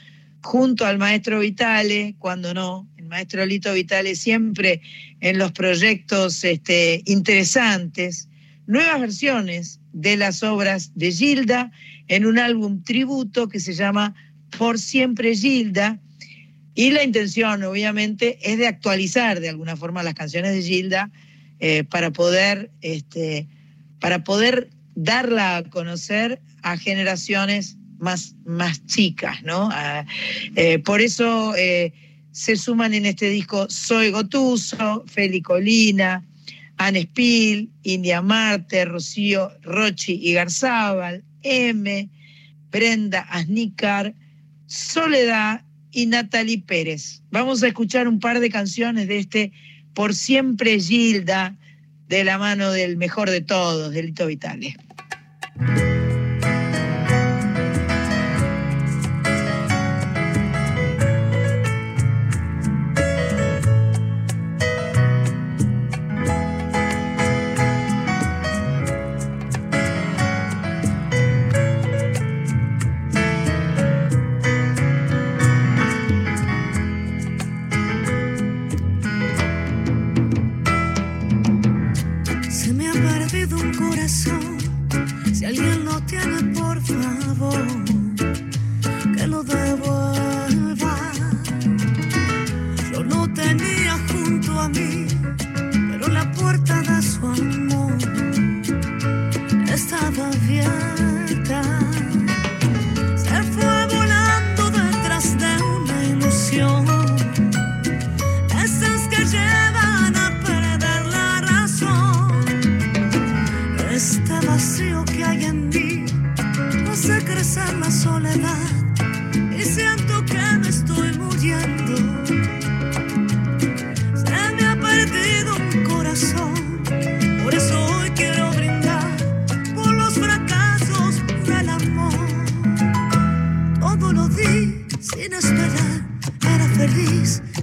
junto 0.43 0.85
al 0.85 0.99
maestro 0.99 1.39
Vitale, 1.39 2.17
cuando 2.19 2.53
no, 2.53 2.87
el 2.99 3.07
maestro 3.07 3.47
Lito 3.47 3.73
Vitale 3.73 4.15
siempre 4.15 4.83
en 5.21 5.39
los 5.39 5.53
proyectos 5.53 6.45
este, 6.45 7.01
interesantes, 7.07 8.29
nuevas 8.67 9.01
versiones 9.01 9.81
de 9.95 10.19
las 10.19 10.43
obras 10.43 10.93
de 10.97 11.11
Gilda 11.11 11.73
en 12.09 12.27
un 12.27 12.39
álbum 12.39 12.83
tributo 12.83 13.49
que 13.49 13.59
se 13.59 13.73
llama 13.73 14.15
Por 14.59 14.79
siempre 14.79 15.35
Gilda. 15.35 15.99
Y 16.75 16.91
la 16.91 17.05
intención, 17.05 17.63
obviamente, 17.63 18.39
es 18.43 18.59
de 18.59 18.67
actualizar 18.67 19.41
de 19.41 19.49
alguna 19.49 19.77
forma 19.77 20.03
las 20.03 20.13
canciones 20.13 20.53
de 20.53 20.61
Gilda 20.61 21.11
eh, 21.59 21.85
para 21.85 22.11
poder, 22.11 22.71
este, 22.83 23.49
para 23.99 24.25
poder 24.25 24.69
darla 24.95 25.57
a 25.57 25.63
conocer 25.65 26.41
a 26.63 26.77
generaciones 26.77 27.77
más, 27.99 28.35
más 28.45 28.85
chicas, 28.87 29.43
¿no? 29.43 29.71
Eh, 30.57 30.79
por 30.81 31.01
eso 31.01 31.55
eh, 31.57 31.93
se 32.33 32.57
suman 32.57 32.95
en 32.95 33.07
este 33.07 33.29
disco 33.29 33.67
Soy 33.71 34.11
Gotuso, 34.11 35.05
Feli 35.07 35.41
Colina, 35.41 36.25
Anne 36.77 37.03
Spill, 37.03 37.71
India 37.83 38.21
Marte, 38.21 38.85
Rocío 38.85 39.51
Rochi 39.63 40.19
y 40.21 40.33
Garzábal, 40.33 41.23
M, 41.43 42.09
Brenda 42.71 43.21
Asnícar, 43.31 44.15
Soledad 44.67 45.63
y 45.93 46.07
Natalie 46.07 46.59
Pérez. 46.59 47.23
Vamos 47.31 47.63
a 47.63 47.69
escuchar 47.69 48.09
un 48.09 48.19
par 48.19 48.41
de 48.41 48.51
canciones 48.51 49.07
de 49.07 49.19
este 49.19 49.53
Por 49.95 50.15
siempre 50.15 50.81
Gilda, 50.81 51.57
de 52.09 52.25
la 52.25 52.39
mano 52.39 52.73
del 52.73 52.97
mejor 52.97 53.31
de 53.31 53.41
todos, 53.41 53.93
de 53.93 54.03
Lito 54.03 54.27
Vitale. 55.57 55.94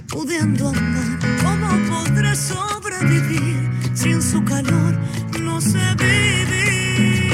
pudiendo 0.07 0.69
andar. 0.69 1.19
¿Cómo 1.43 1.67
podré 1.89 2.35
sobrevivir? 2.35 3.69
Sin 3.93 4.21
su 4.21 4.43
calor 4.43 4.97
no 5.39 5.59
sé 5.59 5.79
vivir. 5.97 7.30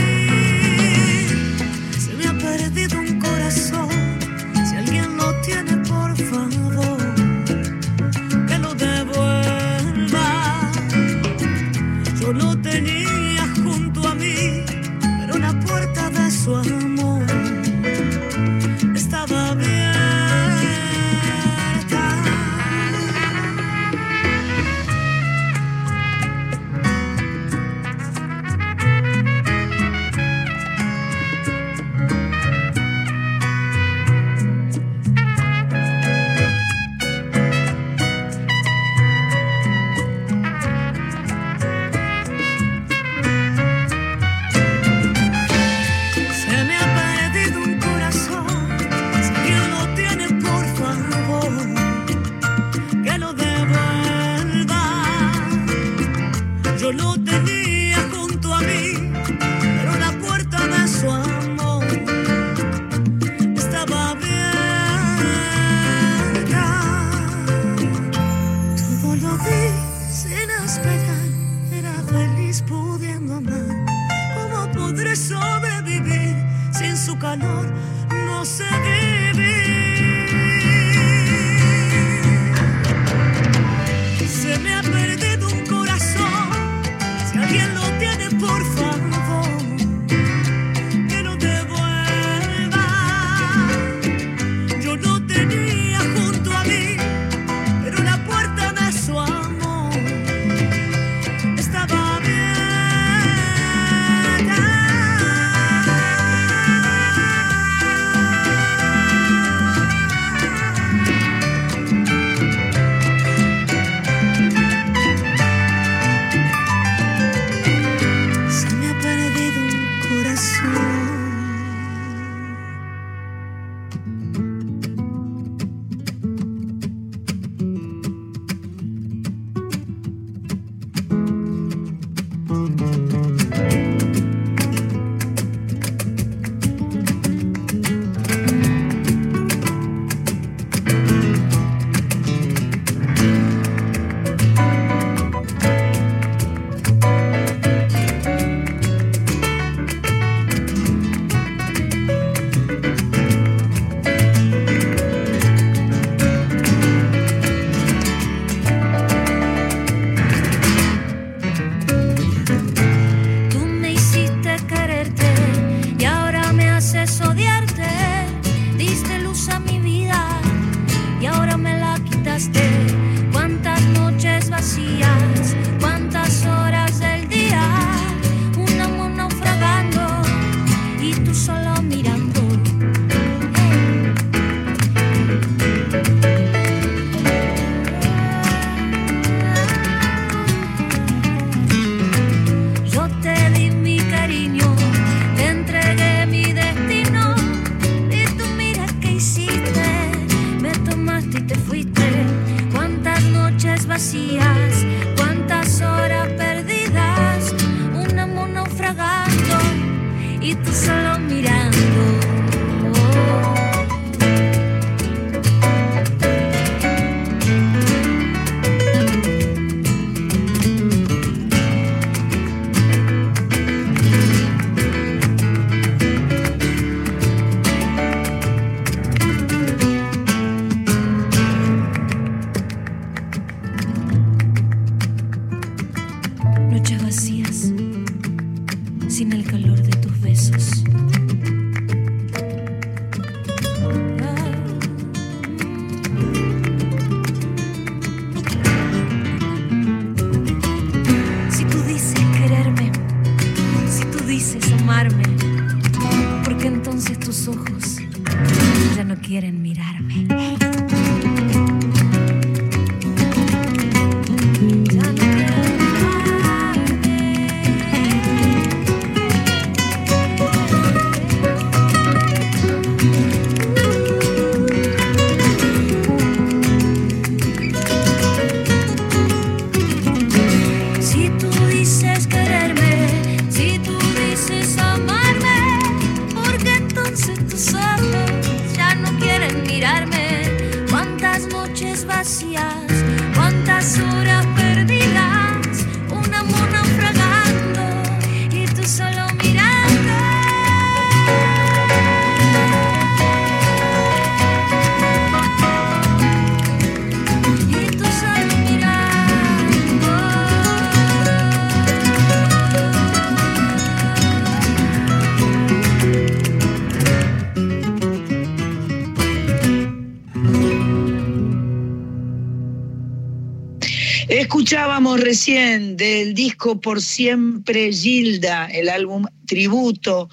Recién 325.16 325.96
del 325.96 326.34
disco 326.34 326.82
Por 326.82 327.02
Siempre 327.02 327.94
Gilda, 327.94 328.66
el 328.66 328.90
álbum 328.90 329.26
tributo 329.46 330.30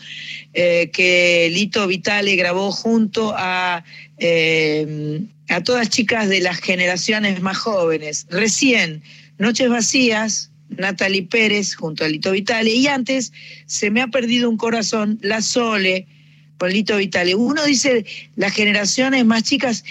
eh, 0.53 0.91
que 0.93 1.49
Lito 1.53 1.87
Vitale 1.87 2.35
grabó 2.35 2.73
junto 2.73 3.33
a, 3.37 3.85
eh, 4.19 5.21
a 5.49 5.63
todas 5.63 5.89
chicas 5.91 6.29
de 6.29 6.41
las 6.41 6.59
generaciones 6.59 7.41
más 7.41 7.59
jóvenes. 7.59 8.27
Recién, 8.31 9.03
Noches 9.39 9.69
Vacías, 9.69 10.51
Natalie 10.71 11.23
Pérez 11.23 11.75
junto 11.75 12.05
a 12.05 12.09
Lito 12.09 12.33
Vitale. 12.33 12.71
Y 12.71 12.87
antes, 12.87 13.33
Se 13.67 13.91
me 13.91 14.03
ha 14.03 14.09
perdido 14.09 14.51
un 14.51 14.57
corazón, 14.57 15.19
La 15.23 15.41
Sole 15.43 16.07
con 16.59 16.73
Lito 16.73 16.97
Vitale. 16.97 17.35
Uno 17.35 17.65
dice 17.65 18.05
las 18.37 18.53
generaciones 18.53 19.25
más 19.25 19.43
chicas. 19.45 19.85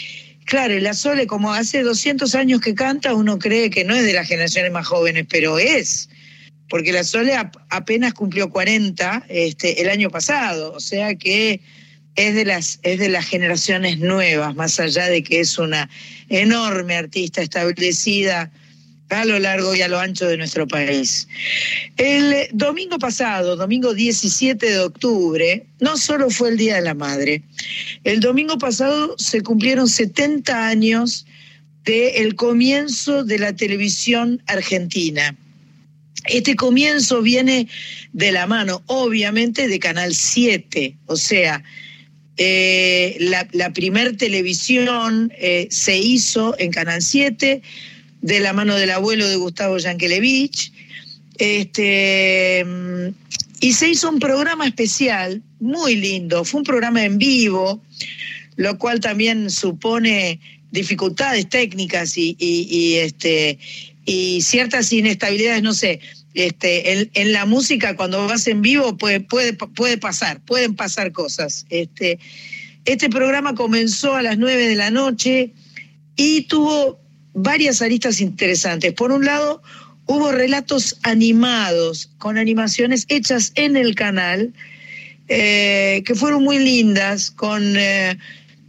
Claro, 0.46 0.78
la 0.80 0.94
Sole, 0.94 1.26
como 1.28 1.54
hace 1.54 1.84
200 1.84 2.36
años 2.36 2.60
que 2.62 2.76
canta, 2.76 3.14
uno 3.14 3.40
cree 3.40 3.70
que 3.70 3.84
no 3.86 3.96
es 3.96 4.04
de 4.04 4.14
las 4.14 4.28
generaciones 4.28 4.72
más 4.72 4.86
jóvenes, 4.88 5.26
pero 5.30 5.58
es, 5.58 6.10
porque 6.70 6.92
la 6.92 7.04
Sole 7.04 7.36
ap- 7.36 7.56
apenas 7.70 8.14
cumplió 8.14 8.50
40 8.50 9.26
este, 9.30 9.82
el 9.82 9.90
año 9.90 10.10
pasado, 10.10 10.74
o 10.74 10.80
sea 10.80 11.16
que 11.16 11.62
es 12.16 12.36
de, 12.36 12.46
las, 12.46 12.80
es 12.84 13.00
de 13.00 13.10
las 13.10 13.26
generaciones 13.26 14.00
nuevas, 14.00 14.54
más 14.56 14.80
allá 14.80 15.08
de 15.08 15.24
que 15.24 15.40
es 15.40 15.58
una 15.58 15.90
enorme 16.30 16.96
artista 16.96 17.42
establecida 17.42 18.52
a 19.10 19.26
lo 19.26 19.40
largo 19.40 19.76
y 19.76 19.82
a 19.82 19.88
lo 19.88 20.00
ancho 20.00 20.28
de 20.28 20.38
nuestro 20.38 20.68
país. 20.68 21.28
El 21.98 22.48
domingo 22.54 22.98
pasado, 22.98 23.56
domingo 23.56 23.94
17 23.94 24.66
de 24.66 24.80
octubre, 24.80 25.66
no 25.80 25.98
solo 25.98 26.30
fue 26.30 26.50
el 26.50 26.58
Día 26.58 26.76
de 26.76 26.82
la 26.82 26.94
Madre, 26.94 27.44
el 28.04 28.20
domingo 28.20 28.58
pasado 28.58 29.16
se 29.18 29.42
cumplieron 29.42 29.88
70 29.88 30.68
años 30.68 31.26
del 31.84 32.36
comienzo 32.36 33.24
de 33.24 33.40
la 33.40 33.54
televisión 33.54 34.42
argentina. 34.48 35.36
Este 36.26 36.56
comienzo 36.56 37.22
viene 37.22 37.68
de 38.14 38.32
la 38.32 38.48
mano, 38.48 38.82
obviamente, 38.86 39.68
de 39.68 39.80
Canal 39.80 40.16
7, 40.16 40.96
o 41.08 41.18
sea, 41.18 41.62
eh, 42.38 43.16
la, 43.20 43.48
la 43.52 43.74
primer 43.74 44.18
televisión 44.18 45.32
eh, 45.38 45.68
se 45.70 45.98
hizo 45.98 46.56
en 46.58 46.72
Canal 46.72 47.02
7 47.02 47.62
de 48.24 48.40
la 48.40 48.54
mano 48.54 48.76
del 48.76 48.90
abuelo 48.90 49.28
de 49.28 49.36
Gustavo 49.36 49.78
Yankelevich. 49.78 50.72
Este, 51.38 52.66
y 53.60 53.74
se 53.74 53.90
hizo 53.90 54.10
un 54.10 54.20
programa 54.20 54.66
especial 54.66 55.42
muy 55.60 55.96
lindo, 55.96 56.44
fue 56.46 56.60
un 56.62 56.66
programa 56.66 57.04
en 57.04 57.18
vivo, 57.18 57.82
lo 58.56 58.78
cual 58.78 59.00
también 59.00 59.50
supone 59.50 60.40
dificultades 60.72 61.50
técnicas 61.50 62.18
y, 62.18 62.36
y- 62.40 62.96
este, 62.96 63.60
y 64.06 64.42
ciertas 64.42 64.92
inestabilidades, 64.92 65.62
no 65.62 65.74
sé. 65.74 66.00
Este, 66.34 66.94
en, 66.94 67.12
en 67.14 67.32
la 67.32 67.46
música, 67.46 67.96
cuando 67.96 68.26
vas 68.26 68.48
en 68.48 68.62
vivo, 68.62 68.98
puede, 68.98 69.20
puede, 69.20 69.54
puede 69.54 69.98
pasar, 69.98 70.40
pueden 70.42 70.76
pasar 70.76 71.12
cosas. 71.12 71.66
Este, 71.70 72.20
este 72.86 73.10
programa 73.10 73.54
comenzó 73.54 74.16
a 74.16 74.22
las 74.24 74.38
9 74.38 74.68
de 74.70 74.76
la 74.76 74.90
noche 74.92 75.52
y 76.16 76.42
tuvo 76.44 77.00
varias 77.34 77.82
aristas 77.82 78.22
interesantes. 78.22 78.94
Por 78.94 79.12
un 79.12 79.26
lado, 79.26 79.62
hubo 80.06 80.32
relatos 80.32 80.98
animados, 81.04 82.10
con 82.18 82.38
animaciones 82.38 83.06
hechas 83.10 83.52
en 83.56 83.78
el 83.78 83.96
canal, 83.96 84.54
eh, 85.28 86.04
que 86.06 86.16
fueron 86.16 86.44
muy 86.44 86.60
lindas, 86.60 87.32
con, 87.32 87.76
eh, 87.78 88.18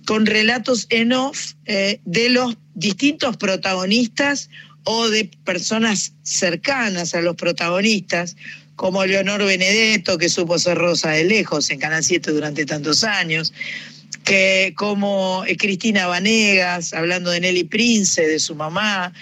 con 0.07 0.27
relatos 0.27 0.87
en 0.91 1.13
off 1.13 1.55
eh, 1.67 2.01
de 2.05 2.31
los 2.31 2.57
distintos 2.75 3.37
protagonistas 3.37 4.51
o 4.85 5.09
de 5.09 5.31
personas 5.45 6.13
cercanas 6.23 7.15
a 7.15 7.23
los 7.23 7.37
protagonistas, 7.37 8.37
como 8.77 9.05
Leonor 9.05 9.45
Benedetto, 9.45 10.19
que 10.19 10.29
supo 10.29 10.59
ser 10.59 10.79
Rosa 10.79 11.11
de 11.11 11.25
Lejos 11.25 11.71
en 11.71 11.79
Canal 11.79 12.03
7 12.03 12.33
durante 12.33 12.67
tantos 12.67 13.05
años, 13.05 13.53
que 14.25 14.73
como 14.75 15.45
eh, 15.47 15.57
Cristina 15.57 16.07
Vanegas, 16.07 16.93
hablando 16.95 17.31
de 17.31 17.41
Nelly 17.41 17.65
Prince, 17.65 18.27
de 18.27 18.39
su 18.39 18.55
mamá, 18.55 19.13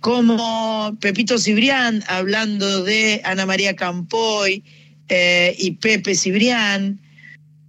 como 0.00 0.96
Pepito 1.00 1.38
Cibrián, 1.38 2.04
hablando 2.06 2.84
de 2.84 3.20
Ana 3.24 3.46
María 3.46 3.74
Campoy 3.74 4.62
eh, 5.08 5.56
y 5.58 5.72
Pepe 5.72 6.14
Cibrián, 6.14 7.00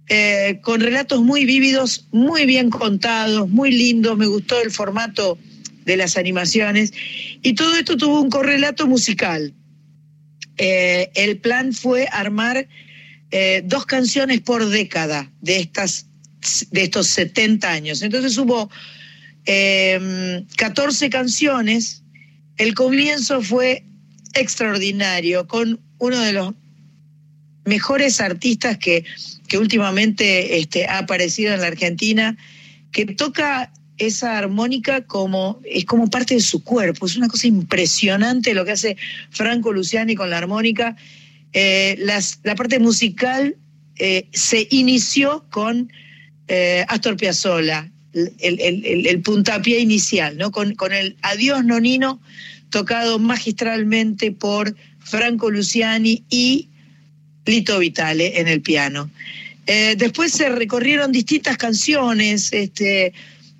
eh, 0.08 0.60
con 0.62 0.80
relatos 0.80 1.22
muy 1.22 1.46
vívidos, 1.46 2.06
muy 2.12 2.44
bien 2.44 2.68
contados, 2.70 3.48
muy 3.48 3.72
lindos, 3.72 4.18
me 4.18 4.26
gustó 4.26 4.60
el 4.60 4.70
formato 4.70 5.38
de 5.86 5.96
las 5.96 6.16
animaciones, 6.16 6.92
y 7.42 7.54
todo 7.54 7.74
esto 7.74 7.96
tuvo 7.96 8.20
un 8.20 8.30
correlato 8.30 8.86
musical. 8.86 9.52
El 10.58 11.38
plan 11.38 11.72
fue 11.72 12.06
armar 12.12 12.68
dos 13.64 13.84
canciones 13.86 14.40
por 14.42 14.68
década 14.68 15.32
de 15.40 15.56
estas 15.56 16.06
de 16.70 16.84
estos 16.84 17.08
70 17.08 17.70
años. 17.70 18.02
Entonces 18.02 18.36
hubo 18.38 18.70
eh, 19.46 20.44
14 20.56 21.10
canciones. 21.10 22.02
El 22.56 22.74
comienzo 22.74 23.42
fue 23.42 23.84
extraordinario, 24.34 25.46
con 25.46 25.80
uno 25.98 26.20
de 26.20 26.32
los 26.32 26.54
mejores 27.64 28.20
artistas 28.20 28.78
que, 28.78 29.04
que 29.48 29.58
últimamente 29.58 30.58
este, 30.58 30.86
ha 30.86 30.98
aparecido 30.98 31.54
en 31.54 31.60
la 31.60 31.68
Argentina, 31.68 32.36
que 32.90 33.06
toca 33.06 33.72
esa 33.98 34.38
armónica 34.38 35.02
como 35.06 35.60
es 35.64 35.84
como 35.84 36.08
parte 36.10 36.34
de 36.34 36.40
su 36.40 36.64
cuerpo. 36.64 37.06
Es 37.06 37.16
una 37.16 37.28
cosa 37.28 37.46
impresionante 37.46 38.54
lo 38.54 38.64
que 38.64 38.72
hace 38.72 38.96
Franco 39.30 39.72
Luciani 39.72 40.14
con 40.14 40.30
la 40.30 40.38
armónica. 40.38 40.96
Eh, 41.52 41.96
la 41.98 42.54
parte 42.54 42.78
musical 42.78 43.56
eh, 43.96 44.28
se 44.32 44.66
inició 44.70 45.44
con 45.50 45.92
eh, 46.48 46.84
Astor 46.88 47.16
Piazzolla, 47.16 47.88
el, 48.12 49.22
puntapié 49.22 49.78
inicial, 49.80 50.36
¿no? 50.36 50.50
Con, 50.50 50.74
el 50.92 51.16
Adiós 51.22 51.64
Nonino, 51.64 52.20
tocado 52.70 53.18
magistralmente 53.18 54.32
por 54.32 54.74
Franco 55.00 55.50
Luciani 55.50 56.24
y 56.28 56.68
Lito 57.46 57.78
Vitale 57.78 58.40
en 58.40 58.48
el 58.48 58.60
piano. 58.60 59.10
Eh, 59.66 59.94
después 59.96 60.32
se 60.32 60.48
recorrieron 60.48 61.12
distintas 61.12 61.56
canciones, 61.56 62.52
este, 62.52 63.12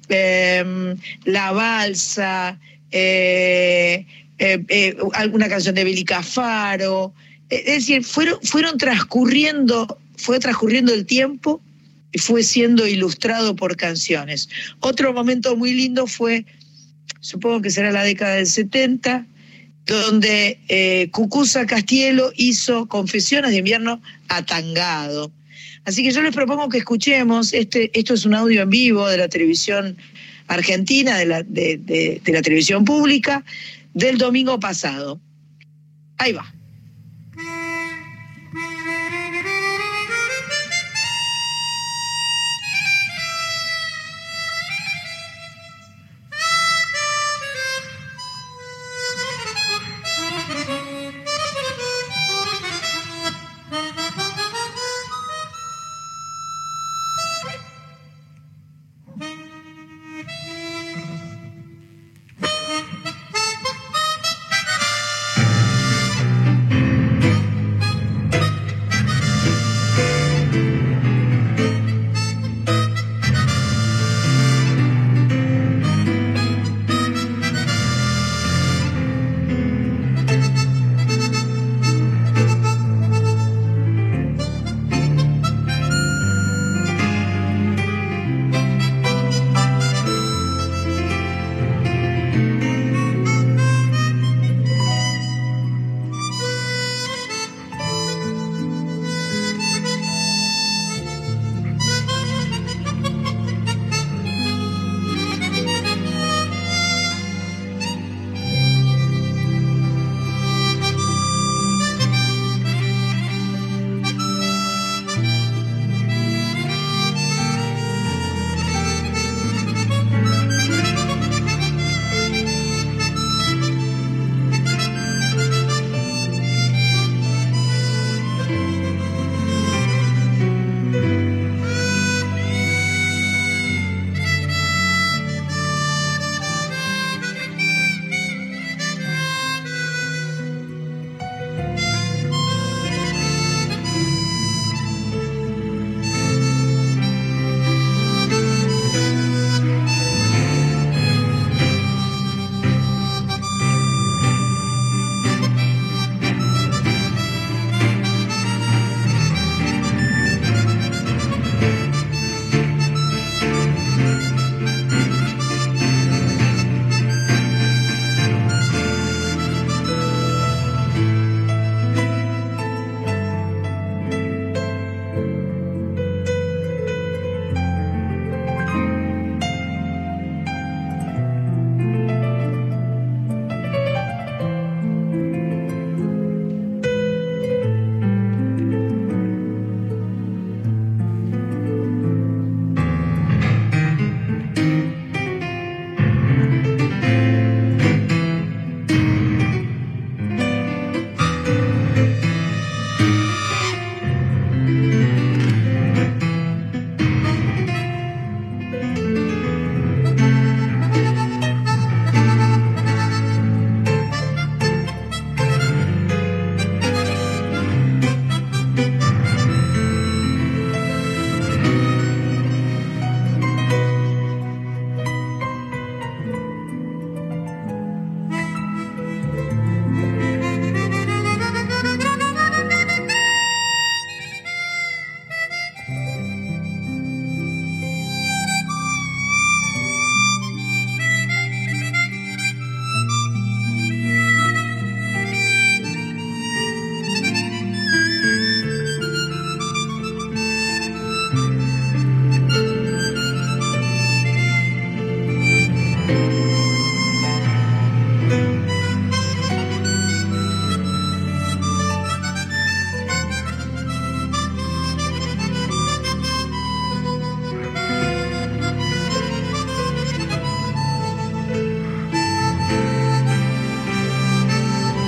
em, 0.09 0.96
La 1.24 1.52
Balsa, 1.52 2.59
eh, 2.90 4.04
alguna 5.14 5.48
canción 5.48 5.74
de 5.74 5.84
Billy 5.84 6.04
Cafaro. 6.04 7.14
Es 7.48 7.64
decir, 7.64 8.04
fueron, 8.04 8.38
fueron 8.42 8.76
transcurriendo, 8.76 9.98
fue 10.16 10.40
transcurriendo 10.40 10.92
el 10.92 11.06
tiempo 11.06 11.62
fue 12.18 12.43
siendo 12.43 12.86
ilustrado 12.86 13.56
por 13.56 13.76
canciones. 13.76 14.48
Otro 14.80 15.12
momento 15.12 15.56
muy 15.56 15.72
lindo 15.74 16.06
fue, 16.06 16.44
supongo 17.20 17.62
que 17.62 17.70
será 17.70 17.90
la 17.90 18.02
década 18.05 18.34
del 18.36 18.47
70, 18.47 19.26
donde 19.86 20.60
eh, 20.68 21.09
Cucuza 21.10 21.66
Castielo 21.66 22.32
hizo 22.36 22.86
Confesiones 22.86 23.51
de 23.51 23.59
invierno 23.59 24.01
atangado. 24.28 25.32
Así 25.84 26.05
que 26.05 26.12
yo 26.12 26.22
les 26.22 26.34
propongo 26.34 26.68
que 26.68 26.78
escuchemos, 26.78 27.52
este, 27.52 27.90
esto 27.98 28.14
es 28.14 28.24
un 28.24 28.34
audio 28.34 28.62
en 28.62 28.70
vivo 28.70 29.09
de 29.09 29.16
la 29.16 29.28
televisión 29.28 29.97
argentina, 30.47 31.18
de 31.18 31.26
la, 31.26 31.43
de- 31.43 31.78
de- 31.78 32.20
de 32.24 32.32
la 32.32 32.43
televisión 32.43 32.84
pública, 32.84 33.44
del 33.94 34.18
domingo 34.18 34.60
pasado. 34.60 35.20
Ahí 36.18 36.32
va. 36.32 36.52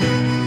Me 0.04 0.43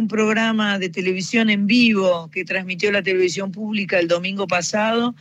un 0.00 0.08
programa 0.08 0.78
de 0.78 0.88
televisión 0.88 1.50
en 1.50 1.66
vivo 1.66 2.30
que 2.32 2.44
transmitió 2.44 2.90
la 2.90 3.02
televisión 3.02 3.52
pública 3.52 3.98
el 3.98 4.08
domingo 4.08 4.46
pasado 4.46 5.14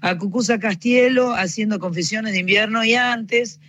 a 0.00 0.16
Cucuza 0.16 0.58
Castielo 0.58 1.34
haciendo 1.34 1.78
confesiones 1.78 2.32
de 2.32 2.38
invierno 2.38 2.82
y 2.84 2.94
antes 2.94 3.60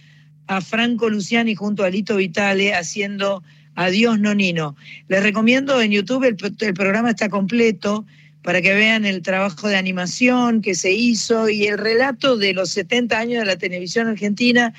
a 0.48 0.62
Franco 0.62 1.10
Luciani 1.10 1.56
junto 1.56 1.84
a 1.84 1.90
Lito 1.90 2.16
Vitale 2.16 2.74
haciendo 2.74 3.44
Adiós 3.76 4.18
Nonino. 4.18 4.78
Les 5.10 5.22
recomiendo 5.22 5.82
en 5.82 5.92
YouTube, 5.92 6.24
el, 6.24 6.38
el 6.62 6.74
programa 6.74 7.10
está 7.10 7.28
completo 7.28 8.06
para 8.42 8.62
que 8.62 8.74
vean 8.74 9.04
el 9.04 9.22
trabajo 9.22 9.68
de 9.68 9.76
animación 9.76 10.62
que 10.62 10.76
se 10.76 10.94
hizo 10.94 11.50
y 11.50 11.66
el 11.68 11.78
relato 11.78 12.38
de 12.38 12.54
los 12.54 12.70
70 12.70 13.20
años 13.20 13.40
de 13.40 13.46
la 13.46 13.58
televisión 13.58 14.08
argentina 14.08 14.74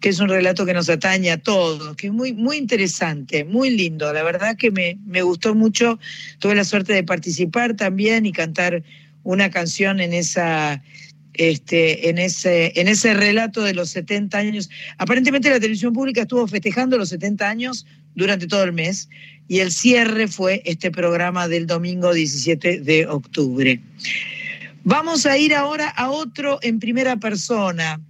que 0.00 0.10
es 0.10 0.20
un 0.20 0.28
relato 0.28 0.66
que 0.66 0.74
nos 0.74 0.88
atañe 0.88 1.30
a 1.30 1.38
todos, 1.38 1.96
que 1.96 2.08
es 2.08 2.12
muy, 2.12 2.32
muy 2.32 2.58
interesante, 2.58 3.44
muy 3.44 3.70
lindo. 3.70 4.12
La 4.12 4.22
verdad 4.22 4.56
que 4.56 4.70
me, 4.70 4.98
me 5.06 5.22
gustó 5.22 5.54
mucho. 5.54 5.98
Tuve 6.38 6.54
la 6.54 6.64
suerte 6.64 6.92
de 6.92 7.02
participar 7.02 7.74
también 7.74 8.26
y 8.26 8.32
cantar 8.32 8.82
una 9.22 9.50
canción 9.50 10.00
en 10.00 10.12
esa. 10.12 10.82
Este, 11.38 12.08
en, 12.08 12.16
ese, 12.16 12.72
en 12.80 12.88
ese 12.88 13.12
relato 13.12 13.60
de 13.60 13.74
los 13.74 13.90
70 13.90 14.38
años. 14.38 14.70
Aparentemente 14.96 15.50
la 15.50 15.60
televisión 15.60 15.92
pública 15.92 16.22
estuvo 16.22 16.46
festejando 16.48 16.96
los 16.96 17.10
70 17.10 17.46
años 17.46 17.84
durante 18.14 18.46
todo 18.46 18.64
el 18.64 18.72
mes 18.72 19.10
y 19.46 19.58
el 19.58 19.70
cierre 19.70 20.28
fue 20.28 20.62
este 20.64 20.90
programa 20.90 21.46
del 21.46 21.66
domingo 21.66 22.14
17 22.14 22.80
de 22.80 23.06
octubre. 23.06 23.82
Vamos 24.84 25.26
a 25.26 25.36
ir 25.36 25.54
ahora 25.54 25.88
a 25.90 26.10
otro 26.10 26.58
en 26.62 26.80
primera 26.80 27.16
persona 27.16 28.00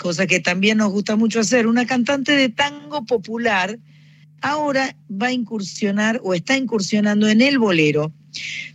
cosa 0.00 0.26
que 0.26 0.40
también 0.40 0.78
nos 0.78 0.90
gusta 0.90 1.14
mucho 1.16 1.40
hacer, 1.40 1.66
una 1.66 1.86
cantante 1.86 2.32
de 2.32 2.48
tango 2.48 3.04
popular 3.04 3.78
ahora 4.40 4.96
va 5.10 5.26
a 5.26 5.32
incursionar 5.32 6.20
o 6.24 6.32
está 6.34 6.56
incursionando 6.56 7.28
en 7.28 7.42
el 7.42 7.58
bolero. 7.58 8.12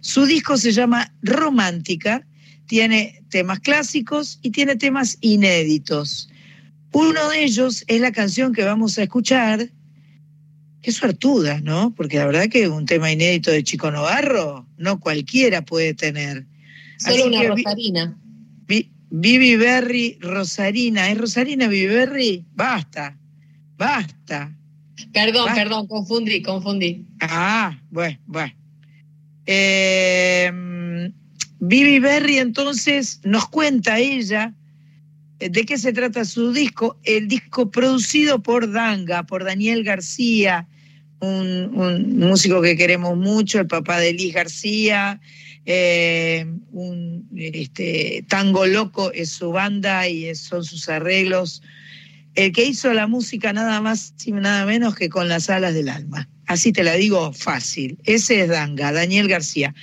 Su 0.02 0.26
disco 0.26 0.57
se 0.57 0.72
llama 0.72 1.11
Romántica, 1.23 2.26
tiene 2.68 3.23
temas 3.30 3.60
clásicos 3.60 4.39
y 4.43 4.52
tiene 4.52 4.76
temas 4.76 5.18
inéditos. 5.22 6.30
Uno 6.91 7.30
de 7.30 7.43
ellos 7.43 7.84
es 7.88 7.99
la 7.99 8.11
canción 8.11 8.53
que 8.53 8.64
vamos 8.64 8.97
a 8.99 9.03
escuchar, 9.03 9.69
que 10.84 10.91
es 10.91 10.95
suertuda, 10.95 11.60
¿no? 11.61 11.93
Porque 11.95 12.18
la 12.18 12.27
verdad 12.27 12.47
que 12.47 12.69
un 12.69 12.85
tema 12.85 13.11
inédito 13.11 13.49
de 13.49 13.64
Chico 13.64 13.89
Novarro 13.89 14.68
no 14.77 14.99
cualquiera 14.99 15.65
puede 15.65 15.95
tener. 15.95 16.45
Solo 16.99 17.15
Así 17.15 17.23
una 17.23 17.43
rosarina. 17.43 18.18
vi- 18.68 18.91
Vivi 19.17 19.55
Berry, 19.55 20.17
Rosarina. 20.19 21.09
¿Es 21.09 21.17
Rosarina 21.17 21.67
Vivi 21.67 21.87
Berry? 21.87 22.45
Basta, 22.53 23.17
basta. 23.77 24.53
Perdón, 25.13 25.53
perdón, 25.55 25.87
confundí, 25.87 26.41
confundí. 26.41 27.05
Ah, 27.21 27.79
bueno, 27.91 28.19
bueno. 28.25 28.53
Eh, 29.45 30.51
Vivi 31.59 31.99
Berry 31.99 32.39
entonces 32.39 33.21
nos 33.23 33.47
cuenta 33.47 33.99
ella 33.99 34.53
eh, 35.39 35.49
de 35.49 35.65
qué 35.65 35.77
se 35.77 35.93
trata 35.93 36.25
su 36.25 36.51
disco, 36.51 36.99
el 37.03 37.29
disco 37.29 37.71
producido 37.71 38.43
por 38.43 38.69
Danga, 38.69 39.23
por 39.23 39.45
Daniel 39.45 39.85
García, 39.85 40.67
un, 41.19 42.17
músico 42.19 42.61
que 42.61 42.75
queremos 42.75 43.17
mucho, 43.17 43.59
el 43.59 43.67
papá 43.67 43.99
de 43.99 44.13
Liz 44.13 44.33
García, 44.33 45.19
eh, 45.65 46.45
un 46.71 47.27
este, 47.35 48.25
tango 48.27 48.65
loco 48.65 49.11
es 49.11 49.31
su 49.31 49.51
banda 49.51 50.07
y 50.07 50.33
son 50.35 50.63
sus 50.63 50.87
arreglos. 50.89 51.61
El 52.35 52.51
que 52.51 52.65
hizo 52.65 52.93
la 52.93 53.07
música 53.07 53.53
nada 53.53 53.81
más 53.81 54.13
y 54.25 54.31
nada 54.33 54.65
menos 54.65 54.95
que 54.95 55.09
con 55.09 55.29
las 55.29 55.49
alas 55.49 55.73
del 55.73 55.89
alma. 55.89 56.27
Así 56.47 56.71
te 56.73 56.83
la 56.83 56.93
digo 56.93 57.31
fácil. 57.33 57.97
Ese 58.03 58.41
es 58.41 58.49
Danga, 58.49 58.91
Daniel 58.91 59.27
García. 59.27 59.73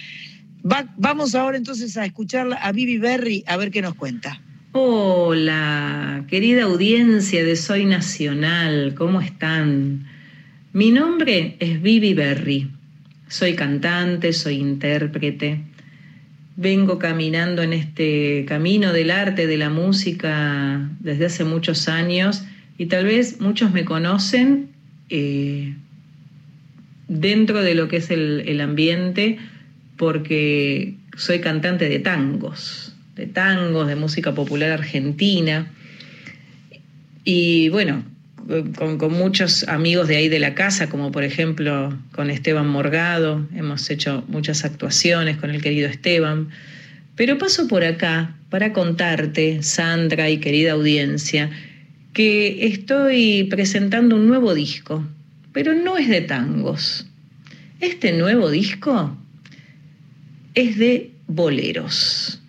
Va- 0.65 0.95
vamos 0.97 1.35
ahora 1.35 1.57
entonces 1.57 1.97
a 1.97 2.05
escucharla 2.05 2.57
a 2.57 2.71
Vivi 2.73 2.99
Berry 2.99 3.43
a 3.47 3.57
ver 3.57 3.71
qué 3.71 3.83
nos 3.83 3.95
cuenta. 3.95 4.41
Hola, 4.73 6.25
querida 6.29 6.63
audiencia 6.65 7.45
de 7.45 7.57
Soy 7.57 7.85
Nacional, 7.85 8.95
¿cómo 8.97 9.21
están? 9.21 10.07
Mi 10.75 10.91
nombre 10.91 11.57
es 11.59 11.83
Vivi 11.83 12.15
Berry. 12.15 12.71
Soy 13.29 13.55
cantante, 13.55 14.33
soy 14.33 14.55
intérprete. 14.55 15.61
Vengo 16.57 16.99
caminando 16.99 17.63
en 17.63 17.75
este 17.75 18.47
camino 18.49 18.95
del 18.95 19.11
arte, 19.11 19.47
de 19.47 19.59
la 19.59 19.69
música, 19.69 20.89
desde 21.01 21.27
hace 21.27 21.45
muchos 21.45 21.89
años 21.89 22.45
y 22.79 22.87
tal 22.87 23.05
vez 23.05 23.39
muchos 23.39 23.71
me 23.71 23.85
conocen 23.85 24.71
eh, 25.11 25.75
dentro 27.07 27.61
de 27.61 27.75
lo 27.75 27.89
que 27.89 27.99
es 27.99 28.11
el, 28.11 28.43
el 28.47 28.63
ambiente 28.63 29.37
porque 29.99 30.95
soy 31.19 31.41
cantante 31.41 31.91
de 31.91 31.99
tangos, 31.99 32.97
de 33.15 33.27
tangos, 33.27 33.89
de 33.89 33.97
música 33.97 34.35
popular 34.35 34.71
argentina. 34.71 35.71
Y 37.25 37.69
bueno, 37.69 38.05
con, 38.77 39.13
muchos 39.13 39.69
amigos 39.69 40.09
de 40.09 40.17
ahí 40.17 40.29
de 40.29 40.39
la 40.39 40.55
casa, 40.55 40.89
como 40.89 41.13
por 41.13 41.25
ejemplo 41.25 41.97
con 42.13 42.31
Esteban 42.31 42.69
Morgado, 42.69 43.47
hemos 43.55 43.89
hecho 43.91 44.25
muchas 44.29 44.65
actuaciones 44.65 45.37
con 45.37 45.51
el 45.51 45.63
querido 45.63 45.89
Esteban. 45.89 46.49
Pero 47.17 47.39
paso 47.39 47.69
por 47.69 47.85
acá 47.85 48.37
para 48.51 48.73
contarte, 48.73 49.63
Sandra 49.63 50.31
y 50.31 50.39
querida 50.39 50.73
audiencia, 50.73 51.51
que 52.13 52.67
estoy 52.67 53.45
presentando 53.45 54.17
un 54.17 54.27
nuevo 54.27 54.55
disco, 54.55 55.07
pero 55.53 55.75
no 55.75 55.99
es 55.99 56.09
de 56.09 56.23
tangos. 56.23 57.07
Este 57.81 58.13
nuevo 58.13 58.51
disco 58.51 59.17
es 60.55 60.79
de 60.79 61.11
boleros. 61.27 62.41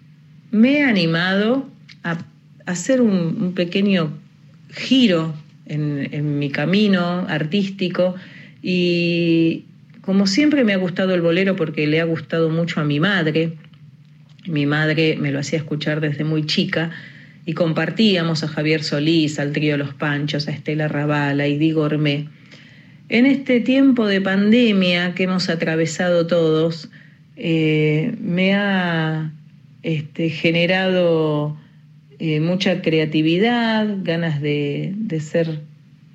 Me 0.52 0.80
he 0.80 0.84
animado 0.84 1.70
a 2.04 2.18
hacer 2.66 3.02
un 3.02 3.54
pequeño 3.54 4.12
giro 4.70 5.34
en, 5.66 6.40
mi 6.40 6.50
camino 6.50 7.26
artístico 7.30 8.16
y 8.62 9.66
como 10.02 10.28
siempre 10.28 10.64
me 10.64 10.74
ha 10.74 10.78
gustado 10.78 11.14
el 11.14 11.22
bolero 11.22 11.56
porque 11.56 11.88
le 11.88 12.02
ha 12.02 12.06
gustado 12.06 12.50
mucho 12.50 12.82
a 12.82 12.84
mi 12.84 13.00
madre, 13.00 13.54
mi 14.46 14.66
madre 14.66 15.18
me 15.20 15.32
lo 15.32 15.40
hacía 15.40 15.60
escuchar 15.60 16.02
desde 16.02 16.24
muy 16.24 16.46
chica 16.46 16.92
y 17.46 17.54
compartíamos 17.54 18.44
a 18.44 18.48
Javier 18.48 18.84
Solís, 18.84 19.40
al 19.40 19.52
trío 19.52 19.78
Los 19.78 19.94
Panchos, 19.94 20.48
a 20.48 20.52
Estela 20.52 20.88
Raval, 20.88 21.40
a 21.40 21.48
Idi 21.48 21.72
Gourmet. 21.72 22.28
En 23.10 23.26
este 23.26 23.60
tiempo 23.60 24.08
de 24.08 24.22
pandemia 24.22 25.14
que 25.14 25.24
hemos 25.24 25.50
atravesado 25.50 26.26
todos, 26.26 26.90
eh, 27.36 28.16
me 28.20 28.54
ha 28.54 29.34
este, 29.84 30.30
generado 30.30 31.58
eh, 32.26 32.40
mucha 32.40 32.82
creatividad, 32.82 33.98
ganas 34.02 34.42
de, 34.42 34.94
de 34.96 35.20
ser 35.20 35.60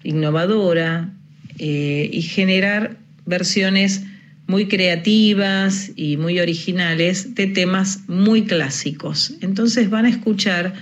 innovadora 0.04 1.12
eh, 1.58 2.08
y 2.10 2.22
generar 2.22 2.96
versiones 3.26 4.04
muy 4.46 4.68
creativas 4.68 5.90
y 5.96 6.16
muy 6.16 6.40
originales 6.40 7.34
de 7.34 7.48
temas 7.48 8.08
muy 8.08 8.44
clásicos. 8.44 9.34
Entonces 9.42 9.90
van 9.90 10.06
a 10.06 10.08
escuchar 10.08 10.72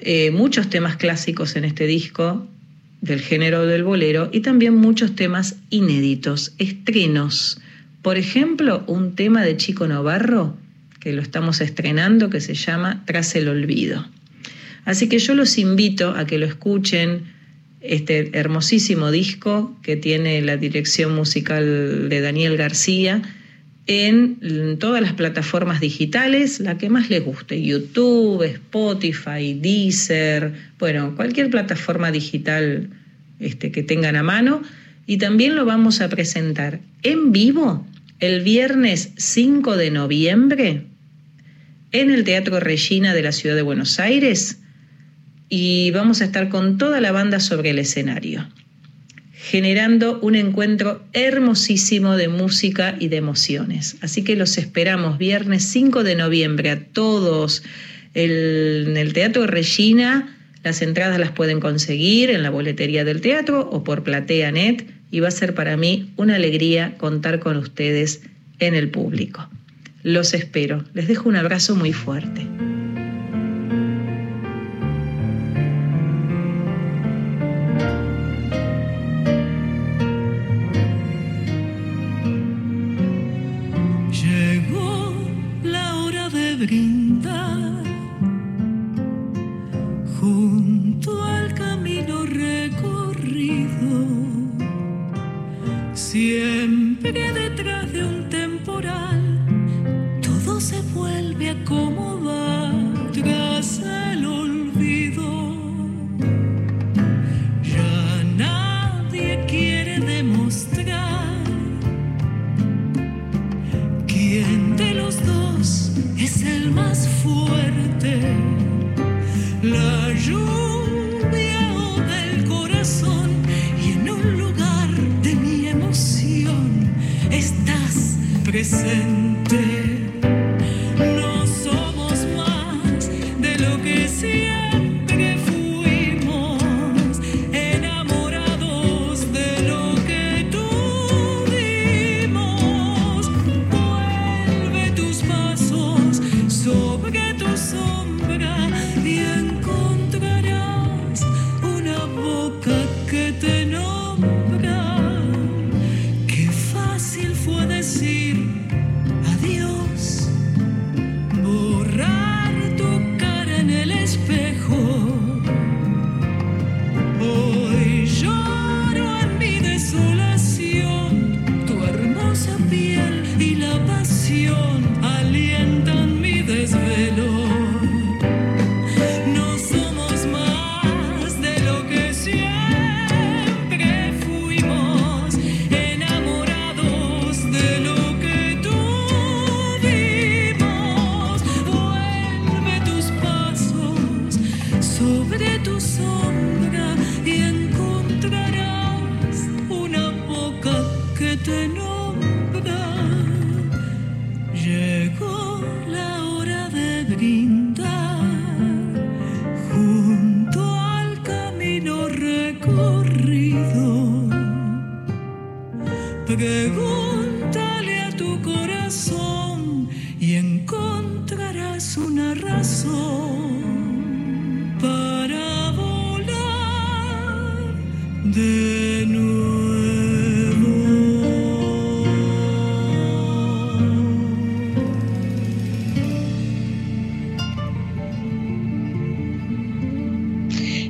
eh, 0.00 0.32
muchos 0.32 0.68
temas 0.68 0.96
clásicos 0.96 1.54
en 1.54 1.64
este 1.64 1.86
disco 1.86 2.44
del 3.00 3.20
género 3.20 3.64
del 3.64 3.84
bolero 3.84 4.28
y 4.32 4.40
también 4.40 4.74
muchos 4.74 5.14
temas 5.14 5.54
inéditos, 5.70 6.52
estrenos. 6.58 7.60
Por 8.02 8.18
ejemplo, 8.18 8.82
un 8.88 9.14
tema 9.14 9.42
de 9.42 9.56
Chico 9.56 9.86
Novarro 9.86 10.56
que 10.98 11.12
lo 11.12 11.22
estamos 11.22 11.60
estrenando 11.60 12.28
que 12.28 12.40
se 12.40 12.54
llama 12.54 13.04
Tras 13.06 13.36
el 13.36 13.48
Olvido. 13.48 14.04
Así 14.88 15.06
que 15.10 15.18
yo 15.18 15.34
los 15.34 15.58
invito 15.58 16.14
a 16.16 16.26
que 16.26 16.38
lo 16.38 16.46
escuchen, 16.46 17.24
este 17.82 18.30
hermosísimo 18.32 19.10
disco 19.10 19.76
que 19.82 19.96
tiene 19.96 20.40
la 20.40 20.56
dirección 20.56 21.14
musical 21.14 22.08
de 22.08 22.22
Daniel 22.22 22.56
García 22.56 23.20
en 23.86 24.78
todas 24.78 25.02
las 25.02 25.12
plataformas 25.12 25.82
digitales, 25.82 26.58
la 26.60 26.78
que 26.78 26.88
más 26.88 27.10
les 27.10 27.22
guste, 27.22 27.62
YouTube, 27.62 28.42
Spotify, 28.44 29.52
Deezer, 29.60 30.54
bueno, 30.78 31.14
cualquier 31.16 31.50
plataforma 31.50 32.10
digital 32.10 32.88
este, 33.40 33.70
que 33.70 33.82
tengan 33.82 34.16
a 34.16 34.22
mano. 34.22 34.62
Y 35.06 35.18
también 35.18 35.54
lo 35.54 35.66
vamos 35.66 36.00
a 36.00 36.08
presentar 36.08 36.80
en 37.02 37.30
vivo 37.30 37.86
el 38.20 38.40
viernes 38.40 39.10
5 39.18 39.76
de 39.76 39.90
noviembre 39.90 40.84
en 41.92 42.10
el 42.10 42.24
Teatro 42.24 42.58
Regina 42.58 43.12
de 43.12 43.20
la 43.20 43.32
Ciudad 43.32 43.54
de 43.54 43.60
Buenos 43.60 44.00
Aires 44.00 44.60
y 45.48 45.90
vamos 45.92 46.20
a 46.20 46.24
estar 46.24 46.48
con 46.48 46.78
toda 46.78 47.00
la 47.00 47.12
banda 47.12 47.40
sobre 47.40 47.70
el 47.70 47.78
escenario, 47.78 48.46
generando 49.32 50.18
un 50.20 50.34
encuentro 50.34 51.02
hermosísimo 51.12 52.16
de 52.16 52.28
música 52.28 52.96
y 52.98 53.08
de 53.08 53.16
emociones. 53.16 53.96
Así 54.00 54.22
que 54.24 54.36
los 54.36 54.58
esperamos 54.58 55.18
viernes 55.18 55.64
5 55.64 56.04
de 56.04 56.16
noviembre 56.16 56.70
a 56.70 56.84
todos 56.84 57.62
en 58.14 58.96
el 58.96 59.12
Teatro 59.12 59.46
Regina. 59.46 60.36
Las 60.64 60.82
entradas 60.82 61.18
las 61.18 61.30
pueden 61.30 61.60
conseguir 61.60 62.30
en 62.30 62.42
la 62.42 62.50
boletería 62.50 63.04
del 63.04 63.20
teatro 63.20 63.68
o 63.70 63.84
por 63.84 64.02
PlateaNet, 64.02 64.86
y 65.10 65.20
va 65.20 65.28
a 65.28 65.30
ser 65.32 65.54
para 65.54 65.76
mí 65.76 66.12
una 66.16 66.36
alegría 66.36 66.96
contar 66.98 67.38
con 67.38 67.56
ustedes 67.56 68.20
en 68.58 68.74
el 68.74 68.90
público. 68.90 69.48
Los 70.02 70.34
espero. 70.34 70.84
Les 70.94 71.08
dejo 71.08 71.28
un 71.28 71.36
abrazo 71.36 71.76
muy 71.76 71.92
fuerte. 71.92 72.46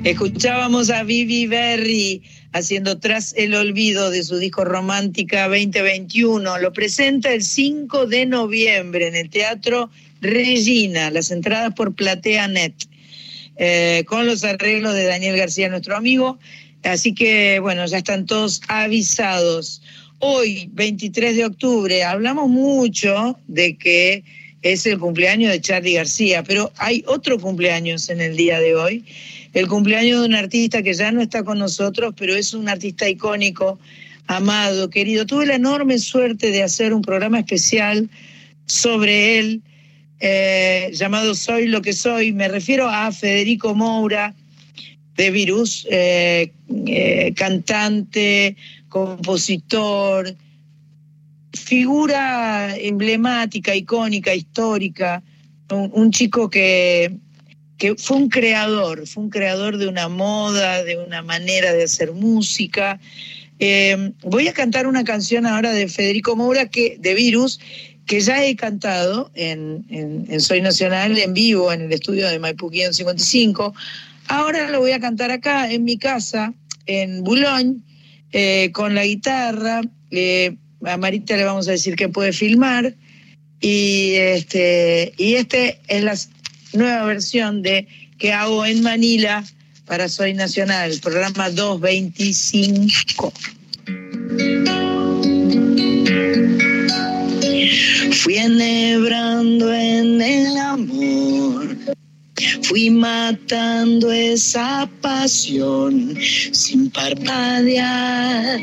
Escuchábamos 0.08 0.88
a 0.88 1.02
Vivi 1.02 1.46
Berry 1.46 2.22
haciendo 2.54 2.98
Tras 2.98 3.34
el 3.36 3.54
Olvido 3.54 4.10
de 4.10 4.22
su 4.22 4.38
disco 4.38 4.64
Romántica 4.64 5.48
2021. 5.48 6.56
Lo 6.60 6.72
presenta 6.72 7.34
el 7.34 7.42
5 7.42 8.06
de 8.06 8.24
noviembre 8.24 9.08
en 9.08 9.16
el 9.16 9.28
Teatro 9.28 9.90
Regina, 10.22 11.10
las 11.10 11.30
entradas 11.30 11.74
por 11.74 11.94
PlateaNet, 11.94 12.72
eh, 13.58 14.04
con 14.06 14.24
los 14.24 14.44
arreglos 14.44 14.94
de 14.94 15.04
Daniel 15.04 15.36
García, 15.36 15.68
nuestro 15.68 15.94
amigo. 15.94 16.38
Así 16.84 17.14
que, 17.14 17.58
bueno, 17.60 17.84
ya 17.84 17.98
están 17.98 18.24
todos 18.24 18.62
avisados. 18.68 19.82
Hoy, 20.20 20.70
23 20.72 21.36
de 21.36 21.44
octubre, 21.44 22.02
hablamos 22.02 22.48
mucho 22.48 23.38
de 23.46 23.76
que 23.76 24.24
es 24.62 24.86
el 24.86 24.98
cumpleaños 24.98 25.52
de 25.52 25.60
Charlie 25.60 25.92
García, 25.92 26.42
pero 26.44 26.72
hay 26.78 27.04
otro 27.06 27.38
cumpleaños 27.38 28.08
en 28.08 28.22
el 28.22 28.38
día 28.38 28.58
de 28.58 28.74
hoy 28.74 29.04
el 29.52 29.66
cumpleaños 29.66 30.20
de 30.20 30.26
un 30.26 30.34
artista 30.34 30.82
que 30.82 30.94
ya 30.94 31.10
no 31.12 31.20
está 31.20 31.42
con 31.42 31.58
nosotros, 31.58 32.14
pero 32.16 32.34
es 32.34 32.54
un 32.54 32.68
artista 32.68 33.08
icónico, 33.08 33.78
amado, 34.26 34.90
querido. 34.90 35.26
Tuve 35.26 35.46
la 35.46 35.54
enorme 35.54 35.98
suerte 35.98 36.50
de 36.50 36.62
hacer 36.62 36.92
un 36.92 37.02
programa 37.02 37.38
especial 37.38 38.08
sobre 38.66 39.38
él, 39.38 39.62
eh, 40.20 40.90
llamado 40.92 41.34
Soy 41.34 41.66
lo 41.66 41.80
que 41.80 41.92
soy. 41.92 42.32
Me 42.32 42.48
refiero 42.48 42.88
a 42.88 43.10
Federico 43.10 43.74
Moura, 43.74 44.34
de 45.16 45.30
Virus, 45.30 45.86
eh, 45.90 46.52
eh, 46.86 47.32
cantante, 47.34 48.56
compositor, 48.88 50.36
figura 51.52 52.76
emblemática, 52.76 53.74
icónica, 53.74 54.34
histórica, 54.34 55.22
un, 55.70 55.90
un 55.92 56.10
chico 56.12 56.48
que 56.48 57.16
que 57.78 57.94
fue 57.94 58.16
un 58.16 58.28
creador, 58.28 59.06
fue 59.06 59.22
un 59.22 59.30
creador 59.30 59.78
de 59.78 59.86
una 59.86 60.08
moda, 60.08 60.82
de 60.82 60.98
una 60.98 61.22
manera 61.22 61.72
de 61.72 61.84
hacer 61.84 62.12
música. 62.12 63.00
Eh, 63.60 64.12
voy 64.22 64.48
a 64.48 64.52
cantar 64.52 64.86
una 64.86 65.04
canción 65.04 65.46
ahora 65.46 65.72
de 65.72 65.88
Federico 65.88 66.36
Moura, 66.36 66.68
que, 66.68 66.96
de 66.98 67.14
Virus, 67.14 67.60
que 68.06 68.20
ya 68.20 68.44
he 68.44 68.56
cantado 68.56 69.30
en, 69.34 69.84
en, 69.90 70.26
en 70.28 70.40
Soy 70.40 70.60
Nacional 70.60 71.16
en 71.18 71.34
vivo 71.34 71.72
en 71.72 71.82
el 71.82 71.92
estudio 71.92 72.28
de 72.28 72.38
Maipú 72.38 72.70
55. 72.70 73.74
Ahora 74.26 74.70
lo 74.70 74.80
voy 74.80 74.90
a 74.90 75.00
cantar 75.00 75.30
acá 75.30 75.70
en 75.70 75.84
mi 75.84 75.98
casa, 75.98 76.52
en 76.86 77.22
Boulogne, 77.22 77.76
eh, 78.32 78.70
con 78.72 78.94
la 78.94 79.04
guitarra. 79.04 79.82
Eh, 80.10 80.56
a 80.84 80.96
Marita 80.96 81.36
le 81.36 81.44
vamos 81.44 81.68
a 81.68 81.72
decir 81.72 81.96
que 81.96 82.08
puede 82.08 82.32
filmar. 82.32 82.94
Y 83.60 84.12
este, 84.14 85.12
y 85.16 85.34
este 85.34 85.80
es 85.88 86.04
la 86.04 86.16
nueva 86.72 87.04
versión 87.04 87.62
de 87.62 87.86
que 88.18 88.32
hago 88.32 88.64
en 88.64 88.82
Manila 88.82 89.44
para 89.86 90.08
Soy 90.08 90.34
Nacional, 90.34 90.98
programa 91.02 91.50
225. 91.50 93.32
Fui 98.12 98.36
enhebrando 98.36 99.72
en 99.72 100.20
el 100.20 100.56
amor, 100.58 101.76
fui 102.62 102.90
matando 102.90 104.12
esa 104.12 104.88
pasión 105.00 106.18
sin 106.52 106.90
parpadear. 106.90 108.60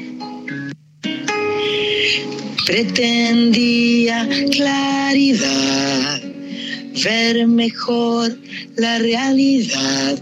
Pretendía 2.68 4.28
claridad 4.52 6.25
ver 7.04 7.48
mejor 7.48 8.38
la 8.78 9.00
realidad 9.00 10.20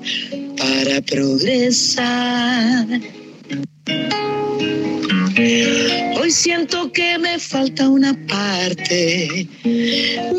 para 0.57 1.01
progresar. 1.01 2.87
Hoy 5.35 6.31
siento 6.31 6.91
que 6.91 7.17
me 7.17 7.37
falta 7.39 7.89
una 7.89 8.13
parte. 8.27 9.47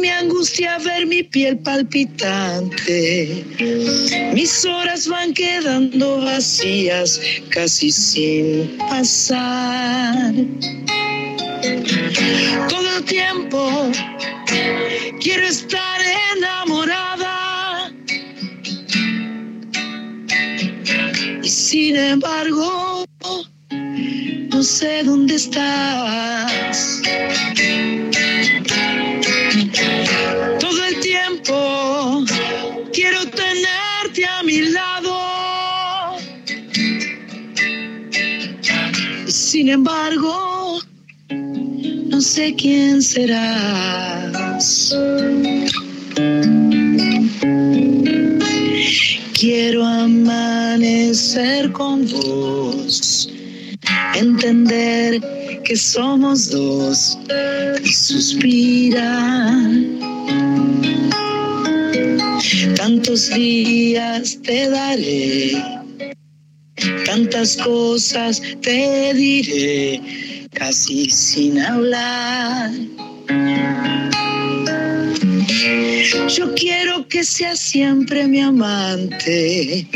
Me 0.01 0.11
angustia 0.11 0.79
ver 0.79 1.07
mi 1.07 1.23
piel 1.23 1.59
palpitante. 1.59 3.45
Mis 4.33 4.65
horas 4.65 5.07
van 5.09 5.35
quedando 5.35 6.21
vacías, 6.23 7.21
casi 7.51 7.91
sin 7.91 8.79
pasar. 8.79 10.33
Todo 12.69 12.97
el 12.99 13.05
tiempo 13.05 13.91
quiero 15.21 15.47
estar 15.47 15.94
enamorada. 16.65 17.93
Y 21.43 21.49
sin 21.49 21.97
embargo, 21.97 23.05
no 24.51 24.63
sé 24.63 25.03
dónde 25.05 25.35
estás. 25.35 27.03
Todo 30.61 30.85
el 30.85 31.01
tiempo 31.01 32.25
quiero 32.93 33.21
tenerte 33.27 34.25
a 34.27 34.43
mi 34.43 34.61
lado. 34.63 36.17
Y 39.27 39.31
sin 39.31 39.69
embargo, 39.69 40.81
no 41.31 42.21
sé 42.21 42.55
quién 42.57 43.03
serás. 43.03 44.95
Quiero 49.33 49.85
amanecer 49.85 51.73
con 51.73 52.07
vos, 52.09 53.29
entender 54.15 55.21
que 55.65 55.77
somos 55.77 56.51
dos 56.51 57.19
y 57.83 57.93
suspirar. 57.93 59.71
Tantos 62.77 63.35
días 63.35 64.39
te 64.43 64.69
daré, 64.69 65.63
tantas 67.07 67.57
cosas 67.57 68.41
te 68.63 69.15
diré, 69.15 70.01
casi 70.53 71.11
sin 71.11 71.59
hablar. 71.59 72.71
Yo 76.29 76.55
quiero 76.55 77.09
que 77.09 77.25
seas 77.25 77.61
siempre 77.61 78.27
mi 78.27 78.41
amante, 78.41 79.87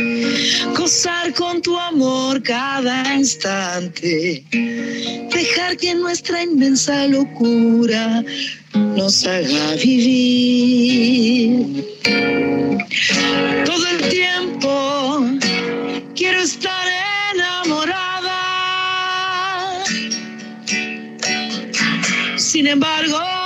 gozar 0.74 1.34
con 1.34 1.60
tu 1.60 1.78
amor 1.78 2.42
cada 2.42 3.14
instante, 3.14 4.42
dejar 4.50 5.76
que 5.76 5.94
nuestra 5.94 6.42
inmensa 6.42 7.06
locura 7.08 8.24
nos 8.72 9.26
haga 9.26 9.74
vivir. 9.74 11.84
Todo 13.66 13.86
el 13.86 14.08
tiempo 14.08 15.26
quiero 16.14 16.40
estar 16.40 16.86
enamorada. 17.34 18.40
Sin 22.38 22.66
embargo, 22.66 23.37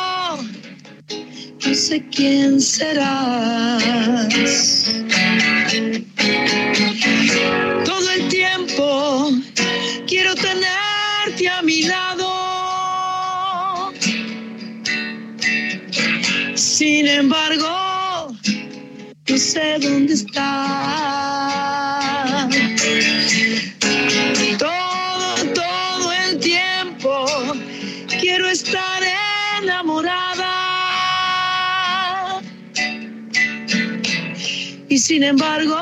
no 1.66 1.74
sé 1.74 2.04
quién 2.10 2.60
serás. 2.60 3.82
Todo 7.84 8.10
el 8.10 8.28
tiempo 8.28 9.30
quiero 10.06 10.34
tenerte 10.34 11.48
a 11.48 11.62
mi 11.62 11.82
lado. 11.82 12.32
Sin 16.54 17.06
embargo, 17.06 18.36
no 19.28 19.38
sé 19.38 19.78
dónde 19.80 20.14
está. 20.14 21.81
Y 34.92 34.98
sin 34.98 35.22
embargo, 35.22 35.74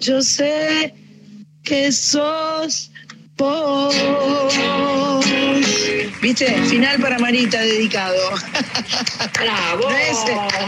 yo 0.00 0.22
sé 0.22 0.94
que 1.62 1.92
sos 1.92 2.90
vos. 3.36 3.94
¿Viste? 6.22 6.46
Final 6.62 6.98
para 6.98 7.18
Marita 7.18 7.60
dedicado. 7.60 8.16
Bravo. 9.34 9.90
No 9.90 9.96
es, 9.98 10.18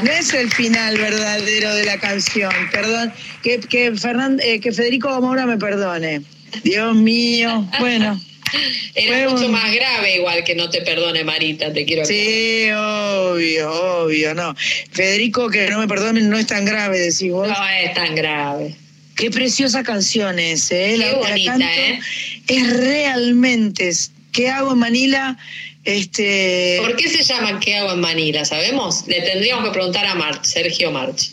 no 0.03 0.11
es 0.11 0.35
el 0.35 0.53
final 0.53 0.99
verdadero 0.99 1.75
de 1.75 1.87
la 1.87 1.97
canción, 1.99 2.53
perdón. 2.71 3.11
Que, 3.43 3.61
que, 3.61 3.93
Fernan- 3.95 4.41
eh, 4.43 4.61
que 4.61 4.73
Federico 4.73 5.09
Moura 5.23 5.47
me 5.47 5.57
perdone. 5.57 6.21
Dios 6.65 6.95
mío. 6.95 7.67
Bueno. 7.81 8.21
Era 8.95 9.19
Fue 9.25 9.29
mucho 9.29 9.47
un- 9.47 9.53
más 9.53 9.73
grave 9.73 10.17
igual 10.17 10.45
que 10.45 10.55
no 10.55 10.71
te 10.71 10.83
perdone 10.83 11.25
Marita, 11.25 11.73
te 11.73 11.85
quiero 11.85 12.05
Sí, 12.05 12.69
obvio, 12.75 13.71
obvio, 14.05 14.35
no. 14.35 14.55
Federico, 14.93 15.49
que 15.51 15.69
no 15.69 15.79
me 15.81 15.89
perdone, 15.89 16.21
no 16.23 16.39
es 16.39 16.47
tan 16.47 16.65
grave, 16.65 16.99
decís 16.99 17.31
vos. 17.31 17.49
No 17.49 17.69
es 17.69 17.95
tan 17.95 18.15
grave. 18.15 18.75
Qué 19.17 19.31
preciosa 19.31 19.83
canción 19.85 20.39
es, 20.39 20.71
¿eh? 20.73 20.91
Qué 20.93 20.97
La- 20.99 21.13
la 21.13 21.19
bonita, 21.19 21.51
canto. 21.53 21.67
¿eh? 21.67 22.01
Es 22.49 22.77
realmente. 22.77 23.91
¿Qué 24.33 24.49
hago 24.49 24.73
en 24.73 24.79
Manila? 24.79 25.37
Este. 25.85 26.79
¿Por 26.81 26.97
qué 26.97 27.09
se 27.09 27.23
llaman 27.23 27.61
¿Qué 27.61 27.77
hago 27.77 27.93
en 27.93 28.01
Manila? 28.01 28.45
¿Sabemos? 28.45 29.05
Le 29.07 29.21
tendríamos 29.21 29.65
que 29.67 29.71
preguntar 29.71 30.07
a 30.07 30.15
March, 30.15 30.45
Sergio 30.45 30.91
March. 30.91 31.31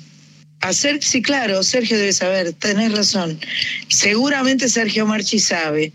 Hacer, 0.61 1.01
sí, 1.01 1.21
claro, 1.21 1.63
Sergio 1.63 1.97
debe 1.97 2.13
saber, 2.13 2.53
tenés 2.53 2.91
razón. 2.91 3.39
Seguramente 3.87 4.69
Sergio 4.69 5.07
Marchi 5.07 5.39
sabe. 5.39 5.91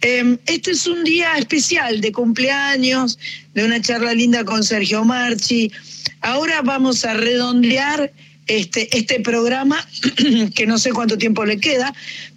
Este 0.00 0.70
es 0.70 0.86
un 0.86 1.02
día 1.02 1.36
especial 1.38 2.00
de 2.00 2.12
cumpleaños, 2.12 3.18
de 3.54 3.64
una 3.64 3.80
charla 3.80 4.12
linda 4.12 4.44
con 4.44 4.62
Sergio 4.62 5.02
Marchi. 5.04 5.72
Ahora 6.20 6.60
vamos 6.62 7.04
a 7.06 7.14
redondear 7.14 8.12
este, 8.46 8.96
este 8.96 9.20
programa, 9.20 9.84
que 10.54 10.66
no 10.66 10.78
sé 10.78 10.92
cuánto 10.92 11.16
tiempo 11.16 11.44
le 11.44 11.58
queda, 11.58 11.94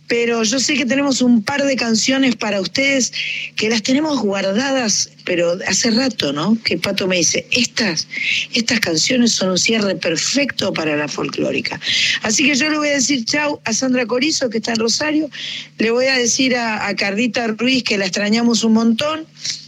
pero 0.10 0.42
yo 0.44 0.60
sé 0.60 0.74
que 0.74 0.88
tenemos 0.88 1.22
un 1.22 1.44
par 1.44 1.64
de 1.64 1.76
canciones 1.76 2.36
para 2.36 2.60
ustedes 2.60 3.14
que 3.56 3.70
las 3.70 3.84
tenemos 3.84 4.20
guardadas, 4.20 5.12
pero 5.24 5.58
hace 5.68 5.92
rato, 5.92 6.34
¿no? 6.34 6.58
Que 6.64 6.80
Pato 6.80 7.08
me 7.08 7.18
dice, 7.18 7.46
estas, 7.52 8.08
estas 8.54 8.80
canciones 8.80 9.34
son 9.34 9.52
un 9.52 9.60
cierre 9.60 9.96
perfecto 9.96 10.74
para 10.74 10.98
la 10.98 11.08
folclórica. 11.08 11.80
Así 12.24 12.44
que 12.44 12.56
yo 12.56 12.72
le 12.72 12.80
voy 12.80 12.90
a 12.90 12.94
decir 12.94 13.24
chau 13.24 13.62
a 13.66 13.72
Sandra 13.72 14.08
Corizo, 14.08 14.50
que 14.50 14.58
está 14.58 14.72
en 14.72 14.80
Rosario, 14.80 15.30
le 15.78 15.92
voy 15.92 16.08
a 16.08 16.18
decir 16.18 16.56
a, 16.56 16.88
a 16.88 16.96
Cardita 16.96 17.46
Ruiz 17.46 17.84
que 17.84 18.00
la 18.00 18.06
extrañamos 18.06 18.64
un 18.64 18.74
montón, 18.74 19.28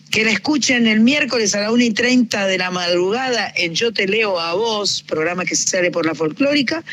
que 0.09 0.26
la 0.26 0.31
escuchen 0.31 0.88
el 0.88 1.01
miércoles 1.01 1.53
a 1.53 1.61
la 1.61 1.72
1 1.72 1.84
y 1.84 1.91
30 1.91 2.47
de 2.47 2.57
la 2.57 2.72
madrugada 2.72 3.53
en 3.55 3.76
Yo 3.76 3.93
Te 3.93 4.07
Leo 4.07 4.39
a 4.39 4.55
Vos, 4.55 5.03
programa 5.07 5.45
que 5.45 5.55
sale 5.55 5.91
por 5.91 6.07
la 6.07 6.15
folclórica. 6.15 6.84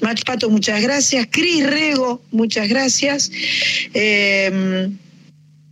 Mach 0.00 0.22
Pato, 0.24 0.50
muchas 0.50 0.82
gracias. 0.82 1.26
Cris 1.30 1.66
Rego, 1.66 2.22
muchas 2.30 2.68
gracias. 2.68 3.30
Eh, 3.94 4.90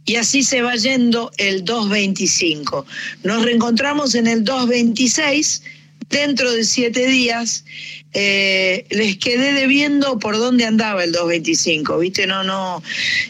y 0.06 0.16
así 0.16 0.42
se 0.42 0.62
va 0.62 0.74
yendo 0.76 1.30
el 1.38 1.64
225. 1.64 2.86
Nos 3.22 3.44
reencontramos 3.44 4.14
en 4.14 4.26
el 4.26 4.44
226 4.44 5.62
dentro 6.10 6.52
de 6.52 6.64
siete 6.64 7.06
días. 7.06 7.64
Eh, 8.12 8.86
les 8.90 9.16
quedé 9.16 9.52
debiendo 9.54 10.18
por 10.18 10.36
dónde 10.36 10.66
andaba 10.66 11.04
el 11.04 11.12
225, 11.12 11.98
¿viste? 11.98 12.26
No, 12.26 12.44
no. 12.44 12.82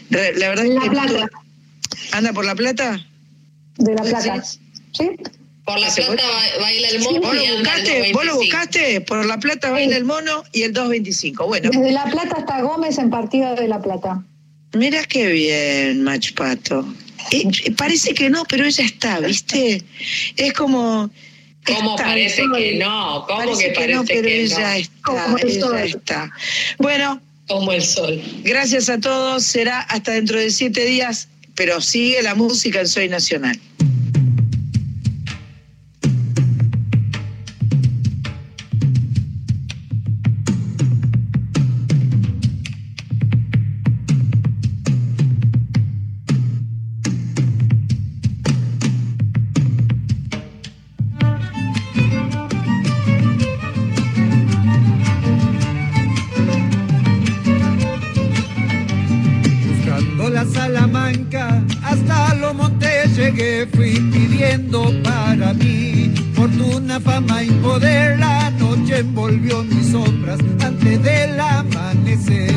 La 0.09 0.49
verdad 0.49 0.65
es 0.65 0.73
La 0.75 0.81
que. 0.81 0.89
Plata. 0.89 1.29
¿Anda 2.11 2.33
por 2.33 2.45
La 2.45 2.55
Plata? 2.55 3.05
De 3.77 3.93
La 3.95 4.03
Plata. 4.03 4.43
¿Sí? 4.91 5.09
Por 5.65 5.79
La 5.79 5.89
¿Se 5.89 6.03
Plata 6.03 6.23
ba- 6.23 6.61
baila 6.61 6.87
el 6.89 6.99
mono 6.99 7.21
¿Vos 7.21 7.35
y 7.35 7.47
lo 7.47 7.55
buscaste? 7.57 8.11
¿Vos 8.13 8.25
lo 8.25 8.33
225. 8.33 8.37
buscaste? 8.37 9.01
Por 9.01 9.25
La 9.25 9.37
Plata 9.39 9.71
baila 9.71 9.97
el 9.97 10.05
mono 10.05 10.43
y 10.53 10.61
el 10.61 10.73
225. 10.73 11.47
Bueno. 11.47 11.69
Desde 11.71 11.91
La 11.91 12.05
Plata 12.05 12.35
hasta 12.37 12.61
Gómez 12.61 12.97
en 12.99 13.09
partido 13.09 13.55
de 13.55 13.67
La 13.67 13.81
Plata. 13.81 14.23
Mira 14.73 15.03
qué 15.05 15.27
bien, 15.27 16.03
Machpato. 16.03 16.85
Eh, 17.31 17.47
eh, 17.65 17.71
parece 17.71 18.13
que 18.13 18.29
no, 18.29 18.43
pero 18.45 18.65
ella 18.65 18.83
está, 18.85 19.19
¿viste? 19.19 19.81
Es 20.37 20.53
como. 20.53 21.09
¿Cómo 21.65 21.95
está, 21.95 22.03
parece 22.05 22.43
que 22.55 22.75
no? 22.75 23.25
¿Cómo 23.27 23.57
que 23.57 23.73
que 23.73 23.91
no, 23.93 24.03
parece 24.03 24.13
pero 24.13 24.23
que 24.23 24.41
ella 24.43 24.59
no? 24.59 24.73
está, 24.75 25.01
Como 25.01 25.37
el 25.39 25.47
ella 25.49 25.59
sol. 25.61 25.77
está. 25.79 26.31
Bueno, 26.77 27.21
Como 27.47 27.71
el 27.71 27.81
sol. 27.81 28.21
gracias 28.43 28.87
a 28.89 28.99
todos. 28.99 29.43
Será 29.43 29.79
hasta 29.79 30.11
dentro 30.11 30.37
de 30.39 30.51
siete 30.51 30.85
días, 30.85 31.27
pero 31.55 31.81
sigue 31.81 32.21
la 32.21 32.35
música 32.35 32.81
en 32.81 32.87
Soy 32.87 33.09
Nacional. 33.09 33.59
Envolvió 68.99 69.63
mis 69.63 69.87
sombras 69.87 70.39
antes 70.61 71.03
del 71.03 71.39
amanecer. 71.39 72.53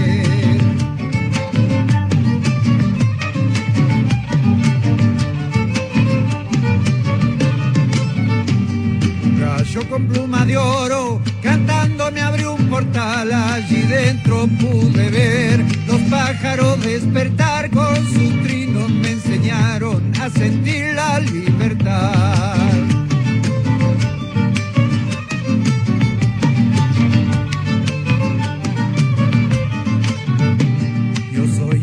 Rayo 9.40 9.88
con 9.88 10.06
pluma 10.06 10.44
de 10.44 10.56
oro, 10.56 11.20
cantando 11.42 12.10
me 12.12 12.20
abrió 12.20 12.54
un 12.54 12.68
portal, 12.68 13.32
allí 13.32 13.82
dentro 13.82 14.46
pude 14.46 15.10
ver 15.10 15.64
los 15.88 16.00
pájaros 16.02 16.80
despertar 16.82 17.70
con 17.70 17.96
sus 17.96 18.42
trinos 18.44 18.88
me 18.90 19.12
enseñaron 19.12 20.12
a 20.20 20.30
sentir 20.30 20.94
la 20.94 21.18
libertad. 21.18 22.97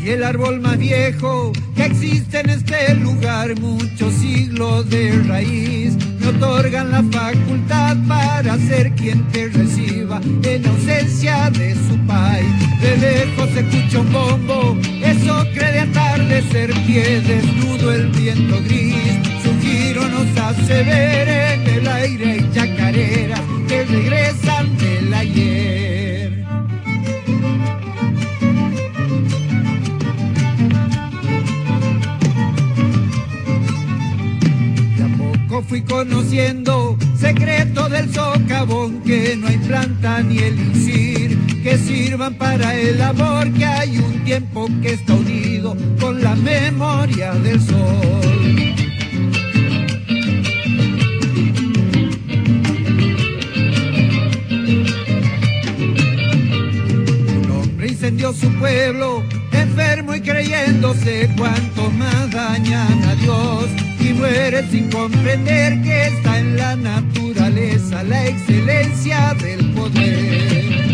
El 0.06 0.24
árbol 0.24 0.62
más 0.62 0.78
viejo 0.78 1.52
que 1.76 1.86
existe 1.86 2.40
en 2.40 2.52
este 2.52 2.94
lugar, 2.94 3.60
muchos 3.60 4.14
siglos 4.14 4.88
de 4.88 5.12
raíz 5.24 5.98
me 6.20 6.28
otorgan 6.28 6.92
la 6.92 7.02
facultad 7.12 7.98
para 8.08 8.56
ser 8.60 8.92
quien 8.92 9.28
te 9.30 9.50
reciba 9.50 10.22
en 10.44 10.68
ausencia 10.68 11.50
de 11.50 11.74
su 11.74 11.98
país. 12.06 12.48
De 12.82 12.98
lejos 12.98 13.50
se 13.50 13.98
un 13.98 14.14
bombo, 14.14 14.78
eso 15.02 15.44
cree 15.56 15.72
de 15.72 15.80
atardecer, 15.80 16.72
pie 16.86 17.22
desnudo 17.22 17.92
el 17.92 18.08
viento 18.12 18.62
gris, 18.64 19.18
su 19.44 19.60
giro 19.60 20.08
nos 20.08 20.38
hace 20.38 20.84
ver 20.84 21.28
en 21.28 21.68
el 21.68 21.88
aire 21.88 22.38
y 22.38 22.54
chacareras 22.54 23.42
que 23.68 23.84
regresan 23.86 24.78
del 24.78 25.14
ayer. 25.16 26.05
Fui 35.62 35.82
conociendo 35.82 36.98
secreto 37.18 37.88
del 37.88 38.14
socavón 38.14 39.02
que 39.04 39.36
no 39.38 39.48
hay 39.48 39.58
planta 39.60 40.22
ni 40.22 40.38
elixir 40.38 41.38
que 41.64 41.78
sirvan 41.78 42.36
para 42.36 42.76
el 42.76 43.02
amor 43.02 43.52
que 43.54 43.66
hay 43.66 43.98
un 43.98 44.24
tiempo 44.24 44.68
que 44.82 44.94
está 44.94 45.14
unido 45.14 45.76
con 46.00 46.22
la 46.22 46.36
memoria 46.36 47.34
del 47.36 47.62
sol. 47.62 47.76
Un 57.38 57.52
hombre 57.52 57.88
incendió 57.88 58.34
su 58.34 58.52
pueblo, 58.56 59.24
enfermo 59.52 60.16
y 60.16 60.22
creyéndose 60.22 61.30
cuanto 61.38 61.90
más 61.92 62.32
dañan 62.32 63.04
a 63.04 63.16
Dios 63.16 63.95
y 64.06 64.14
muere 64.14 64.68
sin 64.70 64.90
comprender 64.92 65.82
que 65.82 66.08
está 66.08 66.40
en 66.40 66.58
la 66.58 66.76
naturaleza 66.76 68.04
la 68.04 68.28
excelencia 68.28 69.34
del 69.42 69.72
poder. 69.72 70.86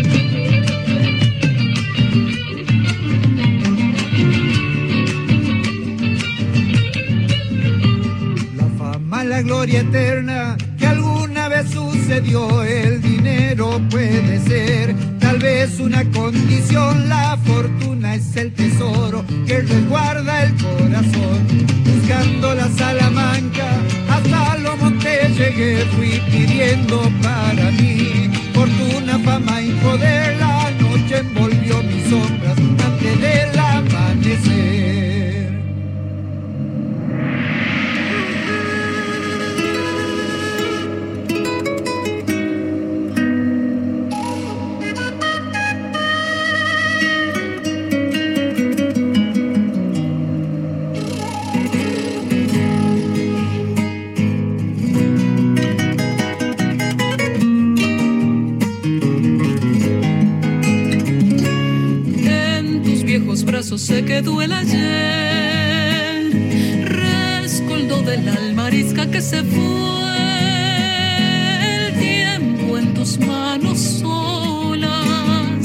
La 8.56 8.66
fama, 8.78 9.24
la 9.24 9.42
gloria 9.42 9.80
eterna 9.80 10.56
que 10.78 10.86
alguna 10.86 11.48
vez 11.48 11.70
sucedió, 11.70 12.62
el 12.62 13.02
dinero 13.02 13.80
puede 13.90 14.40
ser 14.40 15.11
tal 15.32 15.40
vez 15.40 15.80
una 15.80 16.04
condición, 16.10 17.08
la 17.08 17.38
fortuna 17.46 18.16
es 18.16 18.36
el 18.36 18.52
tesoro 18.52 19.24
que 19.46 19.60
resguarda 19.60 20.44
el 20.44 20.54
corazón. 20.56 21.40
Buscando 21.86 22.54
la 22.54 22.68
Salamanca, 22.68 23.66
hasta 24.10 24.58
lo 24.58 24.76
monté 24.76 25.30
llegué, 25.30 25.86
fui 25.96 26.20
pidiendo 26.30 27.00
para 27.22 27.70
mí 27.70 28.30
fortuna, 28.52 29.18
fama 29.20 29.62
y 29.62 29.70
poder. 29.82 30.36
La 30.36 30.70
noche 30.72 31.18
envolvió 31.20 31.82
mis 31.82 32.10
sombras 32.10 32.51
brazos 63.62 63.82
se 63.82 64.04
quedó 64.04 64.42
el 64.42 64.50
ayer, 64.52 66.32
rescoldo 66.84 68.02
del 68.02 68.28
alma 68.28 68.66
arisca 68.66 69.08
que 69.08 69.20
se 69.20 69.44
fue. 69.44 70.18
El 71.76 71.94
tiempo 71.96 72.76
en 72.76 72.92
tus 72.92 73.20
manos 73.20 73.78
solas 73.78 75.60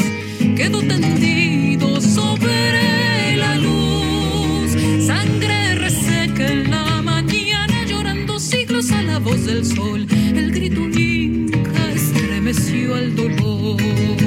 quedó 0.55 0.79
tendido 0.83 1.99
sobre 1.99 3.35
la 3.37 3.55
luz. 3.55 4.77
Sangre 5.03 5.73
reseca 5.73 6.51
en 6.51 6.69
la 6.69 7.01
mañana, 7.01 7.83
llorando 7.87 8.39
siglos 8.39 8.91
a 8.91 9.01
la 9.01 9.17
voz 9.17 9.43
del 9.47 9.65
sol. 9.65 10.05
El 10.11 10.51
grito 10.51 10.81
inca 10.81 11.91
estremeció 11.95 12.93
al 12.93 13.15
dolor 13.15 14.26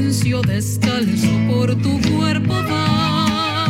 descalzo 0.00 1.28
por 1.48 1.74
tu 1.82 2.00
cuerpo 2.12 2.54
va. 2.54 3.66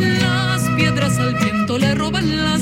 Las 0.00 0.68
piedras 0.76 1.16
al 1.18 1.34
viento 1.34 1.78
le 1.78 1.94
roban 1.94 2.44
la 2.44 2.58